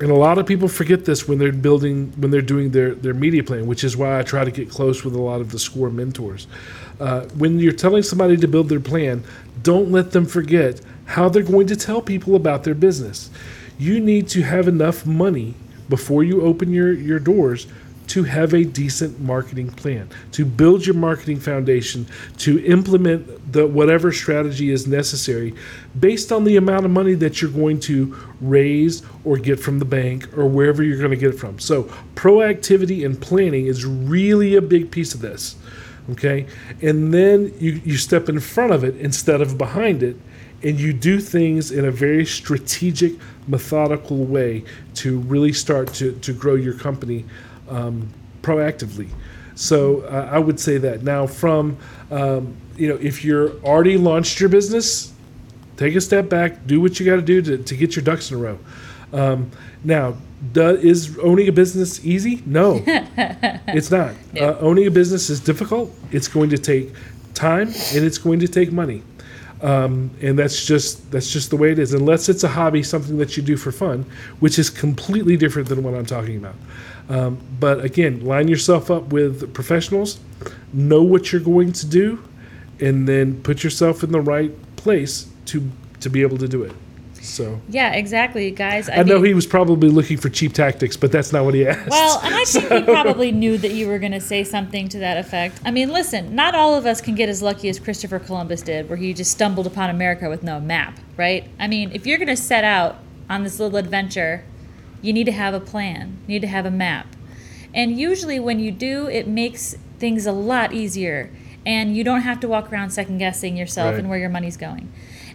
and 0.00 0.10
a 0.10 0.14
lot 0.14 0.38
of 0.38 0.46
people 0.46 0.68
forget 0.68 1.04
this 1.04 1.26
when 1.26 1.38
they're 1.38 1.50
building 1.50 2.12
when 2.18 2.30
they're 2.30 2.42
doing 2.42 2.70
their, 2.70 2.94
their 2.94 3.14
media 3.14 3.42
plan 3.42 3.66
which 3.66 3.82
is 3.82 3.96
why 3.96 4.18
i 4.18 4.22
try 4.22 4.44
to 4.44 4.50
get 4.50 4.68
close 4.68 5.02
with 5.02 5.14
a 5.14 5.20
lot 5.20 5.40
of 5.40 5.50
the 5.50 5.58
score 5.58 5.90
mentors 5.90 6.46
uh, 7.00 7.22
when 7.36 7.58
you're 7.58 7.72
telling 7.72 8.02
somebody 8.02 8.36
to 8.36 8.46
build 8.46 8.68
their 8.68 8.80
plan 8.80 9.24
don't 9.62 9.90
let 9.90 10.12
them 10.12 10.26
forget 10.26 10.80
how 11.08 11.28
they're 11.28 11.42
going 11.42 11.66
to 11.66 11.76
tell 11.76 12.00
people 12.00 12.34
about 12.34 12.64
their 12.64 12.74
business 12.74 13.30
you 13.78 14.00
need 14.00 14.28
to 14.28 14.42
have 14.42 14.66
enough 14.66 15.06
money 15.06 15.54
before 15.88 16.24
you 16.24 16.42
open 16.42 16.72
your, 16.72 16.92
your 16.92 17.20
doors 17.20 17.66
to 18.08 18.24
have 18.24 18.54
a 18.54 18.64
decent 18.64 19.20
marketing 19.20 19.70
plan, 19.70 20.08
to 20.32 20.44
build 20.44 20.84
your 20.84 20.94
marketing 20.94 21.38
foundation, 21.38 22.06
to 22.38 22.64
implement 22.64 23.52
the 23.52 23.66
whatever 23.66 24.10
strategy 24.10 24.70
is 24.70 24.86
necessary 24.86 25.54
based 26.00 26.32
on 26.32 26.44
the 26.44 26.56
amount 26.56 26.86
of 26.86 26.90
money 26.90 27.12
that 27.12 27.40
you're 27.40 27.50
going 27.50 27.78
to 27.78 28.16
raise 28.40 29.02
or 29.24 29.36
get 29.36 29.60
from 29.60 29.78
the 29.78 29.84
bank 29.84 30.26
or 30.36 30.46
wherever 30.46 30.82
you're 30.82 30.98
going 30.98 31.10
to 31.10 31.16
get 31.16 31.34
it 31.34 31.38
from. 31.38 31.58
So, 31.58 31.84
proactivity 32.14 33.04
and 33.04 33.20
planning 33.20 33.66
is 33.66 33.84
really 33.84 34.56
a 34.56 34.62
big 34.62 34.90
piece 34.90 35.14
of 35.14 35.20
this. 35.20 35.56
Okay, 36.12 36.46
and 36.80 37.12
then 37.12 37.52
you 37.58 37.72
you 37.84 37.98
step 37.98 38.30
in 38.30 38.40
front 38.40 38.72
of 38.72 38.82
it 38.82 38.96
instead 38.96 39.42
of 39.42 39.58
behind 39.58 40.02
it, 40.02 40.16
and 40.62 40.78
you 40.78 40.92
do 40.92 41.20
things 41.20 41.70
in 41.70 41.84
a 41.84 41.90
very 41.90 42.26
strategic, 42.26 43.14
methodical 43.46 44.24
way 44.24 44.64
to 44.94 45.18
really 45.20 45.52
start 45.52 45.92
to 45.94 46.12
to 46.12 46.32
grow 46.32 46.54
your 46.54 46.74
company 46.74 47.24
um, 47.68 48.08
proactively. 48.42 49.08
So 49.54 50.02
uh, 50.02 50.28
I 50.30 50.38
would 50.38 50.60
say 50.60 50.78
that 50.78 51.02
now 51.02 51.26
from 51.26 51.76
um, 52.10 52.56
you 52.76 52.88
know 52.88 52.96
if 52.96 53.24
you're 53.24 53.50
already 53.62 53.96
launched 53.96 54.40
your 54.40 54.48
business, 54.48 55.12
take 55.76 55.94
a 55.94 56.00
step 56.00 56.28
back, 56.28 56.66
do 56.66 56.80
what 56.80 56.98
you 56.98 57.06
got 57.06 57.16
to 57.16 57.22
do 57.22 57.42
to 57.42 57.58
to 57.58 57.76
get 57.76 57.96
your 57.96 58.04
ducks 58.04 58.30
in 58.30 58.38
a 58.38 58.40
row. 58.40 58.58
Um, 59.12 59.50
now, 59.84 60.16
do, 60.52 60.76
is 60.76 61.18
owning 61.22 61.48
a 61.48 61.52
business 61.52 62.04
easy? 62.04 62.42
No, 62.44 62.82
it's 62.86 63.90
not. 63.90 64.14
Uh, 64.38 64.56
owning 64.60 64.86
a 64.86 64.90
business 64.90 65.30
is 65.30 65.40
difficult. 65.40 65.92
It's 66.12 66.28
going 66.28 66.50
to 66.50 66.58
take 66.58 66.92
time 67.34 67.68
and 67.68 68.04
it's 68.04 68.18
going 68.18 68.40
to 68.40 68.48
take 68.48 68.72
money. 68.72 69.02
Um, 69.60 70.10
and 70.22 70.38
that's 70.38 70.64
just 70.64 71.10
that's 71.10 71.30
just 71.32 71.50
the 71.50 71.56
way 71.56 71.72
it 71.72 71.78
is. 71.78 71.92
Unless 71.92 72.28
it's 72.28 72.44
a 72.44 72.48
hobby, 72.48 72.82
something 72.82 73.18
that 73.18 73.36
you 73.36 73.42
do 73.42 73.56
for 73.56 73.72
fun, 73.72 74.04
which 74.40 74.58
is 74.58 74.70
completely 74.70 75.36
different 75.36 75.68
than 75.68 75.82
what 75.82 75.94
I'm 75.94 76.06
talking 76.06 76.36
about. 76.36 76.54
Um, 77.08 77.38
but 77.58 77.84
again, 77.84 78.24
line 78.24 78.48
yourself 78.48 78.90
up 78.90 79.12
with 79.12 79.52
professionals, 79.54 80.20
know 80.72 81.02
what 81.02 81.32
you're 81.32 81.40
going 81.40 81.72
to 81.72 81.86
do, 81.86 82.22
and 82.80 83.08
then 83.08 83.40
put 83.42 83.64
yourself 83.64 84.04
in 84.04 84.12
the 84.12 84.20
right 84.20 84.52
place 84.76 85.28
to 85.46 85.68
to 86.00 86.08
be 86.08 86.22
able 86.22 86.38
to 86.38 86.48
do 86.48 86.62
it. 86.62 86.72
So 87.20 87.60
Yeah, 87.68 87.92
exactly, 87.92 88.50
guys. 88.50 88.88
I, 88.88 89.02
know 89.02 89.16
mean- 89.16 89.26
he 89.26 89.34
was 89.34 89.46
probably 89.46 89.88
looking 89.90 90.16
for 90.16 90.28
cheap 90.28 90.52
tactics, 90.52 90.96
but 90.96 91.10
that's 91.12 91.32
not 91.32 91.44
what 91.44 91.54
he 91.54 91.66
asked. 91.66 91.88
Well, 91.90 92.20
and 92.24 92.34
I 92.34 92.44
think 92.44 92.68
he 92.72 92.82
probably 92.92 93.32
knew 93.32 93.58
that 93.58 93.72
you 93.72 93.88
were 93.88 93.98
going 93.98 94.12
to 94.12 94.20
say 94.20 94.44
something 94.44 94.88
to 94.90 94.98
that 95.00 95.16
effect. 95.18 95.60
I 95.64 95.70
mean, 95.70 95.90
listen, 95.90 96.34
not 96.34 96.54
all 96.54 96.74
of 96.74 96.86
us 96.86 97.00
can 97.00 97.14
get 97.14 97.28
as 97.28 97.42
lucky 97.42 97.68
as 97.68 97.78
Christopher 97.78 98.18
Columbus 98.18 98.62
did, 98.62 98.88
where 98.88 98.96
he 98.98 99.12
just 99.14 99.30
stumbled 99.30 99.66
upon 99.66 99.90
America 99.90 100.28
with 100.28 100.42
no 100.42 100.60
map, 100.60 100.98
right? 101.16 101.48
I 101.58 101.68
mean, 101.68 101.90
if 101.92 102.06
you're 102.06 102.18
going 102.18 102.28
to 102.28 102.36
set 102.36 102.64
out 102.64 102.98
on 103.28 103.42
this 103.44 103.58
little 103.60 103.76
adventure, 103.78 104.44
you 105.02 105.12
need 105.12 105.24
to 105.24 105.32
have 105.32 105.54
a 105.54 105.60
plan, 105.60 106.18
you 106.26 106.34
need 106.34 106.40
to 106.42 106.48
have 106.48 106.66
a 106.66 106.70
map. 106.70 107.06
And 107.74 107.98
usually, 107.98 108.40
when 108.40 108.58
you 108.58 108.70
do, 108.72 109.06
it 109.08 109.28
makes 109.28 109.76
things 109.98 110.26
a 110.26 110.32
lot 110.32 110.72
easier. 110.72 111.30
And 111.66 111.94
you 111.94 112.02
don't 112.02 112.22
have 112.22 112.40
to 112.40 112.48
walk 112.48 112.72
around 112.72 112.90
second 112.90 113.18
guessing 113.18 113.56
yourself 113.56 113.90
Right. 113.92 113.98
and 113.98 114.08
where 114.08 114.18
your 114.18 114.30
money's 114.30 114.56
going. 114.56 114.90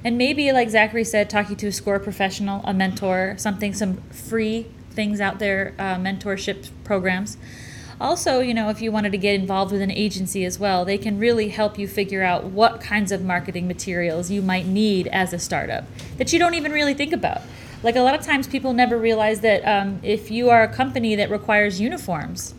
And 0.05 0.17
maybe, 0.17 0.51
like 0.51 0.69
Zachary 0.69 1.03
said, 1.05 1.29
talking 1.29 1.55
to 1.57 1.67
a 1.67 1.71
score 1.71 1.99
professional, 1.99 2.61
a 2.65 2.73
mentor, 2.73 3.35
something, 3.37 3.73
some 3.73 3.97
free 4.11 4.67
things 4.91 5.21
out 5.21 5.39
there, 5.39 5.73
uh, 5.79 5.95
mentorship 5.95 6.69
programs. 6.83 7.37
Also, 8.01 8.39
you 8.41 8.53
know, 8.53 8.69
if 8.69 8.81
you 8.81 8.91
wanted 8.91 9.11
to 9.13 9.17
get 9.17 9.35
involved 9.35 9.71
with 9.71 9.81
an 9.81 9.91
agency 9.91 10.43
as 10.43 10.59
well, 10.59 10.83
they 10.83 10.97
can 10.97 11.19
really 11.19 11.49
help 11.49 11.79
you 11.79 11.87
figure 11.87 12.21
out 12.23 12.43
what 12.45 12.81
kinds 12.81 13.11
of 13.13 13.21
marketing 13.23 13.65
materials 13.67 14.29
you 14.29 14.41
might 14.41 14.65
need 14.65 15.07
as 15.07 15.31
a 15.31 15.39
startup 15.39 15.85
that 16.17 16.33
you 16.33 16.39
don't 16.39 16.53
even 16.53 16.71
really 16.73 16.93
think 16.93 17.13
about. 17.13 17.41
Like 17.81 17.95
a 17.95 18.01
lot 18.01 18.15
of 18.15 18.25
times, 18.25 18.47
people 18.47 18.73
never 18.73 18.97
realize 18.97 19.39
that 19.41 19.63
um, 19.65 19.99
if 20.03 20.31
you 20.31 20.49
are 20.49 20.63
a 20.63 20.67
company 20.67 21.15
that 21.15 21.29
requires 21.29 21.79
uniforms, 21.79 22.53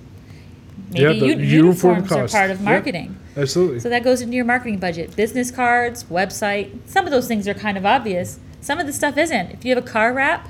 Yeah, 0.93 1.09
maybe 1.09 1.21
the 1.21 1.27
u- 1.27 1.33
uniform 1.37 1.97
uniforms 1.97 2.13
are 2.35 2.39
part 2.39 2.51
of 2.51 2.59
Yeah. 2.61 2.65
marketing. 2.65 3.17
Absolutely. 3.37 3.81
So 3.81 3.89
that 3.89 4.05
goes 4.05 4.21
into 4.21 4.37
your 4.37 4.45
marketing 4.45 4.79
budget. 4.79 5.17
Business 5.17 5.51
cards, 5.51 6.05
website. 6.05 6.71
Some 6.87 7.05
of 7.05 7.11
those 7.11 7.27
things 7.27 7.49
are 7.49 7.55
kind 7.55 7.77
of 7.77 7.85
obvious. 7.85 8.39
Some 8.61 8.79
of 8.79 8.87
the 8.87 8.93
stuff 8.93 9.19
isn't. 9.19 9.51
If 9.51 9.65
you 9.65 9.75
have 9.75 9.85
a 9.85 9.87
car 9.87 10.13
wrap, 10.13 10.49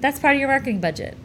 that's 0.00 0.18
part 0.20 0.34
of 0.34 0.40
your 0.40 0.48
marketing 0.48 0.80
budget. 0.80 1.16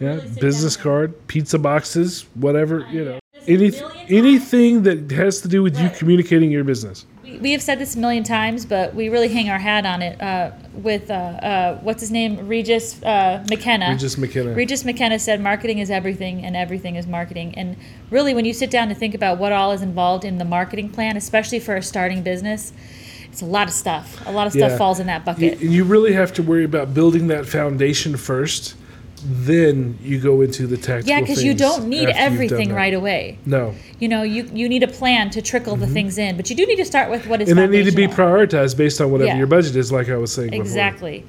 yeah, 0.00 0.20
business 0.40 0.76
card, 0.76 1.26
pizza 1.26 1.58
boxes, 1.58 2.26
whatever 2.34 2.86
you 2.90 3.04
know, 3.04 3.18
This 3.46 3.80
any, 3.80 4.16
anything 4.16 4.82
that 4.84 5.10
has 5.10 5.40
to 5.42 5.48
do 5.48 5.62
with 5.62 5.78
you 5.78 5.90
communicating 5.90 6.50
your 6.50 6.64
business. 6.64 7.06
We, 7.40 7.52
have 7.52 7.62
said 7.62 7.78
this 7.78 7.94
a 7.94 7.98
million 7.98 8.24
times, 8.24 8.64
but 8.64 8.94
we 8.94 9.08
really 9.08 9.28
hang 9.28 9.48
our 9.50 9.58
hat 9.58 9.86
on 9.86 10.02
it 10.02 10.20
uh, 10.20 10.52
with 10.72 11.10
uh, 11.10 11.14
uh, 11.14 11.78
what's 11.80 12.00
his 12.00 12.10
name, 12.10 12.46
Regis 12.48 13.02
uh, 13.02 13.44
McKenna. 13.48 13.90
Regis 13.90 14.18
McKenna. 14.18 14.52
Regis 14.54 14.84
McKenna 14.84 15.18
said, 15.18 15.40
"Marketing 15.40 15.78
is 15.78 15.90
everything, 15.90 16.44
and 16.44 16.56
everything 16.56 16.96
is 16.96 17.06
marketing." 17.06 17.54
And 17.56 17.76
really, 18.10 18.34
when 18.34 18.44
you 18.44 18.52
sit 18.52 18.70
down 18.70 18.88
to 18.88 18.94
think 18.94 19.14
about 19.14 19.38
what 19.38 19.52
all 19.52 19.72
is 19.72 19.82
involved 19.82 20.24
in 20.24 20.38
the 20.38 20.44
marketing 20.44 20.88
plan, 20.90 21.16
especially 21.16 21.60
for 21.60 21.76
a 21.76 21.82
starting 21.82 22.22
business, 22.22 22.72
it's 23.30 23.42
a 23.42 23.46
lot 23.46 23.66
of 23.66 23.74
stuff. 23.74 24.22
A 24.26 24.32
lot 24.32 24.46
of 24.46 24.52
stuff 24.52 24.70
Yeah. 24.72 24.78
falls 24.78 25.00
in 25.00 25.06
that 25.08 25.20
You, 25.20 25.50
bucket. 25.50 25.60
you 25.60 25.84
really 25.84 26.12
have 26.12 26.32
to 26.34 26.42
worry 26.42 26.64
about 26.64 26.94
building 26.94 27.26
that 27.28 27.46
foundation 27.46 28.16
first. 28.16 28.74
Then 29.26 29.98
you 30.02 30.20
go 30.20 30.42
into 30.42 30.66
the 30.66 30.76
tactical. 30.76 31.08
Yeah, 31.08 31.20
because 31.20 31.42
you 31.42 31.54
don't 31.54 31.88
need 31.88 32.08
after 32.08 32.08
you've 32.08 32.16
done 32.16 32.32
everything 32.32 32.72
right 32.74 32.92
away. 32.92 33.38
No, 33.46 33.74
You 33.98 34.08
know, 34.08 34.22
you 34.22 34.50
you 34.52 34.68
need 34.68 34.82
a 34.82 34.88
plan 34.88 35.30
to 35.30 35.40
trickle 35.40 35.76
the 35.76 35.86
things 35.86 36.18
in, 36.18 36.36
but 36.36 36.50
you 36.50 36.56
do 36.56 36.66
need 36.66 36.76
to 36.76 36.84
start 36.84 37.10
with 37.10 37.26
what 37.26 37.40
is 37.40 37.48
Mm-hmm. 37.48 37.58
and 37.58 37.72
they 37.72 37.78
need 37.78 37.90
to 37.90 37.96
be 37.96 38.06
prioritized 38.06 38.76
based 38.76 39.00
on 39.00 39.10
whatever 39.10 39.28
Yeah. 39.28 39.38
your 39.38 39.46
budget 39.46 39.76
is. 39.76 39.90
Like 39.90 40.08
I 40.10 40.16
was 40.16 40.32
saying. 40.32 40.52
Exactly. 40.52 41.16
You 41.18 41.24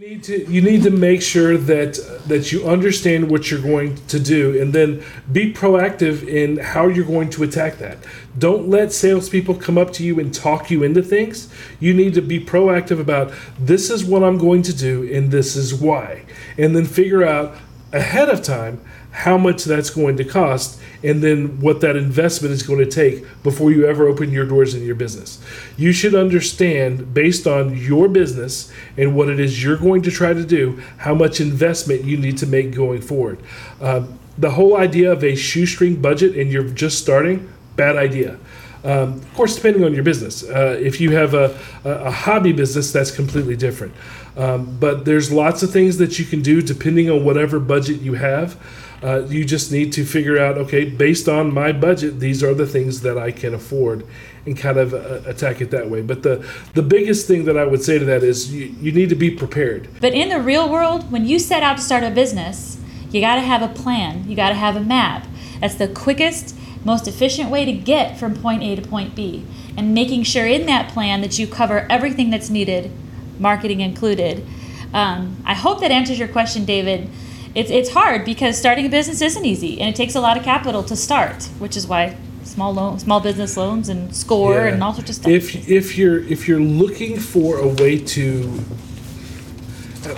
need 0.00 0.24
to 0.24 0.50
you 0.50 0.62
need 0.62 0.82
to 0.82 0.90
make 0.90 1.20
sure 1.20 1.58
that 1.58 1.92
that 2.26 2.50
you 2.50 2.66
understand 2.66 3.30
what 3.30 3.50
you're 3.50 3.60
going 3.60 3.94
to 4.06 4.18
do, 4.18 4.58
and 4.58 4.72
then 4.72 5.04
be 5.30 5.52
proactive 5.52 6.26
in 6.26 6.56
how 6.56 6.86
you're 6.86 7.04
going 7.04 7.28
to 7.28 7.42
attack 7.42 7.76
that. 7.76 7.98
Don't 8.38 8.70
let 8.70 8.94
salespeople 8.94 9.56
come 9.56 9.76
up 9.76 9.92
to 9.92 10.02
you 10.02 10.18
and 10.18 10.32
talk 10.32 10.70
you 10.70 10.82
into 10.82 11.02
things. 11.02 11.52
You 11.80 11.92
need 11.92 12.14
to 12.14 12.22
be 12.22 12.42
proactive 12.42 12.98
about 12.98 13.30
this 13.58 13.90
is 13.90 14.02
what 14.02 14.24
I'm 14.24 14.38
going 14.38 14.62
to 14.62 14.74
do, 14.74 15.06
and 15.12 15.30
this 15.30 15.54
is 15.54 15.74
why, 15.74 16.24
and 16.56 16.74
then 16.74 16.86
figure 16.86 17.22
out 17.22 17.58
ahead 17.92 18.30
of 18.30 18.42
time 18.42 18.80
how 19.12 19.36
much 19.36 19.64
that's 19.64 19.90
going 19.90 20.16
to 20.16 20.24
cost 20.24 20.80
and 21.02 21.22
then 21.22 21.60
what 21.60 21.80
that 21.80 21.96
investment 21.96 22.52
is 22.52 22.62
going 22.62 22.78
to 22.78 22.90
take 22.90 23.24
before 23.42 23.70
you 23.70 23.86
ever 23.86 24.06
open 24.06 24.30
your 24.30 24.44
doors 24.44 24.74
in 24.74 24.84
your 24.84 24.94
business. 24.94 25.42
You 25.76 25.92
should 25.92 26.14
understand, 26.14 27.12
based 27.14 27.46
on 27.46 27.76
your 27.76 28.08
business 28.08 28.70
and 28.96 29.16
what 29.16 29.28
it 29.28 29.40
is 29.40 29.62
you're 29.62 29.76
going 29.76 30.02
to 30.02 30.10
try 30.10 30.32
to 30.32 30.44
do, 30.44 30.82
how 30.98 31.14
much 31.14 31.40
investment 31.40 32.04
you 32.04 32.16
need 32.16 32.38
to 32.38 32.46
make 32.46 32.74
going 32.74 33.00
forward. 33.00 33.40
Uh, 33.80 34.06
the 34.38 34.50
whole 34.50 34.76
idea 34.76 35.12
of 35.12 35.24
a 35.24 35.34
shoestring 35.34 36.00
budget 36.00 36.36
and 36.36 36.50
you're 36.50 36.64
just 36.64 36.98
starting, 36.98 37.52
bad 37.76 37.96
idea. 37.96 38.38
Um, 38.82 39.14
of 39.14 39.34
course, 39.34 39.56
depending 39.56 39.84
on 39.84 39.92
your 39.92 40.02
business. 40.02 40.42
Uh, 40.42 40.78
if 40.80 41.00
you 41.00 41.14
have 41.14 41.34
a, 41.34 41.58
a, 41.84 42.10
hobby 42.10 42.52
business, 42.52 42.90
that's 42.92 43.10
completely 43.10 43.54
different. 43.54 43.92
Um, 44.38 44.78
but 44.80 45.04
there's 45.04 45.30
lots 45.30 45.62
of 45.62 45.70
things 45.70 45.98
that 45.98 46.18
you 46.18 46.24
can 46.24 46.40
do 46.40 46.62
depending 46.62 47.10
on 47.10 47.22
whatever 47.24 47.60
budget 47.60 48.00
you 48.00 48.14
have. 48.14 48.56
Uh, 49.02 49.24
you 49.28 49.46
just 49.46 49.72
need 49.72 49.92
to 49.94 50.04
figure 50.04 50.38
out, 50.38 50.58
okay, 50.58 50.84
based 50.84 51.26
on 51.26 51.54
my 51.54 51.72
budget, 51.72 52.20
these 52.20 52.42
are 52.42 52.52
the 52.52 52.66
things 52.66 53.00
that 53.00 53.16
I 53.16 53.30
can 53.30 53.54
afford, 53.54 54.06
and 54.44 54.56
kind 54.56 54.76
of 54.76 54.92
uh, 54.92 55.22
attack 55.26 55.62
it 55.62 55.70
that 55.70 55.88
way. 55.88 56.02
But 56.02 56.22
the 56.22 56.46
the 56.74 56.82
biggest 56.82 57.26
thing 57.26 57.46
that 57.46 57.56
I 57.56 57.64
would 57.64 57.82
say 57.82 57.98
to 57.98 58.04
that 58.04 58.22
is 58.22 58.52
you, 58.52 58.66
you 58.78 58.92
need 58.92 59.08
to 59.08 59.14
be 59.14 59.30
prepared. 59.30 59.88
But 60.00 60.12
in 60.12 60.28
the 60.28 60.40
real 60.40 60.68
world, 60.70 61.10
when 61.10 61.24
you 61.24 61.38
set 61.38 61.62
out 61.62 61.78
to 61.78 61.82
start 61.82 62.04
a 62.04 62.10
business, 62.10 62.78
you 63.10 63.22
got 63.22 63.36
to 63.36 63.40
have 63.40 63.62
a 63.62 63.68
plan. 63.68 64.28
You 64.28 64.36
got 64.36 64.50
to 64.50 64.54
have 64.54 64.76
a 64.76 64.80
map. 64.80 65.26
That's 65.60 65.76
the 65.76 65.88
quickest, 65.88 66.54
most 66.84 67.08
efficient 67.08 67.50
way 67.50 67.64
to 67.64 67.72
get 67.72 68.18
from 68.18 68.34
point 68.34 68.62
A 68.62 68.76
to 68.76 68.82
point 68.82 69.14
B. 69.14 69.46
And 69.76 69.94
making 69.94 70.24
sure 70.24 70.46
in 70.46 70.66
that 70.66 70.92
plan 70.92 71.22
that 71.22 71.38
you 71.38 71.46
cover 71.46 71.86
everything 71.88 72.30
that's 72.30 72.50
needed, 72.50 72.90
marketing 73.38 73.80
included. 73.80 74.46
Um, 74.92 75.42
I 75.46 75.54
hope 75.54 75.80
that 75.80 75.90
answers 75.90 76.18
your 76.18 76.28
question, 76.28 76.64
David. 76.64 77.08
It's, 77.54 77.70
it's 77.70 77.90
hard 77.90 78.24
because 78.24 78.56
starting 78.56 78.86
a 78.86 78.88
business 78.88 79.20
isn't 79.20 79.44
easy 79.44 79.80
and 79.80 79.88
it 79.88 79.96
takes 79.96 80.14
a 80.14 80.20
lot 80.20 80.36
of 80.36 80.44
capital 80.44 80.82
to 80.84 80.94
start, 80.96 81.44
which 81.58 81.76
is 81.76 81.86
why 81.86 82.16
small 82.44 82.72
loan, 82.72 82.98
small 82.98 83.20
business 83.20 83.56
loans 83.56 83.88
and 83.88 84.14
score 84.14 84.54
Yeah. 84.54 84.68
and 84.68 84.82
all 84.82 84.94
sorts 84.94 85.10
of 85.10 85.16
stuff. 85.16 85.32
If 85.32 85.68
if 85.68 85.98
you're 85.98 86.18
if 86.24 86.46
you're 86.46 86.60
looking 86.60 87.18
for 87.18 87.58
a 87.58 87.66
way 87.68 87.98
to, 87.98 88.60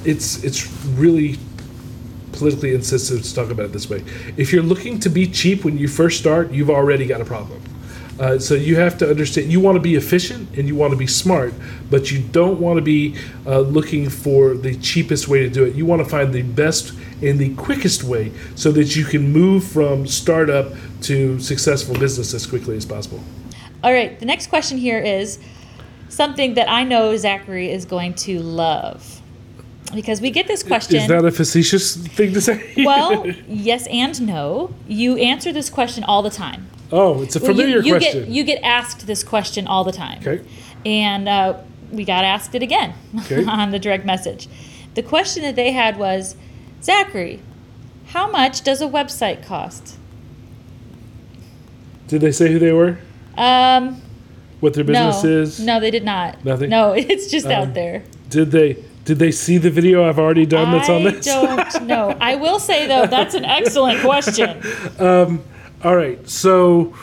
it's 0.04 0.42
it's 0.44 0.70
really 0.96 1.38
politically 2.32 2.74
insensitive 2.74 3.22
to 3.24 3.34
talk 3.34 3.50
about 3.50 3.66
it 3.66 3.72
this 3.72 3.88
way. 3.88 4.02
If 4.36 4.52
you're 4.52 4.62
looking 4.62 4.98
to 5.00 5.08
be 5.10 5.26
cheap 5.26 5.64
when 5.64 5.78
you 5.78 5.88
first 5.88 6.18
start, 6.18 6.50
you've 6.50 6.70
already 6.70 7.06
got 7.06 7.20
a 7.20 7.24
problem. 7.24 7.60
Uh, 8.20 8.38
so 8.38 8.54
you 8.54 8.76
have 8.76 8.96
to 8.98 9.08
understand 9.08 9.50
you 9.50 9.58
want 9.58 9.74
to 9.76 9.80
be 9.80 9.96
efficient 9.96 10.48
and 10.56 10.68
you 10.68 10.74
want 10.76 10.92
to 10.92 10.96
be 10.96 11.06
smart, 11.06 11.52
but 11.90 12.10
you 12.10 12.20
don't 12.20 12.60
want 12.60 12.76
to 12.76 12.82
be 12.82 13.16
uh, 13.46 13.60
looking 13.60 14.08
for 14.08 14.54
the 14.54 14.74
cheapest 14.76 15.28
way 15.28 15.40
to 15.40 15.48
do 15.48 15.64
it. 15.64 15.74
You 15.74 15.86
want 15.86 16.02
to 16.02 16.08
find 16.08 16.32
the 16.32 16.42
best 16.42 16.92
and 17.22 17.38
the 17.38 17.54
quickest 17.54 18.04
way 18.04 18.32
so 18.54 18.72
that 18.72 18.96
you 18.96 19.04
can 19.04 19.32
move 19.32 19.64
from 19.64 20.06
startup 20.06 20.72
to 21.02 21.38
successful 21.40 21.94
business 21.98 22.34
as 22.34 22.46
quickly 22.46 22.76
as 22.76 22.84
possible. 22.84 23.20
All 23.82 23.92
right, 23.92 24.18
the 24.18 24.26
next 24.26 24.48
question 24.48 24.78
here 24.78 24.98
is 24.98 25.38
something 26.08 26.54
that 26.54 26.68
I 26.68 26.84
know 26.84 27.16
Zachary 27.16 27.70
is 27.70 27.84
going 27.84 28.14
to 28.14 28.40
love. 28.40 29.20
Because 29.94 30.20
we 30.20 30.30
get 30.30 30.46
this 30.46 30.62
question. 30.62 30.96
Is 30.96 31.08
that 31.08 31.24
a 31.24 31.30
facetious 31.30 31.96
thing 31.96 32.32
to 32.32 32.40
say? 32.40 32.72
well, 32.84 33.26
yes 33.46 33.86
and 33.88 34.26
no. 34.26 34.72
You 34.88 35.16
answer 35.18 35.52
this 35.52 35.68
question 35.68 36.02
all 36.04 36.22
the 36.22 36.30
time. 36.30 36.66
oh, 36.90 37.22
it's 37.22 37.36
a 37.36 37.40
Well, 37.40 37.50
you- 37.50 37.56
familiar 37.56 37.80
you, 37.82 37.92
question. 37.92 38.24
Get, 38.24 38.28
you 38.28 38.44
get 38.44 38.62
asked 38.62 39.06
this 39.06 39.22
question 39.22 39.66
all 39.66 39.84
the 39.84 39.92
time. 39.92 40.20
Okay. 40.26 40.42
And 40.86 41.28
uh, 41.28 41.58
we 41.90 42.04
got 42.04 42.24
asked 42.24 42.54
it 42.54 42.62
again 42.62 42.94
Okay. 43.20 43.44
on 43.48 43.70
the 43.70 43.78
direct 43.78 44.04
message. 44.06 44.48
The 44.94 45.02
question 45.02 45.42
that 45.42 45.56
they 45.56 45.72
had 45.72 45.98
was 45.98 46.36
Zachary, 46.82 47.40
how 48.06 48.30
much 48.30 48.62
does 48.62 48.80
a 48.80 48.86
website 48.86 49.44
cost? 49.46 49.96
Did 52.08 52.20
they 52.20 52.32
say 52.32 52.52
who 52.52 52.58
they 52.58 52.72
were? 52.72 52.98
Um, 53.36 54.02
What 54.60 54.74
their 54.74 54.84
business 54.84 55.24
no, 55.24 55.30
is? 55.30 55.60
no, 55.60 55.80
they 55.80 55.90
did 55.90 56.04
not. 56.04 56.44
Nothing? 56.44 56.70
No, 56.70 56.92
it's 56.96 57.30
just 57.30 57.46
Um, 57.46 57.52
out 57.52 57.74
there. 57.74 58.02
Did 58.28 58.50
they? 58.50 58.76
Did 59.04 59.18
they 59.18 59.32
see 59.32 59.58
the 59.58 59.70
video 59.70 60.08
I've 60.08 60.18
already 60.20 60.46
done 60.46 60.70
that's 60.70 60.88
on 60.88 61.02
this? 61.02 61.26
I 61.26 61.68
don't 61.72 61.86
know. 61.88 62.16
I 62.20 62.36
will 62.36 62.60
say 62.60 62.86
though, 62.86 63.06
that's 63.06 63.34
an 63.34 63.44
excellent 63.44 64.00
question. 64.00 64.62
Um, 64.98 65.42
All 65.82 65.96
right. 65.96 66.28
So 66.28 66.94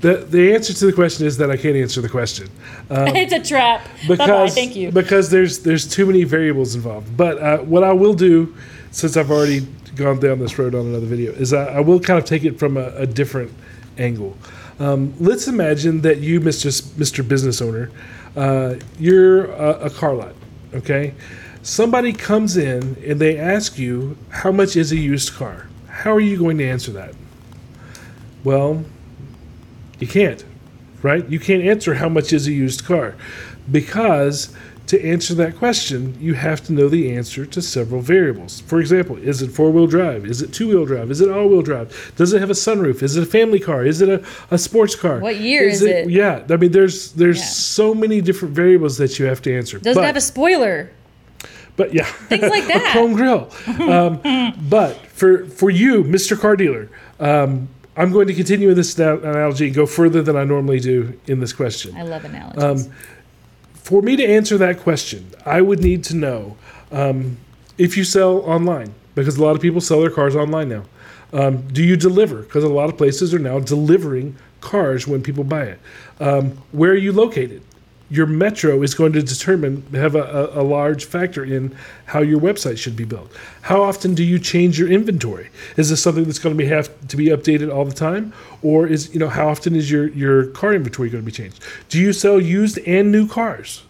the 0.00 0.16
the 0.28 0.54
answer 0.54 0.74
to 0.74 0.86
the 0.86 0.92
question 0.92 1.26
is 1.26 1.38
that 1.38 1.50
I 1.50 1.56
can't 1.56 1.76
answer 1.76 2.02
the 2.02 2.08
question 2.10 2.50
it's 2.90 3.32
a 3.32 3.42
trap. 3.42 3.84
Bye-bye. 4.06 4.16
because 4.26 4.54
Thank 4.54 4.76
you. 4.76 4.90
because 4.92 5.30
there's 5.30 5.60
there's 5.60 5.88
too 5.88 6.04
many 6.06 6.24
variables 6.24 6.74
involved. 6.74 7.16
But 7.16 7.38
uh, 7.38 7.58
what 7.58 7.82
I 7.82 7.92
will 7.92 8.14
do, 8.14 8.54
since 8.90 9.16
I've 9.16 9.30
already 9.30 9.60
gone 9.94 10.20
down 10.20 10.38
this 10.38 10.58
road 10.58 10.74
on 10.74 10.86
another 10.86 11.06
video, 11.06 11.32
is 11.32 11.52
I, 11.52 11.76
I 11.76 11.80
will 11.80 12.00
kind 12.00 12.18
of 12.18 12.24
take 12.24 12.44
it 12.44 12.58
from 12.58 12.76
a, 12.76 12.88
a 12.96 13.06
different 13.06 13.52
angle. 13.98 14.36
Um, 14.78 15.14
let's 15.18 15.48
imagine 15.48 16.02
that 16.02 16.18
you, 16.18 16.40
Mr. 16.40 16.66
S- 16.66 16.82
Mr. 16.82 17.26
Business 17.26 17.62
Owner, 17.62 17.90
uh, 18.36 18.74
you're 18.98 19.46
a, 19.52 19.86
a 19.86 19.90
car 19.90 20.14
lot. 20.14 20.34
Okay, 20.74 21.14
somebody 21.62 22.12
comes 22.12 22.56
in 22.56 22.96
and 23.06 23.18
they 23.20 23.38
ask 23.38 23.78
you 23.78 24.18
how 24.28 24.52
much 24.52 24.76
is 24.76 24.92
a 24.92 24.96
used 24.96 25.32
car. 25.32 25.68
How 25.88 26.12
are 26.12 26.20
you 26.20 26.36
going 26.38 26.58
to 26.58 26.68
answer 26.68 26.92
that? 26.92 27.14
Well, 28.44 28.84
you 29.98 30.06
can't, 30.06 30.44
right? 31.02 31.26
You 31.28 31.40
can't 31.40 31.62
answer 31.62 31.94
how 31.94 32.08
much 32.10 32.32
is 32.32 32.46
a 32.46 32.52
used 32.52 32.84
car 32.84 33.16
because 33.72 34.54
to 34.86 35.04
answer 35.04 35.34
that 35.34 35.56
question, 35.56 36.16
you 36.20 36.34
have 36.34 36.64
to 36.66 36.72
know 36.72 36.88
the 36.88 37.12
answer 37.14 37.44
to 37.46 37.60
several 37.60 38.00
variables. 38.00 38.60
For 38.60 38.80
example, 38.80 39.16
is 39.16 39.42
it 39.42 39.50
four 39.50 39.70
wheel 39.72 39.86
drive? 39.86 40.24
Is 40.24 40.42
it 40.42 40.52
two 40.52 40.68
wheel 40.68 40.86
drive? 40.86 41.10
Is 41.10 41.20
it 41.20 41.28
all 41.28 41.48
wheel 41.48 41.62
drive? 41.62 42.12
Does 42.16 42.32
it 42.32 42.40
have 42.40 42.50
a 42.50 42.54
sunroof? 42.54 43.02
Is 43.02 43.16
it 43.16 43.22
a 43.24 43.26
family 43.26 43.58
car? 43.58 43.84
Is 43.84 44.00
it 44.00 44.08
a, 44.08 44.24
a 44.50 44.58
sports 44.58 44.94
car? 44.94 45.18
What 45.18 45.36
year 45.36 45.64
is 45.68 45.82
it? 45.82 46.08
Yeah, 46.08 46.44
I 46.48 46.56
mean, 46.56 46.70
there's 46.72 47.12
there's 47.12 47.38
Yeah. 47.38 47.44
so 47.44 47.94
many 47.94 48.20
different 48.20 48.54
variables 48.54 48.96
that 48.98 49.18
you 49.18 49.26
have 49.26 49.42
to 49.42 49.56
answer. 49.56 49.78
Does 49.78 49.96
but, 49.96 50.04
it 50.04 50.06
have 50.06 50.16
a 50.16 50.20
spoiler? 50.20 50.90
but 51.76 51.92
yeah, 51.92 52.04
Things 52.04 52.42
like 52.42 52.64
a 52.64 52.68
that. 52.68 52.92
chrome 52.92 53.12
grill. 53.14 53.50
Um, 53.90 54.54
but 54.70 54.96
for 55.08 55.46
for 55.46 55.68
you, 55.70 56.04
Mr. 56.04 56.38
Car 56.38 56.56
Dealer, 56.56 56.88
um, 57.20 57.68
I'm 57.96 58.12
going 58.12 58.26
to 58.28 58.34
continue 58.34 58.68
with 58.68 58.76
this 58.76 58.98
analogy 58.98 59.66
and 59.66 59.74
go 59.74 59.86
further 59.86 60.22
than 60.22 60.36
I 60.36 60.44
normally 60.44 60.80
do 60.80 61.18
in 61.26 61.40
this 61.40 61.52
question. 61.52 61.96
I 61.96 62.02
love 62.02 62.24
analogies. 62.24 62.86
Um, 62.86 62.92
For 63.86 64.02
me 64.02 64.16
to 64.16 64.26
answer 64.26 64.58
that 64.58 64.80
question, 64.80 65.30
I 65.44 65.60
would 65.60 65.78
need 65.78 66.02
to 66.04 66.16
know 66.16 66.56
um, 66.90 67.36
if 67.78 67.96
you 67.96 68.02
sell 68.02 68.38
online, 68.38 68.92
because 69.14 69.36
a 69.36 69.42
lot 69.44 69.54
of 69.54 69.62
people 69.62 69.80
sell 69.80 70.00
their 70.00 70.10
cars 70.10 70.34
online 70.34 70.70
now. 70.70 70.82
Um, 71.32 71.68
do 71.68 71.84
you 71.84 71.96
deliver? 71.96 72.42
Because 72.42 72.64
a 72.64 72.68
lot 72.68 72.88
of 72.88 72.98
places 72.98 73.32
are 73.32 73.38
now 73.38 73.60
delivering 73.60 74.34
cars 74.60 75.06
when 75.06 75.22
people 75.22 75.44
buy 75.44 75.66
it. 75.66 75.80
Um, 76.18 76.58
where 76.72 76.90
are 76.90 76.96
you 76.96 77.12
located? 77.12 77.62
Your 78.10 78.26
metro 78.26 78.82
is 78.82 78.92
going 78.96 79.12
to 79.12 79.22
determine 79.22 79.84
have 79.92 80.16
a, 80.16 80.50
a, 80.52 80.64
large 80.64 81.04
factor 81.04 81.44
in 81.44 81.72
how 82.06 82.22
your 82.22 82.40
website 82.40 82.78
should 82.78 82.96
be 82.96 83.04
built. 83.04 83.32
How 83.62 83.82
often 83.82 84.16
do 84.16 84.24
you 84.24 84.40
change 84.40 84.80
your 84.80 84.90
inventory? 84.90 85.50
Is 85.76 85.90
this 85.90 86.02
something 86.02 86.24
that's 86.24 86.40
going 86.40 86.56
to 86.56 86.58
be 86.58 86.68
have 86.68 86.90
to 87.06 87.16
be 87.16 87.26
updated 87.26 87.72
all 87.72 87.84
the 87.84 87.94
time, 87.94 88.32
or 88.66 88.84
is 88.88 89.14
you 89.14 89.20
know 89.20 89.28
how 89.28 89.48
often 89.48 89.76
is 89.76 89.88
your 89.88 90.08
your 90.08 90.46
car 90.46 90.74
inventory 90.74 91.08
going 91.08 91.22
to 91.22 91.26
be 91.26 91.30
changed? 91.30 91.62
Do 91.88 92.00
you 92.00 92.12
sell 92.12 92.40
used 92.40 92.78
and 92.80 93.12
new 93.12 93.28
cars? 93.28 93.84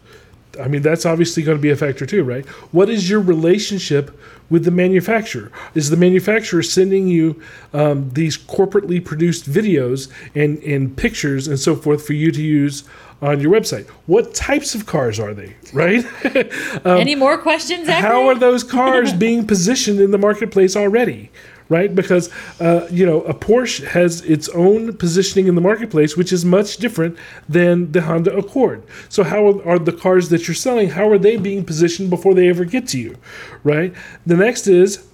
I 0.61 0.69
mean, 0.69 0.83
that's 0.83 1.05
obviously 1.05 1.43
going 1.43 1.59
to 1.59 1.63
be 1.63 1.71
a 1.71 1.77
factor 1.77 2.07
too, 2.07 2.25
right? 2.25 2.47
What 2.73 2.89
is 2.89 3.09
your 3.09 3.21
relationship 3.21 4.19
with 4.49 4.65
the 4.65 4.71
manufacturer? 4.71 5.51
Is 5.75 5.91
the 5.91 5.97
manufacturer 5.97 6.63
sending 6.63 7.09
you 7.09 7.43
um, 7.73 8.11
these 8.11 8.39
corporately 8.39 9.05
produced 9.05 9.51
videos 9.51 10.11
and, 10.35 10.59
and 10.63 10.97
pictures 10.97 11.49
and 11.49 11.59
so 11.59 11.77
forth 11.77 12.07
for 12.07 12.15
you 12.15 12.31
to 12.31 12.43
use 12.43 12.85
on 13.21 13.41
your 13.41 13.53
website? 13.53 13.87
What 14.07 14.35
types 14.35 14.75
of 14.75 14.87
cars 14.87 15.21
are 15.21 15.35
they, 15.35 15.57
right? 15.73 16.05
Any 16.87 17.15
more 17.15 17.37
questions? 17.39 17.89
Um, 17.89 17.95
How 17.95 18.27
are 18.29 18.35
those 18.35 18.65
cars 18.65 19.13
being 19.13 19.47
positioned 19.47 20.01
in 20.01 20.11
the 20.11 20.19
marketplace 20.19 20.77
already? 20.77 21.31
Right, 21.69 21.93
because 21.93 22.31
uh, 22.61 22.87
you 22.93 23.05
know 23.05 23.23
a 23.23 23.35
Porsche 23.35 23.85
has 23.89 24.21
its 24.23 24.49
own 24.51 24.97
positioning 24.97 25.49
in 25.49 25.57
the 25.57 25.61
marketplace, 25.61 26.17
which 26.17 26.33
is 26.33 26.45
much 26.45 26.77
different 26.77 27.19
than 27.49 27.91
the 27.91 28.03
Honda 28.03 28.37
Accord. 28.37 28.85
So, 29.09 29.25
how 29.25 29.61
are 29.63 29.79
the 29.81 29.93
cars 29.93 30.29
that 30.29 30.47
you're 30.47 30.55
selling? 30.55 30.91
How 30.91 31.11
are 31.11 31.19
they 31.19 31.37
being 31.37 31.65
positioned 31.65 32.09
before 32.09 32.35
they 32.35 32.49
ever 32.49 32.65
get 32.65 32.87
to 32.89 33.01
you? 33.01 33.17
Right. 33.65 33.93
The 34.25 34.37
next 34.37 34.69
is 34.69 35.09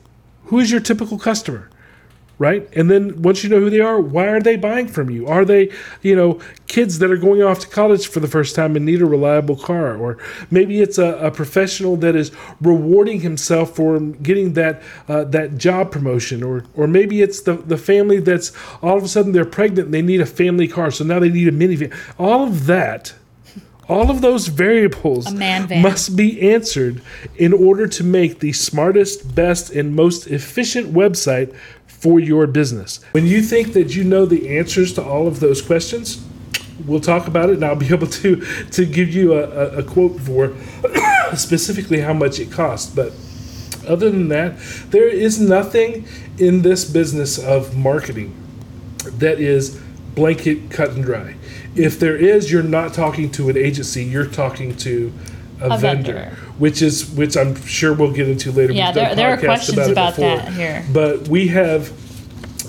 who 0.47 0.59
is 0.59 0.71
your 0.71 0.81
typical 0.81 1.19
customer? 1.19 1.71
Right? 2.39 2.69
And 2.75 2.91
then 2.91 3.23
once 3.23 3.45
you 3.45 3.51
know 3.51 3.61
who 3.61 3.71
they 3.71 3.81
are, 3.81 4.01
why 4.01 4.27
are 4.29 4.41
they 4.41 4.57
buying 4.57 4.89
from 4.89 5.11
you? 5.11 5.27
Are 5.27 5.45
they, 5.45 5.71
you 6.03 6.17
know, 6.17 6.41
kids 6.67 6.99
that 6.99 7.11
are 7.11 7.17
going 7.17 7.43
off 7.43 7.61
to 7.61 7.69
college 7.69 8.09
for 8.09 8.21
the 8.21 8.27
first 8.27 8.57
time 8.57 8.75
and 8.75 8.85
need 8.85 9.01
a 9.01 9.07
reliable 9.07 9.57
car? 9.57 9.97
Or 9.97 10.19
maybe 10.51 10.81
it's 10.81 10.99
a, 10.99 11.17
a 11.19 11.31
professional 11.31 11.97
that 11.99 12.17
is 12.17 12.33
rewarding 12.61 13.21
himself 13.21 13.77
for 13.77 14.01
getting 14.01 14.55
that 14.55 14.83
uh, 15.09 15.25
that 15.25 15.57
job 15.59 15.93
promotion, 15.93 16.43
or 16.43 16.65
or 16.75 16.87
maybe 16.87 17.23
it's 17.23 17.43
the 17.43 17.55
the 17.55 17.79
family 17.79 18.19
that's 18.19 18.53
all 18.83 18.97
of 18.97 19.05
a 19.05 19.09
sudden 19.09 19.33
they're 19.33 19.45
pregnant 19.45 19.87
and 19.87 19.95
they 19.95 20.03
need 20.03 20.21
a 20.21 20.27
family 20.27 20.67
car, 20.67 20.91
so 20.91 21.05
now 21.05 21.19
they 21.19 21.29
need 21.31 21.49
a 21.49 21.53
minivan. 21.53 21.95
All 22.19 22.43
of 22.45 22.67
that. 22.67 23.15
All 23.89 24.11
of 24.11 24.21
those 24.21 24.47
variables 24.47 25.27
A 25.27 25.35
man 25.35 25.67
van. 25.67 25.83
must 25.83 26.17
be 26.17 26.41
answered 26.53 27.03
in 27.37 27.53
order 27.53 27.87
to 27.89 28.05
make 28.05 28.39
the 28.39 28.53
smartest, 28.53 29.35
best, 29.35 29.71
and 29.71 29.95
most 29.95 30.29
efficient 30.29 30.95
website 30.95 31.55
for 32.03 32.19
your 32.19 32.49
business. 32.49 32.99
When 33.13 33.27
you 33.27 33.43
think 33.43 33.75
that 33.75 33.95
you 33.95 34.03
know 34.03 34.27
the 34.27 34.59
answers 34.59 34.93
to 34.95 35.05
all 35.05 35.29
of 35.29 35.39
those 35.39 35.63
questions, 35.63 36.21
we'll 36.85 36.99
talk 36.99 37.29
about 37.29 37.49
it 37.49 37.55
and 37.55 37.65
I'll 37.65 37.77
be 37.77 37.87
able 37.95 38.09
to 38.09 38.37
to 38.73 38.85
give 38.85 39.15
you 39.15 39.35
a, 39.35 39.45
a, 39.49 39.79
a 39.79 39.83
quote 39.85 40.21
for 40.21 40.53
specifically 41.37 42.01
how 42.01 42.13
much 42.13 42.41
it 42.41 42.51
costs. 42.51 42.93
But 42.93 43.13
other 43.87 44.11
than 44.11 44.29
that, 44.29 44.59
there 44.91 45.09
is 45.09 45.41
nothing 45.41 46.07
in 46.39 46.63
this 46.63 46.85
business 46.85 47.39
of 47.39 47.77
marketing 47.77 48.35
that 49.19 49.39
is 49.39 49.81
blanket 50.17 50.71
cut 50.71 50.91
and 50.91 51.05
dry. 51.05 51.37
If 51.77 52.01
there 52.01 52.17
is, 52.17 52.51
you're 52.51 52.65
not 52.65 52.95
talking 52.95 53.31
to 53.33 53.49
an 53.49 53.57
agency, 53.57 54.05
you're 54.05 54.27
talking 54.27 54.77
to 54.79 55.13
a, 55.63 55.75
A 55.75 55.79
vendor, 55.79 56.13
vendor. 56.15 56.37
which 56.59 56.83
is 56.83 57.11
which 57.11 57.37
I'm 57.37 57.55
sure 57.67 57.93
we'll 57.95 58.13
get 58.13 58.29
into 58.29 58.51
later. 58.53 58.73
Yeah, 58.73 58.93
there- 58.93 59.15
there 59.15 59.31
are 59.31 59.37
questions 59.37 59.79
it 59.79 59.91
about 59.93 60.17
that 60.17 60.49
here. 60.53 60.85
But 60.93 61.29
we 61.29 61.49
have 61.49 61.93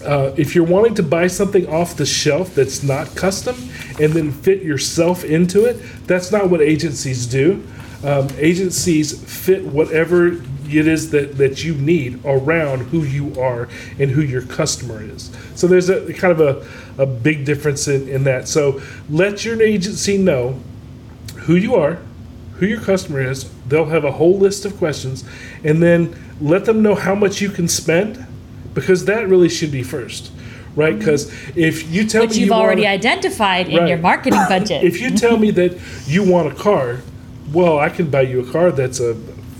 uh, 0.05 0.33
if 0.35 0.53
you're 0.53 0.65
wanting 0.65 0.95
to 0.95 1.03
buy 1.03 1.27
something 1.27 1.65
off 1.67 1.95
the 1.95 2.05
shelf 2.05 2.53
that's 2.55 2.83
not 2.83 3.15
custom 3.15 3.55
and 4.01 4.11
then 4.13 4.31
fit 4.31 4.61
yourself 4.61 5.23
into 5.23 5.65
it, 5.65 5.77
that's 6.07 6.29
not 6.31 6.49
what 6.49 6.61
agencies 6.61 7.25
do. 7.25 7.63
Um, 8.03 8.27
agencies 8.37 9.13
fit 9.23 9.63
whatever 9.63 10.27
it 10.67 10.87
is 10.87 11.11
that, 11.11 11.37
that 11.37 11.63
you 11.63 11.73
need 11.75 12.19
around 12.25 12.81
who 12.87 13.03
you 13.03 13.39
are 13.39 13.69
and 13.97 14.11
who 14.11 14.21
your 14.21 14.41
customer 14.41 15.01
is. 15.01 15.31
So 15.55 15.67
there's 15.67 15.89
a 15.89 16.11
kind 16.13 16.37
of 16.37 16.41
a, 16.97 17.01
a 17.01 17.05
big 17.05 17.45
difference 17.45 17.87
in, 17.87 18.09
in 18.09 18.25
that. 18.25 18.49
So 18.49 18.81
let 19.09 19.45
your 19.45 19.61
agency 19.61 20.17
know 20.17 20.59
who 21.45 21.55
you 21.55 21.75
are, 21.75 21.99
who 22.55 22.65
your 22.65 22.81
customer 22.81 23.21
is. 23.21 23.49
They'll 23.67 23.85
have 23.85 24.03
a 24.03 24.11
whole 24.11 24.37
list 24.37 24.65
of 24.65 24.77
questions, 24.77 25.23
and 25.63 25.81
then 25.81 26.15
let 26.39 26.65
them 26.65 26.81
know 26.81 26.95
how 26.95 27.15
much 27.15 27.41
you 27.41 27.49
can 27.49 27.67
spend, 27.67 28.25
because 28.73 29.05
that 29.05 29.27
really 29.27 29.49
should 29.49 29.71
be 29.71 29.83
first, 29.83 30.31
right? 30.75 30.91
Mm-hmm. 30.91 30.99
Because 30.99 31.31
if 31.55 31.89
you 31.91 32.07
tell 32.07 32.21
Which 32.21 32.31
me 32.31 32.39
you've 32.39 32.47
you 32.47 32.53
already 32.53 32.83
want, 32.83 32.93
identified 32.93 33.69
in 33.69 33.87
your 33.87 33.97
marketing 33.97 34.39
budget. 34.49 34.83
if 34.83 35.01
you 35.01 35.11
tell 35.11 35.37
me 35.37 35.51
that 35.51 35.79
you 36.05 36.23
want 36.23 36.51
a 36.51 36.55
car, 36.55 36.99
well, 37.51 37.79
I 37.79 37.89
can 37.89 38.09
buy 38.09 38.21
you 38.21 38.39
a 38.41 38.51
car 38.51 38.71
that's 38.71 38.99
a 38.99 39.15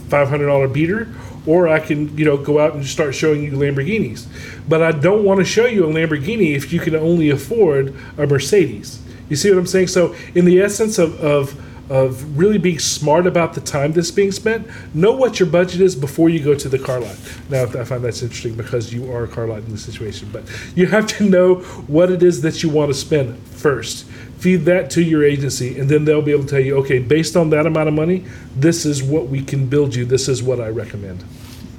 five 0.10 0.29
hundred 0.29 0.47
dollar 0.47 0.67
beater, 0.67 1.08
or 1.45 1.67
I 1.67 1.79
can 1.79 2.15
you 2.17 2.25
know 2.25 2.38
go 2.38 2.60
out 2.60 2.73
and 2.73 2.86
start 2.86 3.15
showing 3.15 3.43
you 3.43 3.51
Lamborghinis. 3.51 4.27
But 4.67 4.82
I 4.82 4.91
don't 4.91 5.23
want 5.23 5.39
to 5.39 5.45
show 5.45 5.65
you 5.65 5.86
a 5.86 5.88
Lamborghini 5.88 6.56
if 6.56 6.71
you 6.71 6.79
can 6.79 6.95
only 6.95 7.29
afford 7.29 7.95
a 8.17 8.25
Mercedes. 8.25 8.99
You 9.29 9.36
see 9.36 9.49
what 9.49 9.60
I'm 9.60 9.67
saying? 9.67 9.88
So 9.88 10.15
in 10.36 10.45
the 10.45 10.60
essence 10.60 10.97
of 10.99 11.19
of 11.21 11.60
of 11.89 12.38
really 12.38 12.58
being 12.58 12.80
smart 12.80 13.28
about 13.28 13.54
the 13.54 13.62
time 13.62 13.93
that's 13.93 14.12
being 14.12 14.32
spent, 14.32 14.67
know 14.93 15.12
what 15.12 15.39
your 15.39 15.50
budget 15.50 15.82
is 15.82 15.96
before 15.96 16.30
you 16.30 16.43
go 16.43 16.56
to 16.56 16.69
the 16.69 16.80
car 16.80 17.00
lot. 17.00 17.15
Now, 17.50 17.63
I 17.63 17.84
find 17.84 18.04
that's 18.04 18.22
interesting 18.22 18.56
because 18.56 18.93
you 18.93 19.12
are 19.12 19.24
a 19.24 19.28
car 19.28 19.48
lot 19.48 19.60
in 19.60 19.72
this 19.72 19.84
situation, 19.84 20.30
but 20.32 20.43
you 20.76 20.88
have 20.88 21.08
to 21.08 21.30
know 21.30 21.56
what 21.88 22.12
it 22.12 22.24
is 22.24 22.41
that 22.41 22.63
you 22.63 22.69
want 22.69 22.89
to 22.89 22.93
spend 22.93 23.38
first 23.48 24.06
feed 24.43 24.65
that 24.65 24.89
to 24.89 25.02
your 25.02 25.24
agency 25.24 25.80
and 25.80 25.88
then 25.88 26.04
they'll 26.04 26.22
be 26.22 26.32
able 26.32 26.43
to 26.43 26.50
tell 26.50 26.60
you 26.60 26.76
okay 26.76 27.00
based 27.00 27.38
on 27.38 27.50
that 27.50 27.65
amount 27.65 27.88
of 27.88 27.93
money 27.93 28.26
this 28.58 28.86
is 28.86 29.02
what 29.02 29.28
we 29.28 29.41
can 29.41 29.67
build 29.67 29.96
you 29.96 30.04
this 30.04 30.28
is 30.28 30.43
what 30.43 30.60
i 30.60 30.67
recommend 30.67 31.24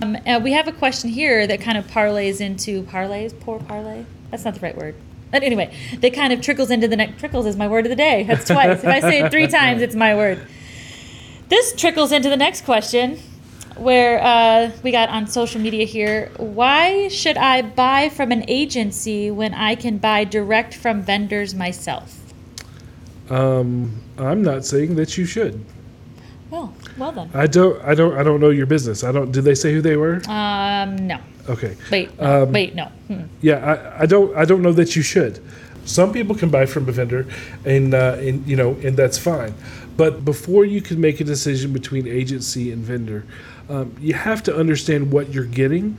Um, 0.03 0.17
uh, 0.27 0.41
we 0.43 0.53
have 0.53 0.67
a 0.67 0.73
question 0.73 1.11
here 1.11 1.47
that 1.47 1.61
kind 1.61 1.79
of 1.79 1.87
parlays 1.87 2.41
into 2.41 2.83
parlays. 2.83 3.39
Poor 3.39 3.61
parlay. 3.61 4.05
That's 4.31 4.45
not 4.45 4.55
the 4.55 4.61
right 4.61 4.77
word. 4.77 4.95
But 5.35 5.43
anyway, 5.43 5.75
that 5.99 6.15
kind 6.15 6.33
of 6.33 6.41
trickles 6.43 6.71
into 6.71 6.87
the 6.87 6.95
next. 6.95 7.19
Trickles 7.19 7.45
is 7.45 7.57
my 7.57 7.67
word 7.67 7.87
of 7.87 7.91
the 7.91 7.97
day. 7.97 8.23
That's 8.23 8.47
twice. 8.47 8.85
if 8.85 8.87
I 8.87 9.01
say 9.01 9.19
it 9.19 9.33
three 9.33 9.49
times, 9.49 9.83
it's 9.83 9.97
my 9.97 10.15
word. 10.15 10.39
This 11.49 11.75
trickles 11.75 12.13
into 12.13 12.29
the 12.29 12.37
next 12.37 12.65
question. 12.65 13.19
where 13.77 14.23
uh, 14.23 14.71
we 14.83 14.91
got 14.93 15.09
on 15.09 15.27
social 15.27 15.61
media 15.61 15.85
here. 15.85 16.31
Why 16.37 17.09
should 17.09 17.37
I 17.37 17.63
buy 17.63 18.09
from 18.09 18.31
an 18.33 18.45
agency 18.49 19.31
when 19.31 19.55
I 19.55 19.75
can 19.75 19.99
buy 19.99 20.25
direct 20.25 20.75
from 20.75 21.03
vendors 21.03 21.55
myself? 21.55 22.21
Um, 23.31 24.01
I'm 24.19 24.43
not 24.43 24.65
saying 24.65 24.95
that 24.97 25.17
you 25.19 25.25
should. 25.25 25.65
Well, 26.97 27.13
then. 27.13 27.31
I 27.35 27.47
don't. 27.47 27.83
I 27.83 27.95
don't. 27.95 28.17
I 28.17 28.23
don't 28.23 28.41
know 28.41 28.51
your 28.51 28.67
business. 28.67 29.05
I 29.05 29.13
don't. 29.13 29.33
Did 29.33 29.45
they 29.45 29.55
say 29.55 29.73
who 29.73 29.81
they 29.81 29.97
were? 29.97 30.23
Um, 30.29 31.07
no. 31.07 31.19
Okay. 31.49 31.77
Wait. 31.91 32.19
No. 32.21 32.43
Um, 32.45 32.53
Wait. 32.53 32.75
No. 32.75 32.85
Hmm. 33.09 33.23
Yeah, 33.41 33.57
I, 33.97 34.03
I 34.03 34.07
don't. 34.07 34.35
I 34.37 34.45
don't 34.45 34.63
know 34.63 34.73
that 34.73 34.97
you 34.97 35.03
should. 35.03 35.43
Some 35.85 36.13
people 36.13 36.35
can 36.35 36.49
buy 36.49 36.67
from 36.67 36.89
a 36.89 36.93
vendor, 36.93 37.27
and 37.65 37.95
uh, 37.95 38.17
and 38.19 38.47
you 38.47 38.57
know, 38.57 38.73
and 38.83 38.97
that's 38.97 39.19
fine. 39.19 39.55
But 39.97 40.25
before 40.25 40.65
you 40.65 40.81
can 40.81 41.01
make 41.01 41.21
a 41.21 41.25
decision 41.25 41.73
between 41.73 42.09
agency 42.09 42.73
and 42.73 42.83
vendor, 42.83 43.25
um, 43.69 43.95
you 44.01 44.15
have 44.15 44.43
to 44.45 44.57
understand 44.57 45.13
what 45.13 45.33
you're 45.33 45.45
getting, 45.45 45.99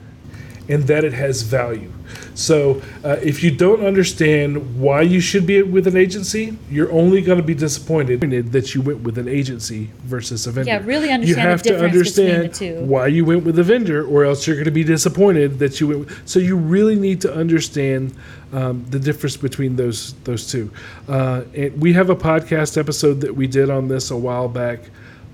and 0.68 0.84
that 0.84 1.04
it 1.04 1.14
has 1.14 1.42
value. 1.42 1.92
So 2.34 2.82
uh, 3.04 3.18
if 3.22 3.44
you 3.44 3.52
don't 3.52 3.84
understand 3.84 4.80
why 4.80 5.02
you 5.02 5.22
should 5.22 5.48
be 5.48 5.62
with 5.62 5.88
an 5.88 5.96
agency, 5.96 6.58
you're 6.70 6.92
only 6.92 7.22
going 7.22 7.38
to 7.38 7.44
be 7.44 7.56
disappointed 7.56 8.52
that 8.52 8.76
you 8.76 8.82
went 8.82 9.02
with 9.02 9.18
an 9.18 9.28
agency 9.28 9.90
versus 10.04 10.46
a 10.46 10.52
vendor. 10.52 10.70
Yeah, 10.70 10.82
really 10.84 11.12
understand 11.12 11.38
the 11.38 11.50
have 11.50 11.62
to 11.64 11.70
difference 11.70 12.16
between 12.16 12.28
the 12.28 12.36
understand 12.36 12.90
why 12.90 13.08
you 13.08 13.26
went 13.26 13.46
with 13.46 13.58
a 13.58 13.64
vendor, 13.64 14.06
or 14.06 14.26
else 14.26 14.46
you're 14.46 14.58
going 14.58 14.66
to 14.66 14.72
be 14.72 14.84
disappointed 14.84 15.60
that 15.60 15.80
you 15.80 15.88
went. 15.88 16.00
With, 16.02 16.28
so 16.28 16.40
you 16.40 16.58
really 16.58 16.96
need 16.96 17.22
to 17.22 17.34
understand 17.34 18.14
um, 18.54 18.86
the 18.90 19.00
difference 19.00 19.38
between 19.38 19.76
those 19.76 20.14
those 20.26 20.50
two. 20.52 20.72
Uh, 21.08 21.44
and 21.54 21.82
we 21.82 21.94
have 21.94 22.10
a 22.10 22.16
podcast 22.16 22.78
episode 22.78 23.22
that 23.22 23.36
we 23.36 23.48
did 23.48 23.70
on 23.70 23.88
this 23.88 24.12
a 24.12 24.18
while 24.18 24.48
back. 24.48 24.80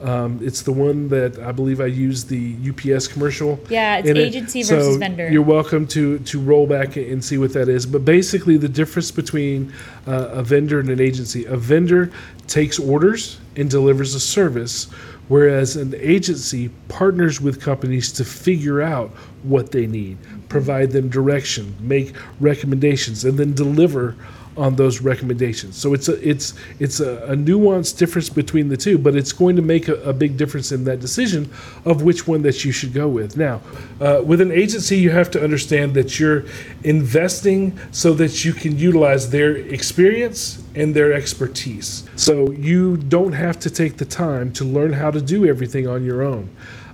Um, 0.02 0.40
it's 0.42 0.64
the 0.64 0.72
one 0.72 1.10
that 1.10 1.38
I 1.40 1.52
believe 1.52 1.80
I 1.80 1.86
used 1.86 2.28
the 2.28 2.56
UPS 2.70 3.08
commercial. 3.08 3.60
Yeah, 3.70 3.98
it's 3.98 4.10
in 4.10 4.18
it. 4.18 4.22
agency 4.22 4.64
versus 4.64 4.96
So 4.96 5.00
vendor. 5.00 5.30
You're 5.32 5.44
welcome 5.44 5.86
to 5.88 6.18
to 6.20 6.40
roll 6.40 6.66
back 6.66 6.96
and 6.96 7.24
see 7.24 7.38
what 7.38 7.54
that 7.54 7.70
is. 7.70 7.86
But 7.86 8.04
basically, 8.04 8.58
the 8.58 8.70
difference 8.70 9.12
between 9.12 9.72
uh, 10.08 10.30
a 10.32 10.44
vendor 10.44 10.80
and 10.80 10.90
an 10.90 11.00
agency: 11.00 11.46
a 11.46 11.56
vendor 11.56 12.12
takes 12.48 12.80
orders 12.80 13.40
and 13.56 13.70
delivers 13.70 14.16
a 14.16 14.20
service, 14.20 14.86
whereas 15.28 15.76
an 15.76 15.94
agency 15.96 16.70
partners 16.88 17.40
with 17.40 17.62
companies 17.62 18.12
to 18.14 18.26
figure 18.26 18.82
out 18.82 19.12
what 19.44 19.72
they 19.72 19.86
need, 19.86 20.18
provide 20.50 20.92
them 20.92 21.10
direction, 21.10 21.76
make 21.80 22.16
recommendations, 22.40 23.24
and 23.24 23.38
then 23.38 23.54
deliver 23.54 24.16
on 24.62 24.76
those 24.76 25.02
recommendations. 25.02 25.76
So 25.76 25.96
it's 25.96 26.08
a 26.08 26.16
it's 26.28 26.54
it's 26.80 27.00
a, 27.00 27.14
a 27.24 27.36
nuanced 27.36 27.98
difference 27.98 28.30
between 28.30 28.70
the 28.70 28.78
two, 28.78 29.00
but 29.00 29.16
it's 29.16 29.34
going 29.34 29.56
to 29.56 29.64
make 29.64 29.88
a, 29.88 29.96
a 30.04 30.14
big 30.14 30.38
difference 30.38 30.72
in 30.72 30.84
that 30.84 31.00
decision 31.00 31.50
of 31.84 32.04
which 32.04 32.28
one 32.28 32.44
that 32.44 32.64
you 32.64 32.72
should 32.72 32.94
go 32.94 33.08
with. 33.10 33.36
Now, 33.36 33.60
uh, 34.00 34.22
with 34.24 34.40
an 34.40 34.52
agency, 34.52 34.98
you 34.98 35.10
have 35.10 35.32
to 35.32 35.44
understand 35.44 35.96
that 35.96 36.20
you're 36.20 36.46
investing 36.84 37.78
so 37.92 38.14
that 38.14 38.46
you 38.46 38.54
can 38.54 38.78
utilize 38.78 39.32
their 39.32 39.56
experience 39.56 40.64
and 40.76 40.96
their 40.96 41.12
expertise. 41.12 42.08
So 42.16 42.52
you 42.52 42.98
don't 42.98 43.34
have 43.34 43.60
to 43.62 43.70
take 43.72 43.98
the 43.98 44.06
time 44.06 44.54
to 44.54 44.64
learn 44.64 44.94
how 44.94 45.10
to 45.10 45.22
do 45.22 45.48
everything 45.48 45.88
on 45.88 46.06
your 46.06 46.22
own. 46.22 46.50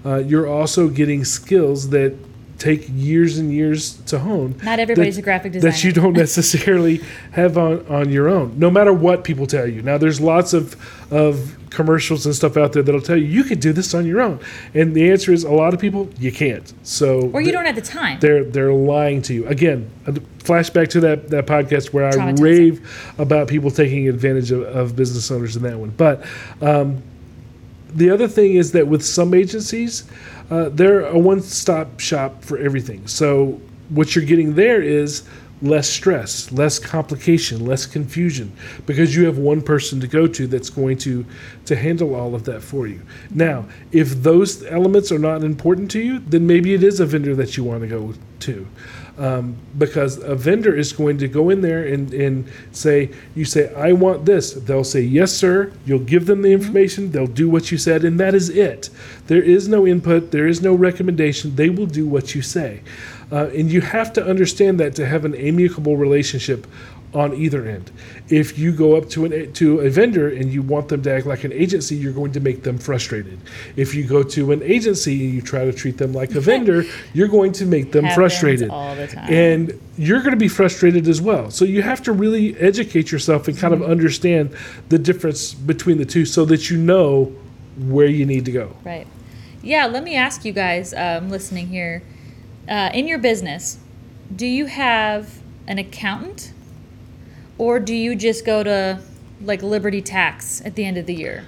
Uh, 0.06 0.19
you're 0.19 0.47
also 0.47 0.88
getting 0.88 1.25
skills 1.25 1.89
that 1.89 2.15
take 2.58 2.88
years 2.91 3.38
and 3.38 3.54
years 3.54 3.93
to 4.08 4.17
hone. 4.20 4.56
Not 4.63 4.80
everybody's 4.80 5.15
that- 5.15 5.22
a 5.22 5.24
graphic 5.24 5.52
designer. 5.52 5.72
That 5.72 5.84
you 5.84 5.91
don't 5.91 6.13
necessarily 6.26 7.02
have 7.32 7.58
on, 7.58 7.86
on 7.88 8.10
your 8.10 8.28
own, 8.30 8.58
no 8.58 8.72
matter 8.72 8.91
what 8.91 9.24
people 9.24 9.46
tell 9.46 9.67
you. 9.67 9.82
Now, 9.84 9.98
there's 10.00 10.20
lots 10.20 10.54
of, 10.54 10.76
of 11.13 11.56
commercials 11.70 12.26
and 12.26 12.34
stuff 12.34 12.58
out 12.58 12.74
there 12.74 12.82
that'll 12.82 13.02
tell 13.02 13.17
you 13.17 13.26
you 13.26 13.43
could 13.43 13.60
do 13.60 13.74
this 13.74 13.93
on 13.93 14.06
your 14.08 14.22
own. 14.22 14.39
And 14.74 14.96
the 14.96 15.12
answer 15.12 15.32
is 15.32 15.43
a 15.43 15.52
lot 15.52 15.74
of 15.76 15.80
people, 15.80 16.10
you 16.17 16.32
can't. 16.32 16.72
So 16.82 17.30
Or 17.32 17.41
you 17.41 17.52
don't 17.52 17.65
have 17.65 17.76
the 17.76 17.82
time. 17.82 18.20
they're 18.22 18.43
they're 18.43 18.74
lying 18.74 19.22
to 19.24 19.34
you 19.34 19.46
again. 19.48 19.89
a 20.08 20.13
Flashback 20.13 20.88
to 20.91 21.02
that 21.02 21.30
that 21.30 21.46
podcast 21.46 21.91
where 21.93 22.06
I 22.06 22.32
rave 22.32 23.13
about 23.20 23.50
people 23.50 23.70
taking 23.70 24.08
advantage 24.08 24.50
of, 24.52 24.62
of 24.63 24.96
business 24.96 25.30
owners 25.30 25.56
in 25.58 25.63
that 25.63 25.78
one. 25.78 25.89
But 25.89 26.26
um, 26.62 27.04
the 27.89 28.10
other 28.10 28.28
thing 28.28 28.56
is 28.56 28.72
that 28.72 28.88
with 28.88 29.04
some 29.06 29.34
agencies, 29.34 30.06
uh, 30.49 30.69
they're 30.69 31.01
a 31.01 31.17
one-stop 31.17 31.99
shop 31.99 32.43
for 32.43 32.57
everything. 32.57 33.05
So 33.07 33.60
what 33.89 34.15
you're 34.15 34.25
getting 34.25 34.55
there 34.55 34.81
is 34.81 35.23
less 35.62 35.89
stress, 35.89 36.51
less 36.51 36.77
complication, 36.77 37.65
less 37.65 37.86
confusion, 37.86 38.51
because 38.86 39.15
you 39.15 39.25
have 39.25 39.38
one 39.38 39.62
person 39.62 39.99
to 39.99 40.07
go 40.07 40.27
to 40.27 40.47
that's 40.47 40.69
going 40.69 40.97
to 40.99 41.25
to 41.65 41.75
handle 41.75 42.13
all 42.13 42.36
of 42.36 42.43
that 42.45 42.62
for 42.62 42.88
you. 42.88 43.01
Now, 43.31 43.65
if 43.91 44.10
those 44.21 44.63
elements 44.65 45.12
are 45.12 45.19
not 45.19 45.43
important 45.43 45.89
to 45.91 45.99
you, 45.99 46.19
then 46.19 46.45
maybe 46.45 46.73
it 46.73 46.83
is 46.83 46.99
a 46.99 47.05
vendor 47.05 47.36
that 47.36 47.57
you 47.57 47.63
want 47.63 47.81
to 47.81 47.88
go 47.88 48.13
to. 48.41 48.67
Um, 49.17 49.58
because 49.75 50.17
a 50.17 50.36
vendor 50.36 50.75
is 50.75 50.93
going 50.93 51.17
to 51.17 51.27
go 51.27 51.49
in 51.49 51.62
there 51.62 51.88
and, 51.88 52.13
and 52.13 52.47
say, 52.71 53.10
You 53.34 53.45
say, 53.45 53.73
I 53.73 53.93
want 53.93 54.25
this. 54.25 54.53
They'll 54.53 54.84
say, 54.84 55.01
Yes, 55.01 55.32
sir. 55.32 55.73
You'll 55.88 55.99
give 55.99 56.27
them 56.27 56.43
the 56.43 56.51
information. 56.51 57.12
They'll 57.12 57.25
do 57.25 57.49
what 57.49 57.71
you 57.71 57.80
said, 57.80 58.03
and 58.03 58.19
that 58.19 58.36
is 58.36 58.49
it. 58.49 58.91
There 59.25 59.41
is 59.41 59.67
no 59.67 59.88
input, 59.88 60.30
there 60.30 60.47
is 60.47 60.62
no 60.62 60.75
recommendation. 60.75 61.56
They 61.56 61.69
will 61.69 61.88
do 61.88 62.06
what 62.06 62.36
you 62.36 62.43
say. 62.43 62.82
Uh, 63.32 63.47
and 63.47 63.71
you 63.71 63.82
have 63.82 64.13
to 64.13 64.25
understand 64.25 64.80
that 64.80 64.95
to 64.95 65.06
have 65.06 65.25
an 65.25 65.36
amicable 65.36 65.97
relationship 65.97 66.65
on 67.17 67.34
either 67.34 67.65
end. 67.65 67.91
If 68.30 68.60
you 68.60 68.71
go 68.71 68.95
up 68.95 69.10
to 69.10 69.25
an 69.25 69.53
to 69.53 69.80
a 69.80 69.89
vendor 69.89 70.30
and 70.30 70.51
you 70.53 70.62
want 70.62 70.89
them 70.89 71.01
to 71.03 71.12
act 71.12 71.25
like 71.25 71.43
an 71.43 71.51
agency, 71.51 71.95
you're 71.95 72.13
going 72.13 72.32
to 72.34 72.39
make 72.39 72.63
them 72.63 72.77
frustrated. 72.77 73.39
If 73.75 73.95
you 73.95 74.06
go 74.06 74.21
to 74.23 74.51
an 74.51 74.62
agency 74.63 75.25
and 75.25 75.34
you 75.34 75.41
try 75.41 75.65
to 75.65 75.73
treat 75.73 75.97
them 75.97 76.13
like 76.13 76.36
a 76.36 76.39
vendor, 76.51 76.84
you're 77.13 77.27
going 77.27 77.51
to 77.53 77.65
make 77.65 77.91
them 77.91 78.06
Happens 78.06 78.15
frustrated. 78.15 78.69
all 78.69 78.95
the 78.95 79.08
time. 79.08 79.34
And 79.34 79.82
you're 79.97 80.19
going 80.19 80.32
to 80.32 80.38
be 80.38 80.47
frustrated 80.47 81.08
as 81.08 81.19
well. 81.21 81.49
So 81.49 81.65
you 81.65 81.82
have 81.82 82.03
to 82.03 82.12
really 82.12 82.56
educate 82.58 83.12
yourself 83.12 83.47
and 83.47 83.58
kind 83.58 83.73
Mm-hmm. 83.73 83.84
of 83.84 83.89
understand 83.91 84.56
the 84.89 84.97
difference 84.99 85.53
between 85.53 85.97
the 85.97 86.06
two 86.06 86.25
so 86.25 86.45
that 86.45 86.69
you 86.69 86.77
know 86.77 87.34
where 87.77 88.08
you 88.08 88.25
need 88.25 88.45
to 88.45 88.51
go. 88.51 88.75
Right. 88.86 89.06
Yeah, 89.62 89.88
let 89.88 90.03
me 90.03 90.15
ask 90.15 90.45
you 90.45 90.53
guys 90.53 90.93
um, 90.93 91.30
listening 91.30 91.67
here. 91.67 92.01
Uh, 92.69 92.89
in 92.93 93.08
your 93.08 93.17
business, 93.17 93.80
do 94.36 94.45
you 94.45 94.67
have 94.67 95.39
an 95.67 95.77
accountant 95.77 96.53
or 97.58 97.80
do 97.80 97.93
you 97.93 98.15
just 98.15 98.46
go 98.46 98.63
to 98.63 99.00
like 99.41 99.62
Liberty 99.62 100.02
Tax 100.02 100.62
at 100.65 100.76
the 100.76 100.86
end 100.86 100.98
of 100.98 101.06
the 101.06 101.13
year? 101.15 101.46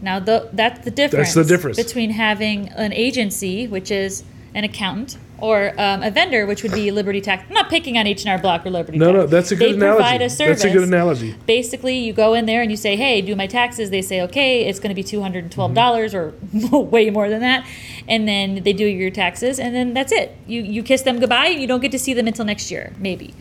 Now, 0.00 0.18
the, 0.18 0.48
that's 0.52 0.84
the 0.84 0.90
difference. 0.90 1.34
That's 1.34 1.46
the 1.48 1.54
difference. 1.54 1.76
Between 1.76 2.10
having 2.10 2.68
an 2.70 2.92
agency, 2.92 3.68
which 3.68 3.90
is 3.90 4.24
an 4.54 4.64
accountant, 4.64 5.16
or 5.38 5.72
um, 5.80 6.02
a 6.02 6.10
vendor, 6.10 6.44
which 6.46 6.62
would 6.62 6.72
be 6.72 6.90
Liberty 6.90 7.20
Tax. 7.20 7.44
I'm 7.48 7.54
not 7.54 7.68
picking 7.70 7.96
on 7.98 8.06
H&R 8.06 8.38
Block 8.38 8.64
or 8.66 8.70
Liberty 8.70 8.98
No, 8.98 9.06
Tax. 9.12 9.16
no, 9.16 9.26
that's 9.26 9.50
a 9.52 9.56
good 9.56 9.70
they 9.72 9.76
analogy. 9.76 9.96
provide 9.96 10.22
a 10.22 10.30
service. 10.30 10.62
That's 10.62 10.72
a 10.74 10.76
good 10.78 10.86
analogy. 10.86 11.34
Basically, 11.46 11.98
you 11.98 12.12
go 12.12 12.34
in 12.34 12.46
there 12.46 12.62
and 12.62 12.70
you 12.70 12.76
say, 12.76 12.94
"Hey, 12.96 13.22
do 13.22 13.34
my 13.34 13.46
taxes." 13.46 13.90
They 13.90 14.02
say, 14.02 14.20
"Okay, 14.22 14.64
it's 14.66 14.78
going 14.78 14.90
to 14.90 14.94
be 14.94 15.02
two 15.02 15.20
hundred 15.22 15.44
and 15.44 15.52
twelve 15.52 15.72
dollars 15.74 16.14
or 16.14 16.34
way 16.72 17.10
more 17.10 17.28
than 17.28 17.40
that," 17.40 17.66
and 18.08 18.28
then 18.28 18.62
they 18.62 18.72
do 18.72 18.84
your 18.86 19.10
taxes, 19.10 19.58
and 19.58 19.74
then 19.74 19.94
that's 19.94 20.12
it. 20.12 20.36
You 20.46 20.62
you 20.62 20.82
kiss 20.82 21.02
them 21.02 21.18
goodbye, 21.18 21.46
and 21.46 21.60
you 21.60 21.66
don't 21.66 21.80
get 21.80 21.90
to 21.92 21.98
see 21.98 22.12
them 22.12 22.26
until 22.28 22.44
next 22.44 22.70
year, 22.70 22.92
maybe. 22.98 23.34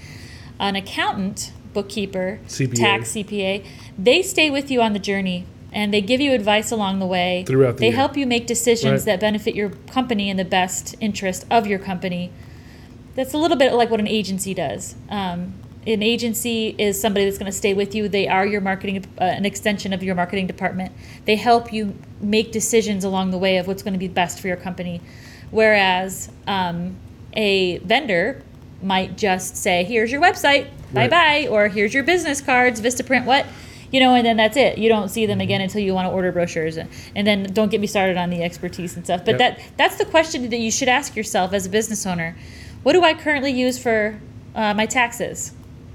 An 0.59 0.75
accountant, 0.75 1.51
bookkeeper, 1.73 2.39
CPA. 2.47 2.75
tax 2.75 3.11
CPA, 3.11 3.65
they 3.97 4.21
stay 4.21 4.49
with 4.49 4.69
you 4.71 4.81
on 4.81 4.93
the 4.93 4.99
journey. 4.99 5.45
And 5.73 5.93
they 5.93 6.01
give 6.01 6.19
you 6.19 6.33
advice 6.33 6.69
along 6.69 6.99
the 6.99 7.05
way. 7.05 7.45
Throughout 7.47 7.77
the 7.77 7.79
they 7.79 7.87
year. 7.87 7.95
help 7.95 8.17
you 8.17 8.27
make 8.27 8.45
decisions 8.45 9.01
Right. 9.01 9.05
that 9.05 9.19
benefit 9.21 9.55
your 9.55 9.69
company 9.69 10.29
in 10.29 10.35
the 10.35 10.43
best 10.43 10.95
interest 10.99 11.45
of 11.49 11.65
your 11.65 11.79
company 11.79 12.29
that's 13.15 13.33
a 13.33 13.37
little 13.37 13.57
bit 13.57 13.73
like 13.73 13.89
what 13.89 13.99
an 13.99 14.07
agency 14.07 14.53
does. 14.53 14.95
Um, 15.09 15.53
an 15.87 16.03
agency 16.03 16.75
is 16.77 16.99
somebody 16.99 17.25
that's 17.25 17.37
going 17.37 17.51
to 17.51 17.57
stay 17.57 17.73
with 17.73 17.95
you. 17.95 18.07
They 18.07 18.27
are 18.27 18.45
your 18.45 18.61
marketing, 18.61 19.03
uh, 19.19 19.23
an 19.23 19.45
extension 19.45 19.93
of 19.93 20.03
your 20.03 20.13
marketing 20.15 20.45
department. 20.47 20.91
They 21.25 21.35
help 21.37 21.73
you 21.73 21.95
make 22.19 22.51
decisions 22.51 23.03
along 23.03 23.31
the 23.31 23.37
way 23.37 23.57
of 23.57 23.67
what's 23.67 23.81
going 23.81 23.93
to 23.93 23.99
be 23.99 24.07
best 24.07 24.39
for 24.39 24.47
your 24.47 24.57
company. 24.57 25.01
Whereas 25.49 26.29
um, 26.47 26.95
a 27.33 27.79
vendor 27.79 28.41
might 28.81 29.17
just 29.17 29.57
say, 29.57 29.83
"Here's 29.83 30.11
your 30.11 30.21
website, 30.21 30.67
bye 30.93 31.07
bye," 31.07 31.47
or 31.49 31.67
"Here's 31.67 31.93
your 31.93 32.03
business 32.03 32.41
cards, 32.41 32.81
Vistaprint, 32.81 33.25
what." 33.25 33.45
You 33.91 33.99
know, 33.99 34.15
and 34.15 34.25
then 34.25 34.37
that's 34.37 34.55
it. 34.55 34.77
You 34.77 34.87
don't 34.87 35.09
see 35.09 35.25
them 35.25 35.41
again 35.41 35.59
until 35.59 35.81
you 35.81 35.93
want 35.93 36.05
to 36.07 36.11
order 36.13 36.31
brochures, 36.31 36.77
and, 36.77 36.89
and 37.13 37.27
then 37.27 37.43
don't 37.51 37.69
get 37.69 37.81
me 37.81 37.87
started 37.87 38.15
on 38.15 38.29
the 38.29 38.41
expertise 38.41 38.95
and 38.95 39.03
stuff. 39.03 39.25
But 39.25 39.37
Yep. 39.37 39.39
that 39.39 39.59
that's 39.75 39.97
the 39.97 40.05
question 40.05 40.49
that 40.49 40.59
you 40.59 40.71
should 40.71 40.87
ask 40.87 41.13
yourself 41.15 41.51
as 41.51 41.65
a 41.65 41.69
business 41.69 42.05
owner 42.05 42.35
what 42.83 42.93
do 42.93 43.03
I 43.03 43.13
currently 43.13 43.51
use 43.51 43.77
for 43.77 44.17
uh, 44.55 44.73
my 44.73 44.85
taxes? 44.85 45.51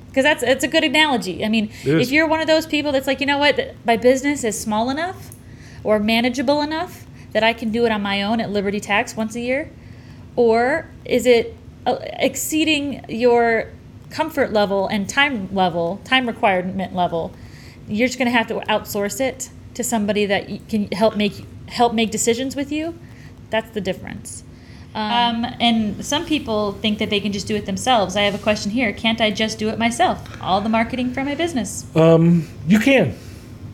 Because 0.08 0.24
that's 0.24 0.42
it's 0.42 0.62
a 0.62 0.68
good 0.68 0.84
analogy. 0.84 1.42
I 1.44 1.48
mean, 1.48 1.70
It 1.84 1.88
is. 2.00 2.08
if 2.08 2.12
you're 2.12 2.26
one 2.28 2.40
of 2.40 2.46
those 2.46 2.66
people 2.66 2.92
that's 2.92 3.06
like, 3.06 3.20
you 3.20 3.26
know 3.26 3.38
what, 3.38 3.56
th- 3.56 3.74
my 3.86 3.96
business 3.96 4.44
is 4.44 4.60
small 4.60 4.88
enough 4.90 5.30
or 5.82 5.98
manageable 5.98 6.60
enough 6.62 7.06
that 7.32 7.42
I 7.42 7.52
can 7.54 7.70
do 7.70 7.86
it 7.86 7.92
on 7.92 8.02
my 8.02 8.22
own 8.22 8.40
at 8.40 8.50
Liberty 8.50 8.78
Tax 8.80 9.16
once 9.16 9.34
a 9.36 9.40
year, 9.40 9.70
or 10.36 10.86
is 11.04 11.24
it 11.26 11.54
uh, 11.86 11.96
exceeding 12.18 13.04
your 13.08 13.68
comfort 14.16 14.52
level 14.52 14.88
and 14.88 15.08
time 15.08 15.54
level, 15.54 16.00
time 16.04 16.26
requirement 16.26 16.94
level? 16.94 17.32
You're 17.86 18.08
just 18.08 18.18
going 18.18 18.30
to 18.32 18.36
have 18.36 18.46
to 18.48 18.54
outsource 18.74 19.20
it 19.20 19.50
to 19.74 19.84
somebody 19.84 20.24
that 20.26 20.48
you 20.48 20.60
can 20.68 20.88
help 20.92 21.16
make 21.16 21.44
help 21.68 21.92
make 21.92 22.10
decisions 22.10 22.56
with 22.56 22.72
you 22.72 22.94
That's 23.50 23.70
the 23.70 23.80
difference. 23.80 24.42
Um, 24.94 25.44
and 25.60 26.02
some 26.04 26.24
people 26.24 26.72
think 26.72 26.98
that 27.00 27.10
they 27.10 27.20
can 27.20 27.32
just 27.32 27.46
do 27.46 27.54
it 27.54 27.66
themselves. 27.66 28.16
I 28.16 28.22
have 28.22 28.34
a 28.34 28.38
question 28.38 28.70
here. 28.70 28.94
Can't 28.94 29.20
I 29.20 29.30
just 29.30 29.58
do 29.58 29.68
it 29.68 29.78
myself? 29.78 30.18
All 30.40 30.62
the 30.62 30.70
marketing 30.70 31.12
for 31.12 31.22
my 31.22 31.34
business. 31.34 31.84
You 32.66 32.78
can. 32.78 33.14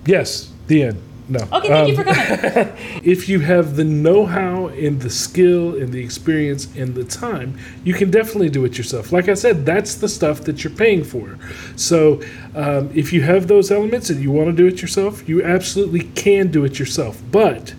Yes. 0.05 0.51
The 0.67 0.83
end. 0.83 1.12
No. 1.33 1.41
Okay, 1.53 1.69
thank 1.69 1.89
you 1.89 1.95
Um, 1.97 2.05
for 2.05 2.05
coming. 2.05 2.73
if 3.03 3.27
you 3.29 3.41
have 3.41 3.77
the 3.77 3.85
know-how 3.85 4.67
and 4.69 5.01
the 5.01 5.09
skill 5.09 5.77
and 5.77 5.91
the 5.93 6.03
experience 6.05 6.69
and 6.77 6.95
the 6.95 7.05
time 7.05 7.57
you 7.85 7.95
can 7.95 8.11
definitely 8.11 8.51
do 8.51 8.65
it 8.67 8.77
yourself. 8.77 9.13
Like 9.13 9.29
i 9.31 9.35
said 9.35 9.65
that's 9.65 9.95
the 9.95 10.09
stuff 10.09 10.43
that 10.43 10.63
you're 10.63 10.75
paying 10.75 11.05
for. 11.05 11.39
So 11.77 12.21
um, 12.55 12.91
if 12.95 13.13
you 13.15 13.23
have 13.23 13.49
those 13.49 13.71
elements 13.71 14.11
and 14.11 14.21
you 14.23 14.31
want 14.31 14.49
to 14.51 14.53
do 14.57 14.67
it 14.67 14.83
yourself 14.83 15.27
you 15.29 15.43
absolutely 15.43 16.03
can 16.25 16.51
do 16.51 16.65
it 16.67 16.79
yourself. 16.79 17.23
But 17.31 17.75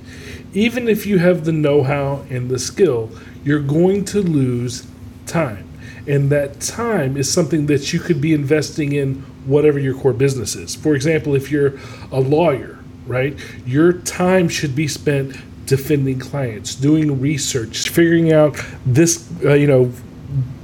even 0.54 0.88
if 0.88 1.06
you 1.06 1.20
have 1.20 1.46
the 1.46 1.52
know-how 1.52 2.26
and 2.32 2.50
the 2.50 2.60
skill 2.60 3.12
you're 3.44 3.60
going 3.62 4.06
to 4.06 4.22
lose 4.22 4.88
time. 5.28 5.70
And 6.08 6.30
that 6.32 6.60
time 6.60 7.18
is 7.18 7.32
something 7.32 7.68
that 7.68 7.94
you 7.94 8.00
could 8.00 8.20
be 8.20 8.34
investing 8.34 8.94
in 8.94 9.16
whatever 9.46 9.80
your 9.80 9.96
core 9.96 10.14
business 10.14 10.56
is. 10.56 10.76
For 10.76 10.96
example 10.96 11.36
if 11.36 11.52
you're 11.52 11.74
a 12.12 12.20
lawyer 12.20 12.73
right? 13.08 13.38
Your 13.66 13.94
time 13.94 14.50
should 14.50 14.76
be 14.76 14.88
spent 14.88 15.36
defending 15.66 16.20
clients, 16.20 16.76
doing 16.76 17.20
research, 17.20 17.90
figuring 17.90 18.34
out 18.34 18.60
this, 18.86 19.30
uh, 19.44 19.54
you 19.54 19.68
know, 19.68 19.92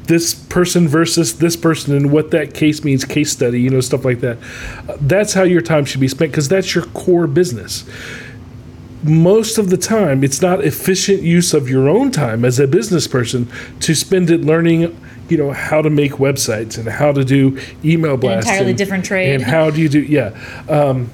this 0.05 0.33
person 0.33 0.87
versus 0.87 1.37
this 1.37 1.55
person 1.55 1.95
and 1.95 2.11
what 2.11 2.31
that 2.31 2.53
case 2.53 2.83
means, 2.83 3.05
case 3.05 3.31
study, 3.31 3.61
you 3.61 3.69
know, 3.69 3.79
stuff 3.79 4.03
like 4.03 4.21
that. 4.21 4.37
Uh, 4.87 4.97
that's 5.01 5.33
how 5.33 5.43
your 5.43 5.61
time 5.61 5.85
should 5.85 6.01
be 6.01 6.07
spent 6.07 6.31
because 6.31 6.49
that's 6.49 6.73
your 6.73 6.85
core 6.85 7.27
business. 7.27 7.85
Most 9.03 9.57
of 9.57 9.69
the 9.69 9.77
time, 9.77 10.23
it's 10.23 10.41
not 10.41 10.63
efficient 10.65 11.21
use 11.21 11.53
of 11.53 11.69
your 11.69 11.87
own 11.87 12.11
time 12.11 12.43
as 12.43 12.59
a 12.59 12.67
business 12.67 13.07
person 13.07 13.49
to 13.81 13.95
spend 13.95 14.29
it 14.29 14.41
learning 14.41 14.99
you 15.29 15.37
know 15.37 15.51
how 15.51 15.79
to 15.81 15.89
make 15.89 16.13
websites 16.13 16.77
and 16.77 16.89
how 16.89 17.11
to 17.11 17.23
do 17.23 17.59
email 17.85 18.17
blasts 18.17 18.49
entirely 18.49 18.71
and- 18.71 18.77
different 18.77 19.05
trade. 19.05 19.31
and 19.31 19.43
how 19.43 19.69
do 19.69 19.79
you 19.79 19.87
do 19.87 20.01
yeah 20.01 20.35
um, 20.67 21.09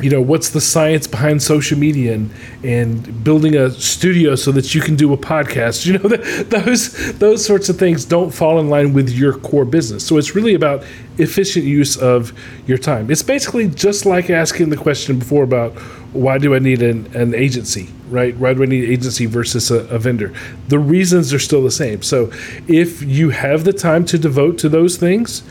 you 0.00 0.10
know 0.10 0.20
what's 0.20 0.50
the 0.50 0.60
science 0.60 1.06
behind 1.06 1.42
social 1.42 1.78
media 1.78 2.14
and, 2.14 2.30
and 2.62 3.24
building 3.24 3.56
a 3.56 3.70
studio 3.70 4.34
so 4.34 4.52
that 4.52 4.74
you 4.74 4.80
can 4.80 4.96
do 4.96 5.12
a 5.12 5.16
podcast? 5.16 5.78
You 5.88 5.98
know 5.98 6.08
th 6.08 6.48
those 6.48 7.18
those 7.18 7.44
sorts 7.44 7.68
of 7.68 7.78
things 7.78 8.04
don't 8.04 8.30
fall 8.30 8.58
in 8.60 8.68
line 8.68 8.92
with 8.92 9.08
your 9.08 9.38
core 9.38 9.64
business. 9.64 10.06
So 10.06 10.18
it's 10.18 10.34
really 10.34 10.54
about 10.54 10.84
efficient 11.18 11.64
use 11.64 11.96
of 11.96 12.32
your 12.66 12.78
time. 12.78 13.10
It's 13.10 13.22
basically 13.22 13.68
just 13.68 14.04
like 14.04 14.28
asking 14.28 14.70
the 14.70 14.76
question 14.76 15.18
before 15.18 15.44
about 15.44 15.72
why 16.12 16.38
do 16.38 16.54
i 16.54 16.58
need 16.58 16.80
an, 16.82 17.06
an 17.14 17.34
agency 17.34 17.88
right? 18.10 18.36
Why 18.36 18.54
do 18.54 18.62
i 18.62 18.66
need 18.66 18.84
an 18.84 18.90
agency 18.90 19.26
versus 19.26 19.70
a, 19.70 19.80
a 19.88 19.98
vendor? 19.98 20.32
The 20.68 20.78
reasons 20.78 21.32
are 21.32 21.38
still 21.38 21.62
the 21.62 21.70
same. 21.70 22.02
So 22.02 22.32
if 22.66 23.02
you 23.02 23.30
have 23.30 23.64
the 23.64 23.72
time 23.72 24.04
to 24.06 24.18
devote 24.18 24.58
to 24.58 24.68
those 24.68 24.96
things 24.96 25.42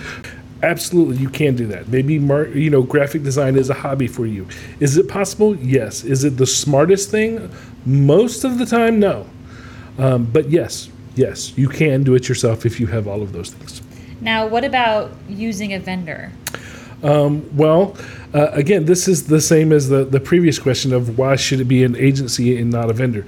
Absolutely, 0.64 1.18
you 1.18 1.30
can 1.30 1.56
do 1.56 1.68
that. 1.68 1.88
Maybe 1.90 2.20
mar- 2.20 2.48
you 2.48 2.70
know 2.70 2.82
graphic 2.84 3.24
design 3.24 3.56
is 3.56 3.70
a 3.70 3.74
hobby 3.74 4.08
for 4.08 4.26
you. 4.26 4.48
Is 4.80 4.98
it 4.98 5.08
possible? 5.08 5.56
Yes. 5.58 6.04
Is 6.04 6.24
it 6.24 6.38
the 6.38 6.48
smartest 6.48 7.12
thing? 7.12 7.50
Most 7.86 8.44
of 8.44 8.58
the 8.58 8.66
time, 8.66 9.00
no. 9.00 9.28
Um, 9.98 10.26
but 10.26 10.50
yes, 10.50 10.90
yes, 11.16 11.58
you 11.58 11.70
can 11.70 12.04
do 12.04 12.16
it 12.16 12.28
yourself 12.30 12.66
if 12.66 12.80
you 12.80 12.88
have 12.88 13.08
all 13.08 13.22
of 13.22 13.34
those 13.34 13.52
things. 13.52 13.82
now, 14.22 14.48
what 14.48 14.64
about 14.64 15.12
using 15.30 15.74
a 15.74 15.80
vendor? 15.80 16.32
Well, 17.58 17.96
uh, 18.34 18.50
again, 18.52 18.86
this 18.86 19.08
is 19.08 19.28
the 19.28 19.42
same 19.42 19.72
as 19.72 19.90
the, 19.90 20.04
the 20.06 20.20
previous 20.20 20.60
question 20.60 20.94
of 20.94 21.18
why 21.18 21.36
should 21.36 21.60
it 21.60 21.66
be 21.66 21.84
an 21.84 21.96
agency 21.96 22.60
and 22.60 22.72
not 22.72 22.90
a 22.90 22.94
vendor. 22.94 23.26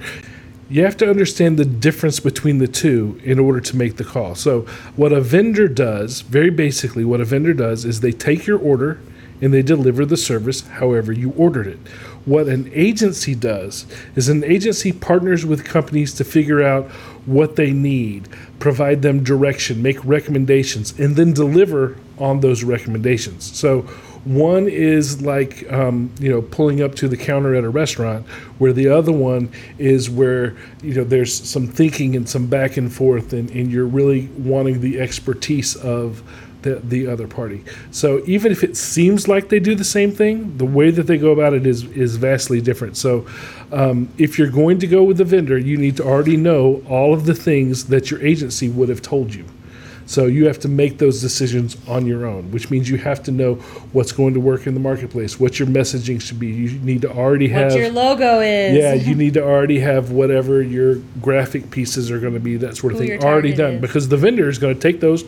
You 0.70 0.84
have 0.84 0.96
to 0.98 1.10
understand 1.10 1.58
the 1.58 1.64
difference 1.64 2.20
between 2.20 2.58
the 2.58 2.68
two 2.68 3.20
in 3.24 3.40
order 3.40 3.60
to 3.60 3.76
make 3.76 3.96
the 3.96 4.04
call. 4.04 4.36
So, 4.36 4.60
what 4.94 5.12
a 5.12 5.20
vendor 5.20 5.66
does, 5.66 6.20
very 6.20 6.50
basically, 6.50 7.04
what 7.04 7.20
a 7.20 7.24
vendor 7.24 7.52
does 7.52 7.84
is 7.84 8.00
they 8.00 8.12
take 8.12 8.46
your 8.46 8.58
order 8.58 9.00
and 9.42 9.52
they 9.52 9.62
deliver 9.62 10.06
the 10.06 10.16
service 10.16 10.60
however 10.60 11.12
you 11.12 11.32
ordered 11.36 11.66
it. 11.66 11.78
What 12.24 12.46
an 12.46 12.70
agency 12.72 13.34
does 13.34 13.84
is 14.14 14.28
an 14.28 14.44
agency 14.44 14.92
partners 14.92 15.44
with 15.44 15.64
companies 15.64 16.14
to 16.14 16.24
figure 16.24 16.62
out 16.62 16.88
what 17.26 17.56
they 17.56 17.72
need, 17.72 18.28
provide 18.60 19.02
them 19.02 19.24
direction, 19.24 19.82
make 19.82 20.02
recommendations, 20.04 20.96
and 21.00 21.16
then 21.16 21.32
deliver 21.32 21.96
on 22.16 22.40
those 22.40 22.62
recommendations. 22.62 23.58
So, 23.58 23.88
one 24.24 24.68
is 24.68 25.22
like 25.22 25.70
um, 25.72 26.12
you 26.18 26.30
know 26.30 26.42
pulling 26.42 26.82
up 26.82 26.94
to 26.96 27.08
the 27.08 27.16
counter 27.16 27.54
at 27.54 27.64
a 27.64 27.70
restaurant, 27.70 28.26
where 28.58 28.72
the 28.72 28.88
other 28.88 29.12
one 29.12 29.50
is 29.78 30.10
where 30.10 30.56
you 30.82 30.94
know 30.94 31.04
there's 31.04 31.32
some 31.32 31.66
thinking 31.66 32.16
and 32.16 32.28
some 32.28 32.46
back 32.46 32.76
and 32.76 32.92
forth, 32.92 33.32
and, 33.32 33.50
and 33.50 33.70
you're 33.70 33.86
really 33.86 34.26
wanting 34.38 34.80
the 34.80 35.00
expertise 35.00 35.76
of 35.76 36.22
the, 36.62 36.76
the 36.76 37.06
other 37.06 37.26
party. 37.26 37.64
So 37.90 38.22
even 38.26 38.52
if 38.52 38.62
it 38.62 38.76
seems 38.76 39.28
like 39.28 39.48
they 39.48 39.60
do 39.60 39.74
the 39.74 39.84
same 39.84 40.12
thing, 40.12 40.56
the 40.58 40.66
way 40.66 40.90
that 40.90 41.06
they 41.06 41.16
go 41.16 41.32
about 41.32 41.54
it 41.54 41.66
is 41.66 41.84
is 41.84 42.16
vastly 42.16 42.60
different. 42.60 42.96
So 42.96 43.26
um, 43.72 44.08
if 44.18 44.38
you're 44.38 44.50
going 44.50 44.78
to 44.80 44.86
go 44.86 45.02
with 45.02 45.20
a 45.20 45.24
vendor, 45.24 45.58
you 45.58 45.76
need 45.76 45.96
to 45.96 46.04
already 46.04 46.36
know 46.36 46.82
all 46.88 47.14
of 47.14 47.26
the 47.26 47.34
things 47.34 47.86
that 47.86 48.10
your 48.10 48.24
agency 48.24 48.68
would 48.68 48.88
have 48.88 49.02
told 49.02 49.34
you. 49.34 49.44
So 50.10 50.26
you 50.26 50.48
have 50.48 50.58
to 50.60 50.68
make 50.68 50.98
those 50.98 51.20
decisions 51.20 51.76
on 51.86 52.04
your 52.04 52.26
own, 52.26 52.50
which 52.50 52.68
means 52.68 52.90
you 52.90 52.96
have 52.96 53.22
to 53.22 53.30
know 53.30 53.54
what's 53.92 54.10
going 54.10 54.34
to 54.34 54.40
work 54.40 54.66
in 54.66 54.74
the 54.74 54.80
marketplace, 54.80 55.38
what 55.38 55.60
your 55.60 55.68
messaging 55.68 56.20
should 56.20 56.40
be. 56.40 56.48
You 56.48 56.80
need 56.80 57.02
to 57.02 57.12
already 57.12 57.46
have 57.50 57.70
What 57.70 57.78
your 57.78 57.90
logo 57.90 58.40
is. 58.40 58.76
yeah, 58.76 58.92
you 58.94 59.14
need 59.24 59.34
to 59.34 59.44
already 59.44 59.78
have 59.78 60.10
whatever 60.10 60.62
your 60.62 60.96
graphic 61.22 61.70
pieces 61.70 62.10
are 62.10 62.18
going 62.18 62.34
to 62.34 62.40
be, 62.40 62.56
that 62.56 62.76
sort 62.76 62.92
of 62.92 62.98
Who 62.98 63.06
thing, 63.06 63.22
already 63.22 63.54
done 63.54 63.74
is. 63.74 63.80
because 63.80 64.08
the 64.08 64.16
vendor 64.16 64.48
is 64.48 64.58
going 64.58 64.74
to 64.74 64.80
take 64.80 64.98
those, 64.98 65.22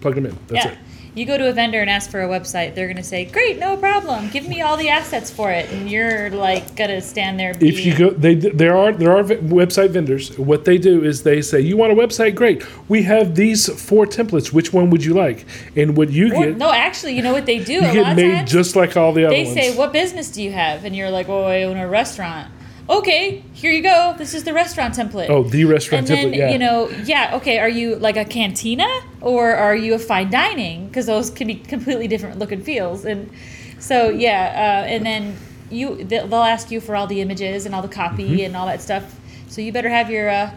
plug 0.00 0.14
them 0.14 0.26
in. 0.26 0.38
That's 0.46 0.66
yeah. 0.66 0.70
it. 0.70 0.78
You 1.14 1.26
go 1.26 1.36
to 1.36 1.46
a 1.50 1.52
vendor 1.52 1.78
and 1.78 1.90
ask 1.90 2.10
for 2.10 2.22
a 2.22 2.26
website, 2.28 2.74
they're 2.74 2.88
gonna 2.88 3.02
say, 3.02 3.26
"Great, 3.26 3.58
no 3.58 3.76
problem. 3.76 4.30
Give 4.30 4.48
me 4.48 4.62
all 4.62 4.78
the 4.78 4.88
assets 4.88 5.30
for 5.30 5.50
it," 5.50 5.70
and 5.70 5.90
you're 5.90 6.30
like 6.30 6.74
gonna 6.74 7.02
stand 7.02 7.38
there. 7.38 7.52
If 7.60 7.84
you 7.84 7.94
go, 7.94 8.10
they 8.10 8.34
there 8.34 8.74
are 8.74 8.92
there 8.92 9.14
are 9.14 9.22
website 9.22 9.90
vendors. 9.90 10.38
What 10.38 10.64
they 10.64 10.78
do 10.78 11.04
is 11.04 11.22
they 11.22 11.42
say, 11.42 11.60
"You 11.60 11.76
want 11.76 11.92
a 11.92 11.94
website? 11.94 12.34
Great. 12.34 12.62
We 12.88 13.02
have 13.02 13.34
these 13.34 13.68
four 13.68 14.06
templates. 14.06 14.54
Which 14.54 14.72
one 14.72 14.88
would 14.88 15.04
you 15.04 15.12
like?" 15.12 15.44
And 15.76 15.98
what 15.98 16.08
you 16.10 16.32
Or- 16.34 16.46
get, 16.46 16.56
no, 16.56 16.72
actually, 16.72 17.14
you 17.14 17.20
know 17.22 17.34
what 17.34 17.44
they 17.44 17.58
do? 17.58 17.74
you 17.74 17.80
a 17.80 17.84
lot 17.84 17.92
get 17.92 18.16
made 18.16 18.34
times, 18.36 18.50
just 18.52 18.74
like 18.74 18.96
all 18.96 19.12
the 19.12 19.26
other 19.26 19.36
they 19.36 19.44
ones. 19.44 19.54
say, 19.54 19.74
"What 19.76 19.92
business 19.92 20.30
do 20.30 20.42
you 20.42 20.52
have?" 20.52 20.86
And 20.86 20.96
you're 20.96 21.10
like, 21.10 21.28
"Oh, 21.28 21.44
I 21.44 21.64
own 21.64 21.76
a 21.76 21.86
restaurant." 21.86 22.48
Okay, 22.90 23.42
here 23.52 23.70
you 23.72 23.82
go. 23.82 24.14
This 24.18 24.34
is 24.34 24.44
the 24.44 24.52
restaurant 24.52 24.94
template. 24.94 25.28
oh, 25.30 25.44
the 25.44 25.64
restaurant 25.64 26.08
and 26.10 26.18
then 26.18 26.32
template. 26.32 26.36
Yeah. 26.36 26.50
you 26.50 26.58
know, 26.58 26.88
yeah, 27.04 27.36
okay. 27.36 27.58
Are 27.58 27.68
you 27.68 27.96
like 27.96 28.16
a 28.16 28.24
cantina 28.24 28.88
or 29.20 29.54
are 29.54 29.76
you 29.76 29.94
a 29.94 29.98
fine 29.98 30.30
dining? 30.30 30.88
Because 30.88 31.06
those 31.06 31.30
can 31.30 31.46
be 31.46 31.54
completely 31.56 32.08
different 32.08 32.38
look 32.38 32.50
and 32.52 32.62
feels. 32.64 33.04
And 33.04 33.30
so 33.78 34.10
yeah, 34.10 34.82
uh, 34.84 34.86
and 34.88 35.06
then 35.06 35.36
you 35.70 35.96
they- 35.96 36.18
they'll 36.26 36.34
ask 36.34 36.70
you 36.70 36.80
for 36.80 36.96
all 36.96 37.06
the 37.06 37.20
images 37.20 37.66
and 37.66 37.74
all 37.74 37.82
the 37.82 37.88
copy 37.88 38.24
Mm-hmm. 38.28 38.44
and 38.46 38.56
all 38.56 38.66
that 38.66 38.82
stuff. 38.82 39.14
So 39.48 39.60
you 39.60 39.72
better 39.72 39.88
have 39.88 40.10
your 40.10 40.28
uh, 40.28 40.50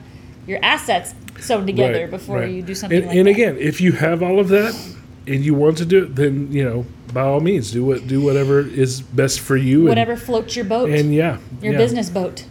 your 0.47 0.59
assets 0.63 1.13
sewn 1.39 1.65
together 1.67 2.01
Right, 2.01 2.11
before 2.11 2.39
right. 2.39 2.49
you 2.51 2.61
do 2.61 2.73
something 2.73 2.97
And, 2.99 3.07
like 3.07 3.17
and 3.17 3.27
again, 3.27 3.57
if 3.59 3.79
you 3.81 3.91
have 3.93 4.23
all 4.23 4.39
of 4.39 4.47
that 4.49 4.73
and 5.27 5.43
you 5.45 5.53
want 5.53 5.77
to 5.79 5.85
do 5.85 6.03
it, 6.03 6.15
then 6.15 6.51
you 6.51 6.63
know, 6.63 6.85
by 7.13 7.21
all 7.21 7.39
means, 7.39 7.71
do 7.71 7.83
what 7.85 8.07
do 8.07 8.21
whatever 8.21 8.59
is 8.59 9.01
best 9.01 9.39
for 9.39 9.57
you. 9.57 9.79
and- 9.79 9.89
whatever 9.89 10.15
floats 10.15 10.55
your 10.55 10.65
boat, 10.65 10.89
And, 10.89 11.13
yeah, 11.13 11.37
your 11.61 11.73
yeah, 11.73 11.77
business 11.79 12.09
boat. 12.09 12.45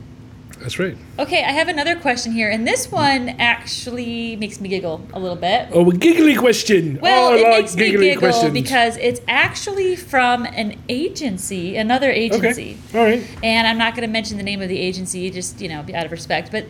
That's 0.60 0.78
right. 0.78 0.96
Okay, 1.18 1.44
I 1.44 1.50
have 1.50 1.68
another 1.68 1.94
question 1.94 2.32
here, 2.32 2.48
and 2.48 2.66
this 2.66 2.90
one 2.90 3.28
actually 3.38 4.34
makes 4.36 4.62
me 4.62 4.70
giggle 4.70 5.06
a 5.12 5.20
little 5.20 5.36
bit. 5.36 5.68
Oh, 5.72 5.90
a 5.90 5.94
giggly 5.94 6.34
question. 6.34 6.98
Well, 7.02 7.28
oh, 7.28 7.32
I 7.34 7.36
it 7.36 7.42
like 7.42 7.60
makes 7.64 7.76
me 7.76 7.82
giggly 7.84 8.06
giggle 8.06 8.20
questions. 8.20 8.52
because 8.54 8.96
it's 8.96 9.20
actually 9.28 9.94
from 9.94 10.46
an 10.46 10.80
agency, 10.88 11.76
another 11.76 12.10
agency. 12.10 12.78
okay, 12.88 12.98
all 12.98 13.04
right. 13.04 13.28
And 13.42 13.66
I'm 13.66 13.76
not 13.76 13.94
going 13.94 14.08
to 14.08 14.12
mention 14.12 14.38
the 14.38 14.42
name 14.42 14.62
of 14.62 14.70
the 14.70 14.78
agency, 14.78 15.30
just 15.30 15.60
you 15.60 15.68
know, 15.68 15.84
out 15.94 16.06
of 16.06 16.10
respect. 16.12 16.50
But 16.50 16.64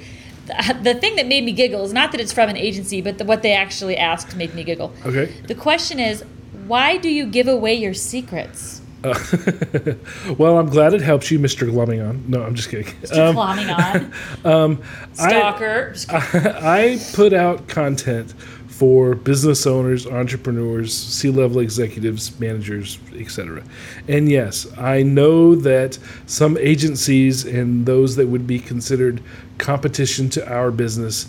the, 0.46 0.78
the 0.83 0.94
thing 0.94 1.16
that 1.16 1.26
made 1.26 1.44
me 1.44 1.52
giggle 1.52 1.85
is 1.85 1.92
not 1.92 2.12
that 2.12 2.20
it's 2.20 2.33
from 2.33 2.48
an 2.48 2.57
agency, 2.57 3.00
but 3.00 3.18
the, 3.18 3.24
what 3.24 3.42
they 3.42 3.52
actually 3.52 3.96
asked 3.96 4.37
made 4.37 4.54
me 4.54 4.64
giggle. 4.64 4.92
Okay. 5.04 5.26
The 5.46 5.54
question 5.54 5.98
is, 5.98 6.24
why 6.66 6.96
do 6.96 7.09
you 7.09 7.26
give 7.26 7.48
away 7.48 7.74
your 7.74 7.94
secrets? 7.94 8.80
well, 10.38 10.59
I'm 10.59 10.70
glad 10.70 10.94
it 10.94 11.02
helps 11.02 11.30
you, 11.30 11.38
Mr. 11.38 11.70
Glummingon. 11.70 12.26
No, 12.26 12.42
I'm 12.42 12.54
just 12.54 12.70
kidding. 12.70 12.87
Mr. 13.02 13.35
Glomming 13.35 14.12
on. 14.44 14.83
Stalker. 15.12 15.90
Just 15.92 16.11
I 16.12 16.98
put 17.12 17.35
out 17.35 17.68
content 17.68 18.33
for 18.74 19.14
business 19.14 19.68
owners, 19.68 20.04
entrepreneurs, 20.04 20.92
C-level 20.92 21.61
executives, 21.61 22.38
managers, 22.40 22.99
etc. 23.14 23.62
And 24.09 24.28
yes, 24.28 24.66
I 24.76 25.05
know 25.05 25.55
that 25.55 25.97
some 26.26 26.57
agencies 26.59 27.45
and 27.45 27.86
those 27.86 28.16
that 28.16 28.26
would 28.26 28.49
be 28.49 28.59
considered 28.59 29.22
competition 29.59 30.28
to 30.30 30.52
our 30.52 30.70
business 30.70 31.28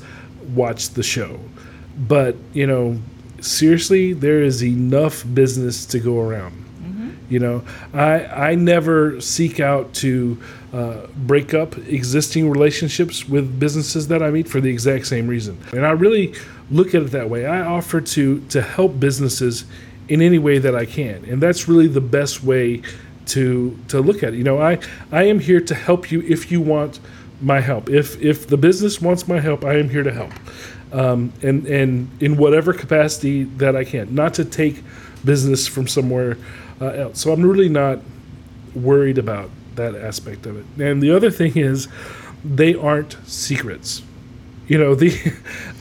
watch 0.53 0.89
the 0.89 1.03
show. 1.03 1.39
But, 1.97 2.36
you 2.53 2.67
know, 2.67 2.99
seriously, 3.41 4.13
there 4.13 4.41
is 4.41 4.63
enough 4.63 5.23
business 5.34 5.86
to 5.88 5.99
go 5.99 6.19
around. 6.19 6.65
You 7.30 7.39
know, 7.39 7.63
I 7.93 8.26
I 8.26 8.55
never 8.55 9.19
seek 9.19 9.59
out 9.59 9.93
to 9.95 10.38
uh, 10.71 11.07
break 11.15 11.53
up 11.53 11.78
existing 11.78 12.49
relationships 12.49 13.28
with 13.28 13.59
businesses 13.59 14.07
that 14.09 14.21
I 14.21 14.30
meet 14.30 14.47
for 14.47 14.61
the 14.61 14.69
exact 14.69 15.07
same 15.07 15.28
reason, 15.28 15.57
and 15.71 15.86
I 15.86 15.91
really 15.91 16.36
look 16.69 16.93
at 16.93 17.01
it 17.01 17.11
that 17.11 17.30
way. 17.30 17.47
I 17.47 17.61
offer 17.61 17.99
to 17.99 18.39
to 18.41 18.61
help 18.61 18.99
businesses 18.99 19.65
in 20.07 20.21
any 20.21 20.38
way 20.38 20.59
that 20.59 20.76
I 20.76 20.86
can, 20.86 21.26
and 21.26 21.41
that's 21.41 21.67
really 21.67 21.88
the 21.88 22.01
best 22.01 22.43
way 22.43 22.84
to 23.28 23.76
to 23.88 24.01
look 24.01 24.21
at 24.21 24.34
it. 24.34 24.38
You 24.38 24.43
know, 24.43 24.61
I 24.61 24.78
I 25.11 25.23
am 25.23 25.39
here 25.39 25.61
to 25.61 25.73
help 25.73 26.11
you 26.11 26.21
if 26.21 26.51
you 26.51 26.61
want 26.61 26.99
my 27.41 27.59
help. 27.59 27.89
If 27.89 28.21
if 28.21 28.47
the 28.47 28.57
business 28.57 29.01
wants 29.01 29.27
my 29.27 29.39
help, 29.39 29.63
I 29.65 29.75
am 29.77 29.89
here 29.89 30.03
to 30.03 30.13
help, 30.13 30.31
um, 30.91 31.33
and 31.41 31.65
and 31.67 32.09
in 32.21 32.38
whatever 32.38 32.73
capacity 32.73 33.43
that 33.57 33.75
I 33.75 33.83
can, 33.83 34.13
not 34.13 34.33
to 34.36 34.45
take 34.45 34.83
business 35.23 35.67
from 35.67 35.88
somewhere 35.88 36.38
uh, 36.81 36.88
else. 36.88 37.19
So 37.19 37.31
I'm 37.31 37.43
really 37.43 37.69
not 37.69 37.99
worried 38.73 39.17
about 39.17 39.49
that 39.75 39.95
aspect 39.95 40.45
of 40.45 40.57
it. 40.57 40.65
And 40.81 41.01
the 41.01 41.11
other 41.11 41.31
thing 41.31 41.57
is, 41.57 41.88
they 42.43 42.75
aren't 42.75 43.17
secrets. 43.25 44.01
You 44.67 44.77
know 44.77 44.95
the 45.03 45.09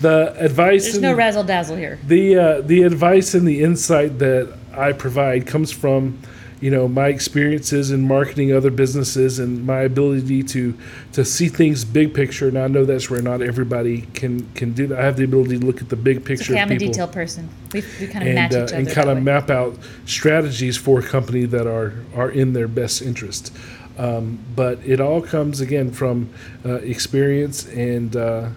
the 0.01 0.35
advice. 0.39 0.85
There's 0.85 0.95
and, 0.97 1.03
no 1.03 1.15
razzle 1.15 1.45
dazzle 1.45 1.77
here. 1.77 1.99
the 2.07 2.37
uh, 2.37 2.61
the 2.61 2.83
advice 2.83 3.35
and 3.35 3.47
the 3.47 3.63
insight 3.63 4.19
that 4.19 4.57
I 4.73 4.93
provide 4.93 5.47
comes 5.47 5.73
from 5.73 6.19
you 6.65 6.71
know 6.71 6.89
my 6.89 7.09
experiences 7.09 7.91
in 7.91 8.09
marketing 8.09 8.51
other 8.55 8.71
businesses 8.71 9.39
and 9.39 9.67
my 9.67 9.81
ability 9.81 10.43
to 10.43 10.75
to 11.13 11.23
see 11.23 11.49
things 11.49 11.85
big 11.85 12.15
picture. 12.15 12.49
And 12.49 12.59
I 12.59 12.69
know 12.69 12.87
that's 12.87 13.11
where 13.11 13.21
not 13.21 13.43
everybody 13.43 14.09
can 14.15 14.49
can 14.55 14.73
do 14.73 14.87
that. 14.87 14.99
I 14.99 15.05
have 15.05 15.19
the 15.19 15.25
ability 15.25 15.59
to 15.59 15.67
look 15.67 15.83
at 15.83 15.91
the 15.91 15.97
big 15.97 16.25
picture. 16.25 16.55
Okay, 16.55 16.63
I'm 16.63 16.73
a 16.73 16.79
detail 16.79 17.07
person. 17.07 17.51
We, 17.75 17.85
we 18.01 18.07
kind 18.07 18.27
of 18.27 18.35
match 18.35 18.55
and, 18.55 18.63
uh, 18.63 18.65
each 18.65 18.73
other. 18.73 18.77
and 18.77 18.89
kind 18.89 19.11
of 19.11 19.19
way. 19.19 19.25
map 19.25 19.51
out 19.51 19.77
strategies 20.07 20.79
for 20.79 21.01
a 21.01 21.03
company 21.03 21.45
that 21.45 21.67
are 21.67 21.93
are 22.17 22.31
in 22.31 22.55
their 22.55 22.69
best 22.69 23.03
interest. 23.03 23.55
Um, 23.99 24.39
but 24.57 24.79
it 24.87 25.03
all 25.03 25.21
comes 25.21 25.61
again 25.61 25.93
from 25.93 26.31
uh, 26.65 26.77
experience 26.77 27.69
and 27.69 28.17
uh, 28.17 28.49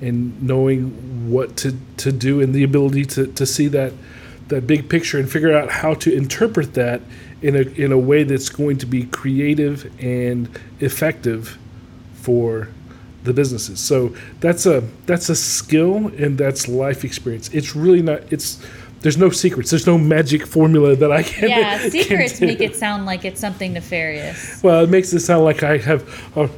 and 0.00 0.42
knowing 0.42 1.30
what 1.30 1.56
to, 1.58 1.78
to 1.98 2.10
do 2.10 2.40
and 2.40 2.52
the 2.52 2.64
ability 2.64 3.04
to, 3.04 3.28
to 3.28 3.46
see 3.46 3.68
that 3.68 3.92
that 4.48 4.66
big 4.66 4.88
picture 4.88 5.18
and 5.18 5.30
figure 5.30 5.56
out 5.56 5.70
how 5.70 5.94
to 5.94 6.12
interpret 6.12 6.74
that 6.74 7.00
in 7.42 7.56
a 7.56 7.60
in 7.60 7.92
a 7.92 7.98
way 7.98 8.22
that's 8.24 8.48
going 8.48 8.78
to 8.78 8.86
be 8.86 9.04
creative 9.04 9.90
and 10.02 10.48
effective 10.80 11.58
for 12.14 12.68
the 13.24 13.32
businesses. 13.32 13.80
So 13.80 14.14
that's 14.40 14.66
a 14.66 14.80
that's 15.06 15.28
a 15.28 15.36
skill 15.36 16.08
and 16.18 16.38
that's 16.38 16.68
life 16.68 17.04
experience. 17.04 17.48
It's 17.50 17.74
really 17.76 18.02
not 18.02 18.32
it's 18.32 18.64
there's 19.00 19.16
no 19.16 19.30
secrets. 19.30 19.70
There's 19.70 19.86
no 19.86 19.98
magic 19.98 20.46
formula 20.46 20.94
that 20.96 21.10
I 21.10 21.24
can 21.24 21.48
Yeah, 21.48 21.78
can 21.80 21.90
secrets 21.90 22.38
do. 22.38 22.46
make 22.46 22.60
it 22.60 22.76
sound 22.76 23.04
like 23.04 23.24
it's 23.24 23.40
something 23.40 23.72
nefarious. 23.72 24.62
Well, 24.62 24.84
it 24.84 24.90
makes 24.90 25.12
it 25.12 25.20
sound 25.20 25.44
like 25.44 25.62
I 25.64 25.78
have 25.78 26.08
a 26.36 26.48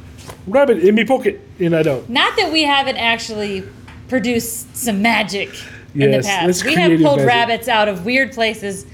rabbit 0.47 0.79
in 0.79 0.95
my 0.95 1.03
pocket 1.03 1.41
and 1.59 1.75
I 1.75 1.81
don't. 1.81 2.07
Not 2.09 2.35
that 2.37 2.51
we 2.51 2.63
haven't 2.63 2.97
actually 2.97 3.63
produced 4.07 4.75
some 4.75 5.01
magic 5.01 5.49
in 5.95 6.11
the 6.11 6.21
past. 6.21 6.63
We 6.63 6.75
have 6.75 6.99
pulled 7.01 7.17
magic. 7.17 7.27
rabbits 7.27 7.67
out 7.67 7.87
of 7.87 8.05
weird 8.05 8.31
places, 8.33 8.85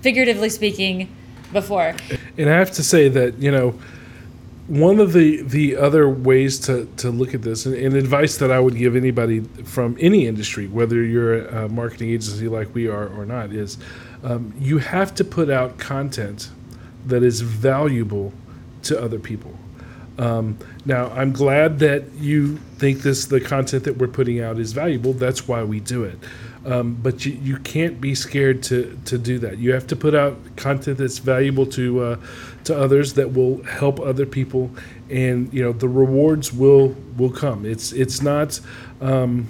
figuratively 0.00 0.48
speaking, 0.48 1.14
before. 1.52 1.94
And 2.38 2.48
I 2.48 2.58
have 2.58 2.70
to 2.72 2.82
say 2.82 3.08
that 3.08 3.38
you 3.38 3.50
know 3.50 3.78
one 4.70 5.00
of 5.00 5.12
the 5.12 5.42
the 5.42 5.76
other 5.76 6.08
ways 6.08 6.58
to 6.60 6.86
to 6.98 7.10
look 7.10 7.34
at 7.34 7.42
this 7.42 7.66
and, 7.66 7.74
and 7.74 7.96
advice 7.96 8.36
that 8.36 8.52
I 8.52 8.60
would 8.60 8.76
give 8.76 8.94
anybody 8.94 9.40
from 9.64 9.96
any 10.00 10.26
industry, 10.26 10.68
whether 10.68 11.02
you're 11.02 11.46
a 11.46 11.68
marketing 11.68 12.10
agency 12.10 12.46
like 12.46 12.72
we 12.74 12.86
are 12.86 13.08
or 13.08 13.26
not, 13.26 13.52
is 13.52 13.78
um, 14.22 14.54
you 14.58 14.78
have 14.78 15.14
to 15.16 15.24
put 15.24 15.50
out 15.50 15.78
content 15.78 16.50
that 17.06 17.22
is 17.22 17.40
valuable 17.40 18.32
to 18.82 19.00
other 19.00 19.18
people. 19.18 19.58
Um, 20.18 20.58
now, 20.84 21.10
I'm 21.10 21.32
glad 21.32 21.78
that 21.78 22.12
you 22.12 22.58
think 22.76 23.00
this 23.00 23.24
the 23.24 23.40
content 23.40 23.84
that 23.84 23.96
we're 23.96 24.06
putting 24.06 24.40
out 24.40 24.58
is 24.58 24.72
valuable. 24.72 25.14
That's 25.14 25.48
why 25.48 25.64
we 25.64 25.80
do 25.80 26.04
it. 26.04 26.18
Um, 26.66 26.94
but 26.94 27.24
you, 27.24 27.32
you 27.32 27.56
can't 27.56 28.00
be 28.00 28.14
scared 28.14 28.62
to, 28.64 28.98
to 29.06 29.16
do 29.16 29.38
that. 29.38 29.58
You 29.58 29.72
have 29.72 29.86
to 29.86 29.96
put 29.96 30.14
out 30.14 30.36
content 30.56 30.98
that's 30.98 31.18
valuable 31.18 31.64
to 31.66 32.00
uh, 32.00 32.16
to 32.64 32.78
others 32.78 33.14
that 33.14 33.32
will 33.32 33.62
help 33.64 33.98
other 33.98 34.26
people, 34.26 34.70
and 35.08 35.52
you 35.54 35.62
know 35.62 35.72
the 35.72 35.88
rewards 35.88 36.52
will 36.52 36.94
will 37.16 37.30
come. 37.30 37.64
It's 37.64 37.92
it's 37.92 38.20
not 38.20 38.60
um, 39.00 39.48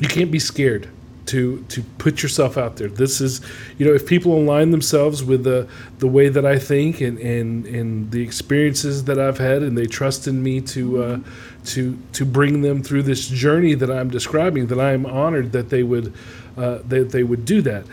you 0.00 0.08
can't 0.08 0.30
be 0.30 0.38
scared 0.38 0.90
to 1.28 1.64
to 1.68 1.82
put 1.98 2.22
yourself 2.22 2.56
out 2.56 2.76
there. 2.76 2.88
This 2.88 3.20
is, 3.20 3.40
you 3.76 3.86
know, 3.86 3.92
if 3.92 4.06
people 4.06 4.34
align 4.34 4.70
themselves 4.70 5.22
with 5.22 5.44
the 5.44 5.68
the 5.98 6.08
way 6.08 6.28
that 6.28 6.44
I 6.44 6.58
think 6.58 7.00
and 7.00 7.18
and 7.18 7.66
and 7.66 8.10
the 8.10 8.22
experiences 8.22 9.04
that 9.04 9.18
I've 9.18 9.38
had, 9.38 9.62
and 9.62 9.76
they 9.76 9.86
trust 9.86 10.26
in 10.26 10.42
me 10.42 10.60
to 10.62 11.02
uh, 11.02 11.18
to 11.66 11.98
to 12.12 12.24
bring 12.24 12.62
them 12.62 12.82
through 12.82 13.02
this 13.02 13.28
journey 13.28 13.74
that 13.74 13.90
I'm 13.90 14.10
describing, 14.10 14.66
that 14.68 14.80
I 14.80 14.92
am 14.92 15.06
honored 15.06 15.52
that 15.52 15.68
they 15.70 15.82
would 15.82 16.12
uh, 16.56 16.78
that 16.88 17.10
they 17.10 17.22
would 17.22 17.44
do 17.44 17.62
that. 17.62 17.84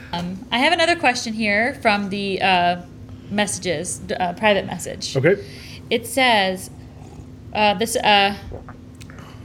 I 0.51 0.57
have 0.57 0.73
another 0.73 0.95
question 0.95 1.33
here 1.33 1.75
from 1.81 2.09
the 2.09 2.41
uh, 2.41 2.81
messages, 3.29 4.01
uh, 4.19 4.33
private 4.33 4.65
message. 4.65 5.15
Okay. 5.15 5.43
It 5.89 6.07
says 6.07 6.69
uh, 7.53 7.73
this 7.75 7.95
uh, 7.95 8.35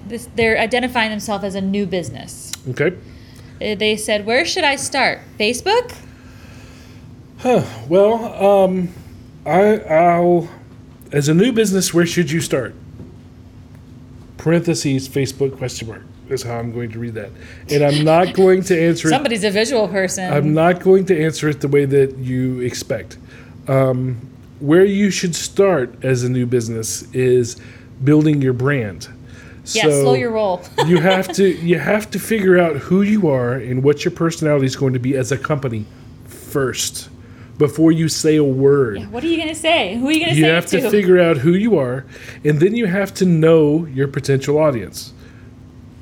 this 0.06 0.28
they're 0.36 0.58
identifying 0.58 1.10
themselves 1.10 1.44
as 1.44 1.54
a 1.54 1.60
new 1.60 1.86
business. 1.86 2.52
Okay. 2.68 2.96
Uh, 3.60 3.74
They 3.74 3.96
said, 3.96 4.26
"Where 4.26 4.44
should 4.44 4.64
I 4.64 4.76
start? 4.76 5.20
Facebook?" 5.38 5.94
Huh. 7.38 7.62
Well, 7.88 8.14
um, 8.44 8.92
I, 9.46 9.78
I'll, 9.78 10.50
as 11.10 11.28
a 11.28 11.34
new 11.34 11.52
business, 11.52 11.94
where 11.94 12.04
should 12.04 12.30
you 12.30 12.40
start? 12.40 12.74
Parentheses, 14.40 15.06
Facebook 15.06 15.58
question 15.58 15.88
mark 15.88 16.02
is 16.30 16.42
how 16.42 16.58
I'm 16.58 16.72
going 16.72 16.90
to 16.92 16.98
read 16.98 17.12
that. 17.14 17.30
And 17.68 17.82
I'm 17.82 18.04
not 18.04 18.32
going 18.42 18.62
to 18.64 18.80
answer 18.80 19.08
it. 19.08 19.10
Somebody's 19.10 19.44
a 19.44 19.50
visual 19.50 19.86
person. 19.86 20.32
I'm 20.32 20.54
not 20.54 20.80
going 20.80 21.04
to 21.06 21.24
answer 21.24 21.50
it 21.50 21.60
the 21.60 21.68
way 21.68 21.84
that 21.84 22.16
you 22.16 22.60
expect. 22.60 23.18
Um, 23.68 24.16
where 24.60 24.84
you 24.84 25.10
should 25.10 25.34
start 25.34 25.94
as 26.02 26.22
a 26.22 26.30
new 26.30 26.46
business 26.46 27.02
is 27.12 27.60
building 28.02 28.40
your 28.40 28.54
brand. 28.54 29.08
yeah, 29.66 29.82
slow 29.82 30.14
your 30.14 30.30
roll. 30.30 30.62
you 30.86 31.00
have 31.00 31.30
to 31.34 31.44
you 31.62 31.78
have 31.78 32.10
to 32.10 32.18
figure 32.18 32.58
out 32.58 32.76
who 32.76 33.02
you 33.02 33.28
are 33.28 33.52
and 33.52 33.82
what 33.82 34.06
your 34.06 34.12
personality 34.12 34.64
is 34.64 34.74
going 34.74 34.94
to 34.94 34.98
be 34.98 35.16
as 35.18 35.32
a 35.32 35.38
company 35.38 35.84
first 36.24 37.10
before 37.60 37.92
you 37.92 38.08
say 38.08 38.36
a 38.36 38.42
word. 38.42 39.12
what 39.12 39.22
are 39.22 39.26
you 39.26 39.36
gonna 39.36 39.54
say? 39.54 39.94
Who 39.96 40.08
are 40.08 40.12
you 40.12 40.20
gonna 40.20 40.32
You 40.34 40.44
say 40.44 40.48
have 40.48 40.66
to 40.66 40.76
You 40.78 40.82
have 40.82 40.90
to? 40.90 40.96
figure 40.98 41.20
out 41.20 41.36
who 41.36 41.52
you 41.52 41.76
are, 41.78 42.04
and 42.42 42.58
then 42.58 42.74
you 42.74 42.86
have 42.86 43.12
to 43.14 43.26
know 43.26 43.84
your 43.84 44.08
potential 44.08 44.58
audience. 44.58 45.12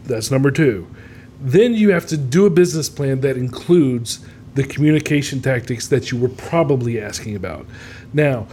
That's 0.07 0.31
number 0.31 0.53
two. 0.53 0.87
Then 1.41 1.75
you 1.75 1.91
have 1.91 2.07
to 2.07 2.17
do 2.17 2.47
a 2.47 2.51
business 2.51 2.89
plan 2.89 3.21
that 3.23 3.37
includes 3.37 4.21
the 4.55 4.63
communication 4.63 5.43
tactics 5.43 5.89
that 5.89 6.11
you 6.13 6.19
were 6.19 6.29
probably 6.31 7.01
asking 7.01 7.35
about. 7.35 7.67
Now, 8.13 8.47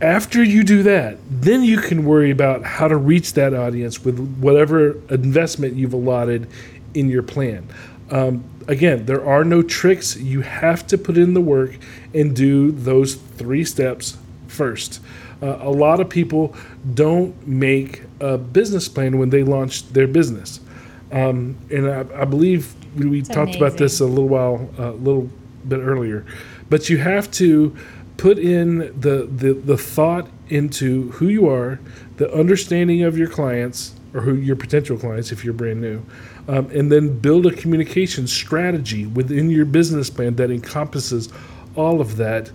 after 0.00 0.42
you 0.42 0.64
do 0.64 0.82
that, 0.82 1.18
then 1.30 1.62
you 1.62 1.78
can 1.78 2.04
worry 2.04 2.32
about 2.32 2.64
how 2.64 2.88
to 2.88 2.96
reach 2.96 3.34
that 3.34 3.54
audience 3.54 4.04
with 4.04 4.18
whatever 4.40 4.98
investment 5.10 5.74
you've 5.76 5.92
allotted 5.94 6.48
in 6.94 7.08
your 7.08 7.22
plan. 7.22 7.68
Um, 8.10 8.44
again, 8.68 9.06
there 9.06 9.24
are 9.24 9.44
no 9.44 9.62
tricks. 9.62 10.16
You 10.16 10.40
have 10.42 10.86
to 10.88 10.98
put 10.98 11.16
in 11.16 11.34
the 11.34 11.40
work 11.40 11.76
and 12.14 12.34
do 12.34 12.70
those 12.70 13.14
three 13.14 13.64
steps 13.64 14.16
first. 14.48 15.00
Uh, 15.42 15.58
a 15.60 15.70
lot 15.70 16.00
of 16.00 16.08
people 16.08 16.54
don't 16.94 17.46
make 17.46 18.02
a 18.20 18.38
business 18.38 18.88
plan 18.88 19.18
when 19.18 19.30
they 19.30 19.42
launch 19.42 19.88
their 19.88 20.06
business. 20.06 20.60
Um, 21.10 21.56
and 21.70 21.90
I, 21.90 22.22
I 22.22 22.24
believe 22.24 22.74
we, 22.96 23.06
we 23.06 23.22
talked 23.22 23.54
about 23.56 23.76
this 23.76 24.00
a 24.00 24.06
little 24.06 24.28
while, 24.28 24.70
a 24.78 24.90
little 24.90 25.28
bit 25.66 25.80
earlier. 25.80 26.24
But 26.70 26.88
you 26.88 26.98
have 26.98 27.30
to 27.32 27.76
put 28.16 28.38
in 28.38 28.78
the, 28.98 29.28
the, 29.30 29.54
the 29.54 29.76
thought 29.76 30.28
into 30.48 31.10
who 31.12 31.28
you 31.28 31.48
are, 31.48 31.80
the 32.16 32.32
understanding 32.32 33.02
of 33.02 33.18
your 33.18 33.28
clients 33.28 33.94
or 34.14 34.20
who 34.20 34.34
your 34.34 34.56
potential 34.56 34.96
clients 34.96 35.32
if 35.32 35.44
you're 35.44 35.54
brand 35.54 35.80
new, 35.80 36.04
um, 36.48 36.70
and 36.70 36.90
then 36.90 37.18
build 37.18 37.46
a 37.46 37.52
communication 37.52 38.26
strategy 38.26 39.06
within 39.06 39.50
your 39.50 39.64
business 39.64 40.10
plan 40.10 40.36
that 40.36 40.50
encompasses 40.50 41.28
all 41.76 42.00
of 42.00 42.16
that 42.16 42.50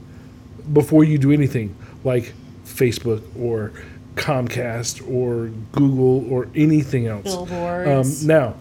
before 0.74 1.04
you 1.04 1.18
do 1.18 1.32
anything 1.32 1.76
like 2.04 2.34
Facebook 2.66 3.24
or 3.40 3.72
Comcast 4.16 5.08
or 5.10 5.50
Google 5.72 6.32
or 6.32 6.50
anything 6.56 7.08
else. 7.08 7.24
Billboards. 7.24 8.22
Um, 8.22 8.28
now, 8.28 8.56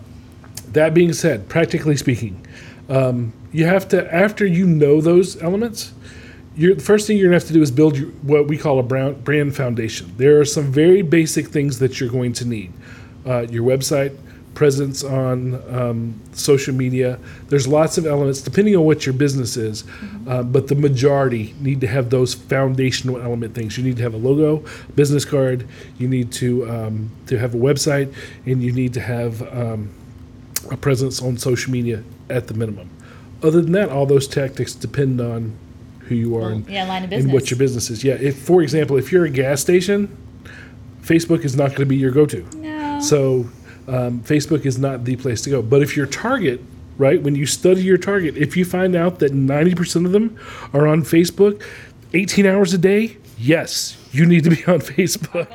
that 0.72 0.95
being 0.95 1.12
said, 1.12 1.49
practically 1.49 1.97
speaking, 1.97 2.47
um, 2.89 3.33
you 3.53 3.64
have 3.64 3.89
to 3.89 4.14
after 4.14 4.47
you 4.47 4.66
know 4.66 5.01
those 5.01 5.43
elements, 5.43 5.93
you're, 6.57 6.74
the 6.74 6.83
first 6.83 7.07
thing 7.07 7.16
you're 7.16 7.29
gonna 7.29 7.37
have 7.37 7.49
to 7.49 7.53
do 7.53 7.62
is 7.62 7.70
build 7.70 7.97
your, 7.97 8.09
what 8.09 8.47
we 8.47 8.57
call 8.59 8.79
a 8.79 8.83
brown, 8.83 9.14
brand 9.22 9.57
foundation. 9.57 10.12
There 10.16 10.39
are 10.41 10.45
some 10.45 10.70
very 10.70 11.03
basic 11.03 11.49
things 11.49 11.79
that 11.81 11.99
you're 11.99 12.11
going 12.11 12.35
to 12.35 12.45
need: 12.45 12.72
uh, 13.27 13.47
your 13.51 13.64
website, 13.64 14.16
presence 14.57 15.05
on 15.05 15.63
um, 15.73 16.21
social 16.33 16.75
media. 16.75 17.21
There's 17.49 17.69
lots 17.69 17.99
of 17.99 18.07
elements 18.07 18.41
depending 18.41 18.75
on 18.75 18.85
what 18.85 19.07
your 19.07 19.13
business 19.13 19.57
is, 19.57 19.85
uh, 20.27 20.43
but 20.43 20.67
the 20.67 20.75
majority 20.75 21.55
need 21.61 21.81
to 21.83 21.87
have 21.87 22.11
those 22.11 22.35
foundational 22.35 23.21
element 23.21 23.55
things. 23.55 23.79
You 23.79 23.85
need 23.85 23.99
to 23.99 24.03
have 24.03 24.15
a 24.15 24.17
logo, 24.17 24.67
business 24.97 25.25
card. 25.25 25.69
You 25.99 26.09
need 26.09 26.33
to 26.33 26.69
um, 26.69 27.11
to 27.27 27.39
have 27.39 27.55
a 27.55 27.59
website, 27.59 28.13
and 28.47 28.63
you 28.63 28.73
need 28.73 28.95
to 28.95 29.01
have 29.01 29.43
um, 29.53 29.91
a 30.73 30.77
presence 30.77 31.23
on 31.23 31.37
social 31.37 31.71
media 31.71 32.03
at 32.29 32.49
the 32.49 32.55
minimum. 32.55 32.91
Other 33.43 33.61
than 33.61 33.73
that, 33.73 33.91
all 33.91 34.07
those 34.07 34.27
tactics 34.27 34.75
depend 34.75 35.21
on 35.21 35.57
who 36.01 36.15
you 36.15 36.37
are 36.39 36.51
and, 36.51 36.69
yeah, 36.69 36.89
line 36.89 37.05
of 37.05 37.13
and 37.13 37.33
what 37.33 37.51
your 37.51 37.59
business 37.59 37.91
is. 37.91 38.03
Yeah, 38.03 38.15
if 38.15 38.39
for 38.39 38.63
example, 38.63 38.97
if 38.97 39.13
you're 39.13 39.27
a 39.27 39.31
gas 39.31 39.61
station, 39.61 40.17
Facebook 41.03 41.45
is 41.45 41.55
not 41.55 41.69
going 41.69 41.81
to 41.81 41.87
be 41.87 41.97
your 41.97 42.11
go-to. 42.11 42.43
No. 42.57 43.01
So 43.01 43.49
um, 43.89 44.20
Facebook 44.20 44.66
is 44.66 44.78
not 44.78 45.05
the 45.05 45.16
place 45.16 45.43
to 45.43 45.51
go. 45.51 45.62
But 45.62 45.82
if 45.82 45.97
your 45.97 46.07
target, 46.07 46.61
right, 46.99 47.22
when 47.22 47.34
you 47.34 47.47
study 47.47 47.82
your 47.82 47.99
target, 47.99 48.37
if 48.37 48.57
you 48.57 48.64
find 48.64 48.95
out 48.95 49.18
that 49.20 49.32
90% 49.32 50.07
of 50.07 50.12
them 50.12 50.39
are 50.72 50.87
on 50.87 51.03
Facebook 51.03 51.62
18 52.14 52.47
hours 52.47 52.72
a 52.72 52.78
day, 52.78 53.16
yes, 53.39 53.97
you 54.12 54.26
need 54.26 54.45
to 54.45 54.51
be 54.51 54.64
on 54.66 54.80
Facebook. 54.80 55.49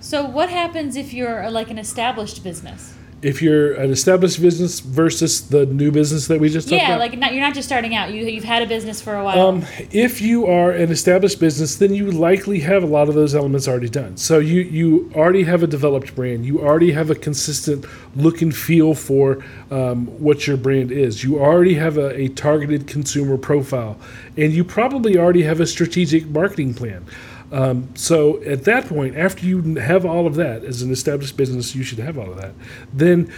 So 0.00 0.24
what 0.24 0.50
happens 0.50 0.96
if 0.96 1.12
you're 1.12 1.50
like 1.50 1.70
an 1.70 1.78
established 1.78 2.42
business? 2.42 2.94
If 3.22 3.42
you're 3.42 3.74
an 3.74 3.90
established 3.90 4.40
business 4.40 4.80
versus 4.80 5.48
the 5.48 5.66
new 5.66 5.90
business 5.90 6.26
that 6.28 6.40
we 6.40 6.48
just 6.48 6.68
talked 6.68 6.80
Yeah, 6.80 6.88
about. 6.88 7.00
like 7.00 7.18
not, 7.18 7.34
you're 7.34 7.42
not 7.42 7.54
just 7.54 7.68
starting 7.68 7.94
out. 7.94 8.12
You 8.12 8.24
you've 8.26 8.44
had 8.44 8.62
a 8.62 8.66
business 8.66 9.02
for 9.02 9.14
a 9.14 9.22
while. 9.22 9.48
Um, 9.48 9.66
if 9.90 10.22
you 10.22 10.46
are 10.46 10.70
an 10.70 10.90
established 10.90 11.38
business, 11.38 11.76
then 11.76 11.92
you 11.92 12.10
likely 12.10 12.60
have 12.60 12.82
a 12.82 12.86
lot 12.86 13.08
of 13.10 13.14
those 13.14 13.34
elements 13.34 13.68
already 13.68 13.90
done. 13.90 14.16
So 14.16 14.38
you 14.38 14.62
you 14.62 15.12
already 15.14 15.42
have 15.42 15.62
a 15.62 15.66
developed 15.66 16.14
brand. 16.16 16.46
You 16.46 16.60
already 16.60 16.92
have 16.92 17.10
a 17.10 17.14
consistent 17.14 17.84
look 18.16 18.40
and 18.40 18.56
feel 18.56 18.94
for 18.94 19.44
um, 19.70 20.06
what 20.18 20.46
your 20.46 20.56
brand 20.56 20.90
is. 20.90 21.22
You 21.22 21.40
already 21.40 21.74
have 21.74 21.98
a, 21.98 22.18
a 22.18 22.28
targeted 22.28 22.86
consumer 22.86 23.36
profile, 23.36 23.98
and 24.38 24.52
you 24.52 24.64
probably 24.64 25.18
already 25.18 25.42
have 25.42 25.60
a 25.60 25.66
strategic 25.66 26.26
marketing 26.26 26.72
plan. 26.72 27.04
Um, 27.52 27.88
so 27.96 28.42
at 28.44 28.64
that 28.64 28.86
point, 28.86 29.16
after 29.16 29.44
you 29.44 29.74
have 29.76 30.04
all 30.06 30.26
of 30.26 30.36
that 30.36 30.64
as 30.64 30.82
an 30.82 30.90
established 30.92 31.36
business, 31.36 31.74
you 31.74 31.82
should 31.82 31.98
have 31.98 32.16
all 32.18 32.30
of 32.30 32.36
that. 32.36 32.52
Then 32.92 33.32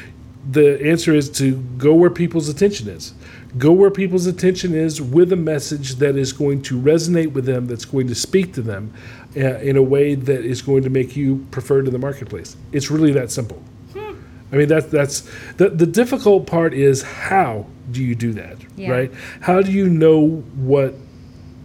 the 0.51 0.85
answer 0.85 1.15
is 1.15 1.31
to 1.31 1.57
go 1.79 1.95
where 1.95 2.11
people's 2.11 2.49
attention 2.49 2.89
is. 2.89 3.15
Go 3.59 3.73
where 3.73 3.91
people's 3.91 4.27
attention 4.27 4.75
is 4.75 5.01
with 5.01 5.33
a 5.33 5.37
message 5.37 5.97
that 5.97 6.17
is 6.17 6.33
going 6.33 6.63
to 6.63 6.79
resonate 6.81 7.33
with 7.33 7.45
them, 7.45 7.67
that's 7.67 7.85
going 7.85 8.07
to 8.09 8.15
speak 8.15 8.53
to 8.55 8.63
them 8.63 8.93
uh, 9.37 9.41
in 9.59 9.77
a 9.77 9.83
way 9.83 10.15
that 10.15 10.45
is 10.45 10.61
going 10.63 10.83
to 10.83 10.91
make 10.91 11.17
you 11.17 11.47
preferred 11.51 11.87
in 11.87 11.93
the 11.93 11.99
marketplace. 11.99 12.57
It's 12.73 12.91
really 12.91 13.13
that 13.13 13.31
simple. 13.31 13.63
I 13.95 14.57
mean, 14.57 14.69
that, 14.69 14.91
that's 14.91 15.23
the, 15.57 15.71
the 15.71 15.87
difficult 15.87 16.47
part 16.47 16.75
is 16.75 17.03
how 17.03 17.67
do 17.91 18.03
you 18.05 18.15
do 18.15 18.33
that, 18.35 18.59
Yeah. 18.77 18.91
right? 18.91 19.13
How 19.41 19.63
do 19.63 19.73
you 19.73 19.89
know 19.89 20.27
what 20.55 20.95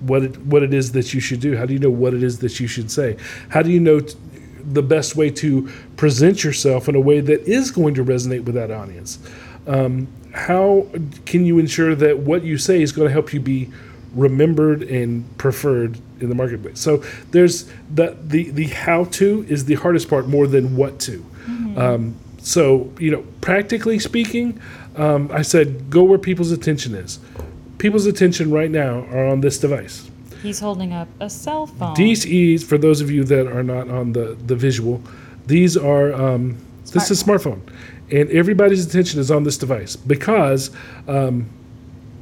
what 0.01 0.23
it, 0.23 0.37
what 0.37 0.63
it 0.63 0.73
is 0.73 0.91
that 0.93 1.13
you 1.13 1.19
should 1.19 1.39
do? 1.39 1.55
How 1.55 1.65
do 1.65 1.73
you 1.73 1.79
know 1.79 1.89
what 1.89 2.13
it 2.13 2.23
is 2.23 2.39
that 2.39 2.59
you 2.59 2.67
should 2.67 2.91
say? 2.91 3.17
How 3.49 3.61
do 3.61 3.71
you 3.71 3.79
know 3.79 3.99
t- 3.99 4.15
the 4.63 4.83
best 4.83 5.15
way 5.15 5.29
to 5.29 5.69
present 5.95 6.43
yourself 6.43 6.89
in 6.89 6.95
a 6.95 6.99
way 6.99 7.19
that 7.21 7.41
is 7.47 7.71
going 7.71 7.93
to 7.95 8.03
resonate 8.03 8.43
with 8.43 8.55
that 8.55 8.71
audience? 8.71 9.19
Um, 9.65 10.07
how 10.33 10.87
can 11.25 11.45
you 11.45 11.57
ensure 11.59 11.95
that 11.95 12.19
what 12.19 12.43
you 12.43 12.57
say 12.57 12.81
is 12.81 12.91
going 12.91 13.07
to 13.07 13.11
help 13.11 13.33
you 13.33 13.39
be 13.39 13.69
remembered 14.13 14.83
and 14.83 15.37
preferred 15.37 15.99
in 16.19 16.29
the 16.29 16.35
marketplace? 16.35 16.79
So 16.79 17.03
there's 17.31 17.69
the 17.93 18.17
the 18.21 18.51
the 18.51 18.67
how 18.67 19.05
to 19.05 19.45
is 19.49 19.65
the 19.65 19.75
hardest 19.75 20.09
part 20.09 20.27
more 20.27 20.47
than 20.47 20.75
what 20.75 20.99
to. 21.01 21.25
Um, 21.77 22.15
so 22.39 22.91
you 22.99 23.11
know, 23.11 23.25
practically 23.41 23.99
speaking, 23.99 24.59
um, 24.95 25.29
I 25.33 25.41
said 25.41 25.89
go 25.89 26.03
where 26.03 26.17
people's 26.17 26.51
attention 26.51 26.93
is. 26.95 27.19
People's 27.77 28.05
attention 28.05 28.51
right 28.51 28.71
now 28.71 29.01
are 29.11 29.27
on 29.27 29.41
this 29.41 29.57
device. 29.59 30.09
He's 30.41 30.59
holding 30.59 30.93
up 30.93 31.07
a 31.19 31.29
cell 31.29 31.67
phone. 31.67 31.95
These 31.95 32.25
E's, 32.25 32.63
for 32.63 32.77
those 32.77 33.01
of 33.01 33.11
you 33.11 33.23
that 33.25 33.47
are 33.47 33.63
not 33.63 33.89
on 33.89 34.13
the, 34.13 34.37
the 34.45 34.55
visual, 34.55 35.01
these 35.45 35.77
are 35.77 36.13
um, 36.13 36.57
this 36.93 37.11
is 37.11 37.21
a 37.21 37.25
smartphone, 37.25 37.61
and 38.11 38.29
everybody's 38.31 38.85
attention 38.85 39.19
is 39.19 39.31
on 39.31 39.43
this 39.43 39.57
device 39.57 39.95
because 39.95 40.71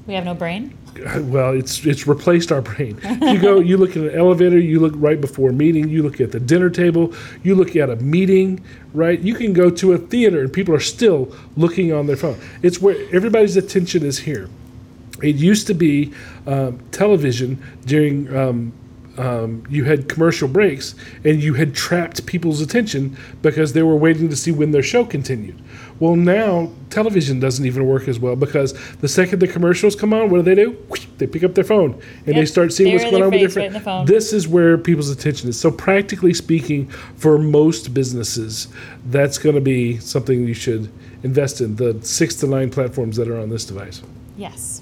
we 0.08 0.14
have 0.14 0.26
no 0.26 0.34
brain. 0.34 0.78
well, 1.24 1.52
it's 1.52 1.86
it's 1.86 2.08
replaced 2.08 2.52
our 2.52 2.62
brain. 2.62 3.00
You 3.22 3.40
go, 3.40 3.60
you 3.60 3.78
look 3.78 3.92
at 3.92 3.98
an 3.98 4.16
elevator, 4.16 4.58
you 4.60 4.80
look 4.80 4.94
right 4.96 5.20
before 5.20 5.50
a 5.50 5.54
meeting, 5.54 5.90
you 5.90 6.04
look 6.04 6.22
at 6.22 6.32
the 6.32 6.40
dinner 6.40 6.70
table, 6.70 7.14
you 7.44 7.56
look 7.56 7.76
at 7.76 7.90
a 7.90 7.98
meeting, 7.98 8.64
right? 8.94 9.20
You 9.20 9.36
can 9.36 9.52
go 9.52 9.70
to 9.70 9.94
a 9.94 9.98
theater 9.98 10.42
and 10.42 10.54
people 10.54 10.74
are 10.74 10.80
still 10.80 11.36
looking 11.58 11.92
on 11.92 12.08
their 12.08 12.16
phone. 12.16 12.40
It's 12.62 12.80
where 12.80 12.96
everybody's 13.14 13.58
attention 13.58 14.06
is 14.06 14.20
here. 14.20 14.50
It 15.22 15.36
used 15.36 15.68
to 15.68 15.74
be 15.74 16.14
um, 16.48 16.80
television 16.92 17.62
during. 17.86 18.36
Um, 18.36 18.74
um, 19.18 19.64
you 19.70 19.86
had 19.86 20.10
commercial 20.10 20.48
breaks 20.48 20.94
and 21.24 21.42
you 21.42 21.54
had 21.54 21.74
trapped 21.74 22.26
people's 22.26 22.60
attention 22.60 23.16
because 23.42 23.72
they 23.72 23.82
were 23.82 23.96
waiting 23.96 24.28
to 24.30 24.36
see 24.36 24.52
when 24.52 24.72
their 24.72 24.84
show 24.84 25.06
continued. 25.06 25.62
Well, 26.00 26.18
now 26.18 26.72
television 26.90 27.40
doesn't 27.40 27.66
even 27.66 27.88
work 27.88 28.10
as 28.10 28.20
well 28.20 28.36
because 28.36 28.74
the 28.98 29.08
second 29.08 29.40
the 29.40 29.48
commercials 29.48 29.96
come 29.96 30.14
on, 30.14 30.30
what 30.30 30.38
do 30.38 30.44
they 30.44 30.56
do? 30.56 30.78
They 31.18 31.28
pick 31.28 31.44
up 31.44 31.56
their 31.56 31.64
phone 31.64 32.02
and 32.26 32.36
they 32.36 32.46
start 32.46 32.74
seeing 32.74 32.94
what's 32.94 33.06
going 33.06 33.24
on 33.24 33.32
with 33.32 33.40
their 33.40 33.42
right 33.42 33.44
in 33.44 33.52
friend. 33.52 33.76
the 33.76 33.80
phone. 33.80 34.06
This 34.06 34.34
is 34.34 34.48
where 34.48 34.78
people's 34.78 35.10
attention 35.10 35.48
is. 35.48 35.58
So, 35.58 35.72
practically 35.72 36.34
speaking, 36.34 36.90
for 37.16 37.38
most 37.38 37.94
businesses, 37.94 38.68
that's 39.06 39.38
going 39.38 39.56
to 39.56 39.62
be 39.62 39.98
something 40.00 40.46
you 40.46 40.54
should 40.54 40.92
invest 41.24 41.62
in 41.62 41.78
the 41.78 41.98
six 42.06 42.36
to 42.36 42.48
nine 42.48 42.70
platforms 42.70 43.16
that 43.16 43.30
are 43.30 43.40
on 43.40 43.50
this 43.50 43.64
device. 43.64 44.02
Yes. 44.38 44.82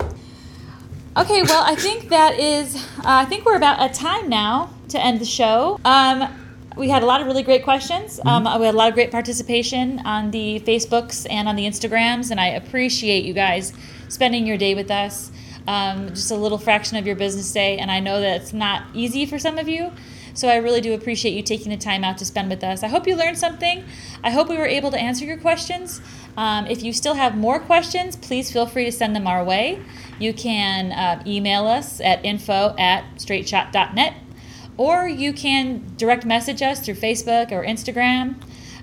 Okay, 1.15 1.43
well, 1.43 1.63
I 1.63 1.75
think 1.75 2.09
that 2.09 2.39
is. 2.39 2.75
Uh, 2.97 3.01
I 3.05 3.25
think 3.25 3.45
we're 3.45 3.55
about 3.55 3.79
at 3.79 3.93
time 3.93 4.29
now 4.29 4.73
to 4.89 4.99
end 4.99 5.21
the 5.21 5.25
show. 5.25 5.79
Um, 5.85 6.27
we 6.75 6.89
had 6.89 7.03
a 7.03 7.05
lot 7.05 7.21
of 7.21 7.27
really 7.27 7.43
great 7.43 7.63
questions. 7.63 8.19
Um, 8.25 8.45
we 8.59 8.65
had 8.65 8.73
a 8.73 8.77
lot 8.77 8.87
of 8.87 8.95
great 8.95 9.11
participation 9.11 9.99
on 10.05 10.31
the 10.31 10.59
Facebooks 10.61 11.27
and 11.29 11.47
on 11.47 11.55
the 11.55 11.65
Instagrams, 11.67 12.31
and 12.31 12.39
I 12.39 12.47
appreciate 12.47 13.25
you 13.25 13.33
guys 13.33 13.73
spending 14.09 14.47
your 14.47 14.57
day 14.57 14.73
with 14.73 14.89
us. 14.89 15.31
Um, 15.67 16.09
just 16.09 16.31
a 16.31 16.35
little 16.35 16.57
fraction 16.57 16.97
of 16.97 17.05
your 17.05 17.15
business 17.15 17.51
day, 17.51 17.77
and 17.77 17.91
I 17.91 17.99
know 17.99 18.19
that 18.19 18.41
it's 18.41 18.51
not 18.51 18.83
easy 18.95 19.27
for 19.27 19.37
some 19.37 19.59
of 19.59 19.69
you. 19.69 19.91
So 20.33 20.47
I 20.47 20.55
really 20.55 20.81
do 20.81 20.95
appreciate 20.95 21.33
you 21.33 21.43
taking 21.43 21.69
the 21.69 21.77
time 21.77 22.03
out 22.03 22.17
to 22.17 22.25
spend 22.25 22.49
with 22.49 22.63
us. 22.63 22.81
I 22.81 22.87
hope 22.87 23.05
you 23.05 23.15
learned 23.15 23.37
something. 23.37 23.85
I 24.23 24.31
hope 24.31 24.49
we 24.49 24.57
were 24.57 24.65
able 24.65 24.89
to 24.89 24.97
answer 24.97 25.25
your 25.25 25.37
questions. 25.37 26.01
Um, 26.35 26.65
if 26.67 26.81
you 26.81 26.93
still 26.93 27.13
have 27.13 27.37
more 27.37 27.59
questions, 27.59 28.15
please 28.15 28.51
feel 28.51 28.65
free 28.65 28.85
to 28.85 28.91
send 28.91 29.15
them 29.15 29.27
our 29.27 29.43
way. 29.43 29.81
You 30.19 30.33
can 30.33 30.91
uh, 30.91 31.23
email 31.25 31.67
us 31.67 32.01
at 32.01 32.23
info 32.25 32.75
at 32.77 33.03
straightshot.net 33.15 34.15
or 34.77 35.07
you 35.07 35.33
can 35.33 35.83
direct 35.97 36.25
message 36.25 36.61
us 36.61 36.83
through 36.83 36.95
Facebook 36.95 37.51
or 37.51 37.63
Instagram. 37.63 38.35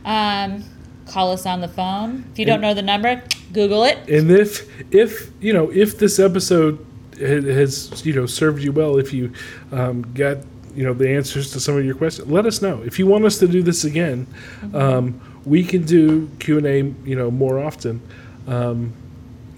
Um, 0.05 0.65
call 1.07 1.33
us 1.33 1.47
on 1.47 1.61
the 1.61 1.69
phone. 1.69 2.25
If 2.33 2.39
you 2.39 2.47
don't 2.47 2.61
know 2.61 2.75
the 2.75 2.83
number, 2.83 3.23
Google 3.53 3.85
it. 3.85 3.99
And 4.09 4.31
if 4.31 4.69
if 4.93 5.31
you 5.41 5.53
know 5.53 5.71
if 5.71 5.99
this 5.99 6.19
episode 6.19 6.85
has 7.19 8.05
you 8.07 8.15
know 8.15 8.27
served 8.27 8.63
you 8.63 8.73
well, 8.73 8.99
if 8.99 9.13
you 9.13 9.33
um, 9.73 10.03
got 10.15 10.39
you 10.75 10.85
know 10.85 10.95
the 10.95 11.09
answers 11.09 11.51
to 11.53 11.61
some 11.61 11.77
of 11.77 11.85
your 11.85 11.95
questions, 11.95 12.31
let 12.31 12.47
us 12.47 12.63
know. 12.63 12.83
If 12.83 12.99
you 12.99 13.07
want 13.07 13.25
us 13.25 13.39
to 13.39 13.49
do 13.49 13.63
this 13.63 13.85
again, 13.85 14.27
um, 14.73 15.21
we 15.51 15.65
can 15.65 15.83
do 15.83 16.31
Q 16.39 16.59
and 16.59 16.67
A 16.67 16.79
you 17.05 17.17
know 17.17 17.31
more 17.31 17.59
often. 17.59 18.01
Um, 18.47 18.95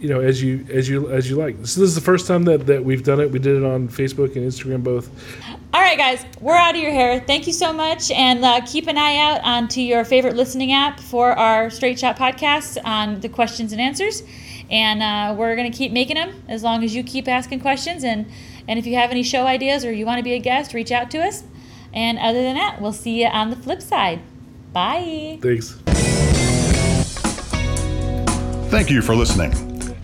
you 0.01 0.09
know, 0.09 0.21
as 0.21 0.43
you 0.43 0.67
as 0.69 0.89
you 0.89 1.09
as 1.11 1.31
you 1.31 1.37
like. 1.37 1.55
So 1.59 1.81
this 1.81 1.89
is 1.89 1.95
the 1.95 2.01
first 2.01 2.27
time 2.27 2.43
that, 2.45 2.67
that 2.67 2.85
we've 2.85 3.05
done 3.05 3.21
it. 3.21 3.31
We 3.31 3.39
did 3.39 3.57
it 3.57 3.65
on 3.65 3.89
Facebook 3.89 4.35
and 4.35 4.45
Instagram 4.51 4.83
both. 4.83 5.09
All 5.73 5.81
right, 5.81 5.97
guys, 5.97 6.25
we're 6.41 6.57
out 6.57 6.75
of 6.75 6.81
your 6.81 6.91
hair. 6.91 7.21
Thank 7.21 7.47
you 7.47 7.53
so 7.53 7.73
much, 7.73 8.11
and 8.11 8.45
uh, 8.45 8.63
keep 8.67 8.89
an 8.89 8.99
eye 8.99 9.19
out 9.19 9.43
onto 9.45 9.81
your 9.81 10.05
favorite 10.05 10.35
listening 10.35 10.73
app 10.73 10.99
for 10.99 11.31
our 11.33 11.71
Straight 11.71 12.01
Shot 12.01 12.17
podcast 12.17 12.79
on 12.85 13.21
the 13.21 13.29
questions 13.29 13.71
and 13.71 13.81
answers. 13.81 14.25
And 14.71 15.03
uh, 15.05 15.37
we're 15.39 15.55
gonna 15.55 15.71
keep 15.71 15.93
making 15.93 16.17
them 16.17 16.43
as 16.49 16.65
long 16.65 16.83
as 16.83 16.97
you 16.97 17.05
keep 17.05 17.29
asking 17.29 17.61
questions. 17.61 18.03
And 18.03 18.27
and 18.67 18.81
if 18.81 18.87
you 18.87 18.97
have 18.97 19.13
any 19.13 19.23
show 19.23 19.47
ideas 19.47 19.85
or 19.85 19.93
you 19.93 20.05
want 20.05 20.19
to 20.19 20.25
be 20.25 20.33
a 20.33 20.41
guest, 20.41 20.75
reach 20.75 20.91
out 20.91 21.13
to 21.13 21.19
us. 21.19 21.45
And 21.93 22.19
other 22.19 22.43
than 22.43 22.57
that, 22.57 22.81
we'll 22.81 22.93
see 22.93 23.23
you 23.23 23.29
on 23.29 23.51
the 23.51 23.57
flip 23.57 23.81
side. 23.81 24.21
Bye. 24.73 25.39
Thanks. 25.43 25.82
Thank 28.73 28.89
you 28.89 29.03
for 29.03 29.15
listening. 29.15 29.53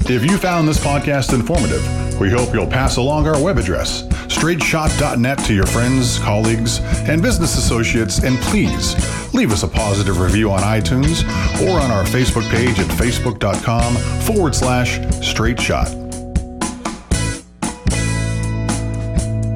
If 0.00 0.30
you 0.30 0.36
found 0.36 0.68
this 0.68 0.76
podcast 0.76 1.32
informative, 1.32 2.20
we 2.20 2.28
hope 2.28 2.52
you'll 2.52 2.66
pass 2.66 2.98
along 2.98 3.26
our 3.26 3.42
web 3.42 3.56
address, 3.56 4.02
straightshot.net, 4.26 5.38
to 5.46 5.54
your 5.54 5.64
friends, 5.64 6.18
colleagues, 6.18 6.80
and 7.08 7.22
business 7.22 7.56
associates, 7.56 8.22
and 8.22 8.36
please 8.40 8.94
leave 9.32 9.52
us 9.52 9.62
a 9.62 9.68
positive 9.68 10.20
review 10.20 10.50
on 10.50 10.60
iTunes 10.60 11.24
or 11.66 11.80
on 11.80 11.90
our 11.90 12.04
Facebook 12.04 12.46
page 12.50 12.78
at 12.78 12.86
facebook.com 12.88 13.96
forward 14.24 14.54
slash 14.54 15.00
straight 15.26 15.58
shot. 15.58 15.88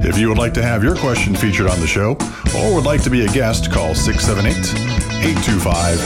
If 0.03 0.17
you 0.17 0.27
would 0.27 0.39
like 0.39 0.55
to 0.55 0.63
have 0.63 0.83
your 0.83 0.95
question 0.95 1.35
featured 1.35 1.67
on 1.67 1.79
the 1.79 1.87
show 1.87 2.17
or 2.57 2.73
would 2.73 2.85
like 2.85 3.03
to 3.03 3.11
be 3.11 3.25
a 3.25 3.31
guest, 3.31 3.71
call 3.71 3.93
678 3.93 4.55
825 5.23 5.99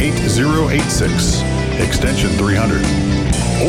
8086, 0.00 1.61
extension 1.80 2.30
300. 2.30 2.80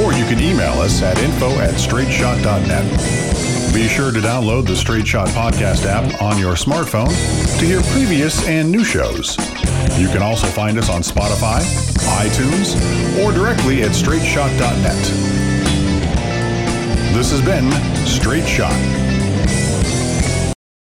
Or 0.02 0.12
you 0.14 0.26
can 0.26 0.40
email 0.40 0.74
us 0.82 1.02
at 1.02 1.18
info 1.20 1.50
at 1.60 1.76
straightshot.net. 1.76 3.74
Be 3.74 3.88
sure 3.88 4.12
to 4.12 4.20
download 4.20 4.68
the 4.68 4.76
Straight 4.76 5.08
Shot 5.08 5.28
Podcast 5.30 5.86
app 5.86 6.22
on 6.22 6.38
your 6.38 6.54
smartphone 6.54 7.10
to 7.60 7.66
hear 7.66 7.82
previous 7.92 8.48
and 8.48 8.72
new 8.72 8.84
shows. 8.84 9.38
You 9.98 10.08
can 10.10 10.22
also 10.22 10.48
find 10.48 10.78
us 10.78 10.90
on 10.90 11.02
Spotify, 11.02 11.62
iTunes, 12.22 12.76
or 13.24 13.32
directly 13.32 13.82
at 13.84 13.92
straightshot.net. 13.92 15.04
This 17.14 17.32
has 17.32 17.42
been 17.42 17.72
Straight 18.06 18.48
Shot. 18.48 18.74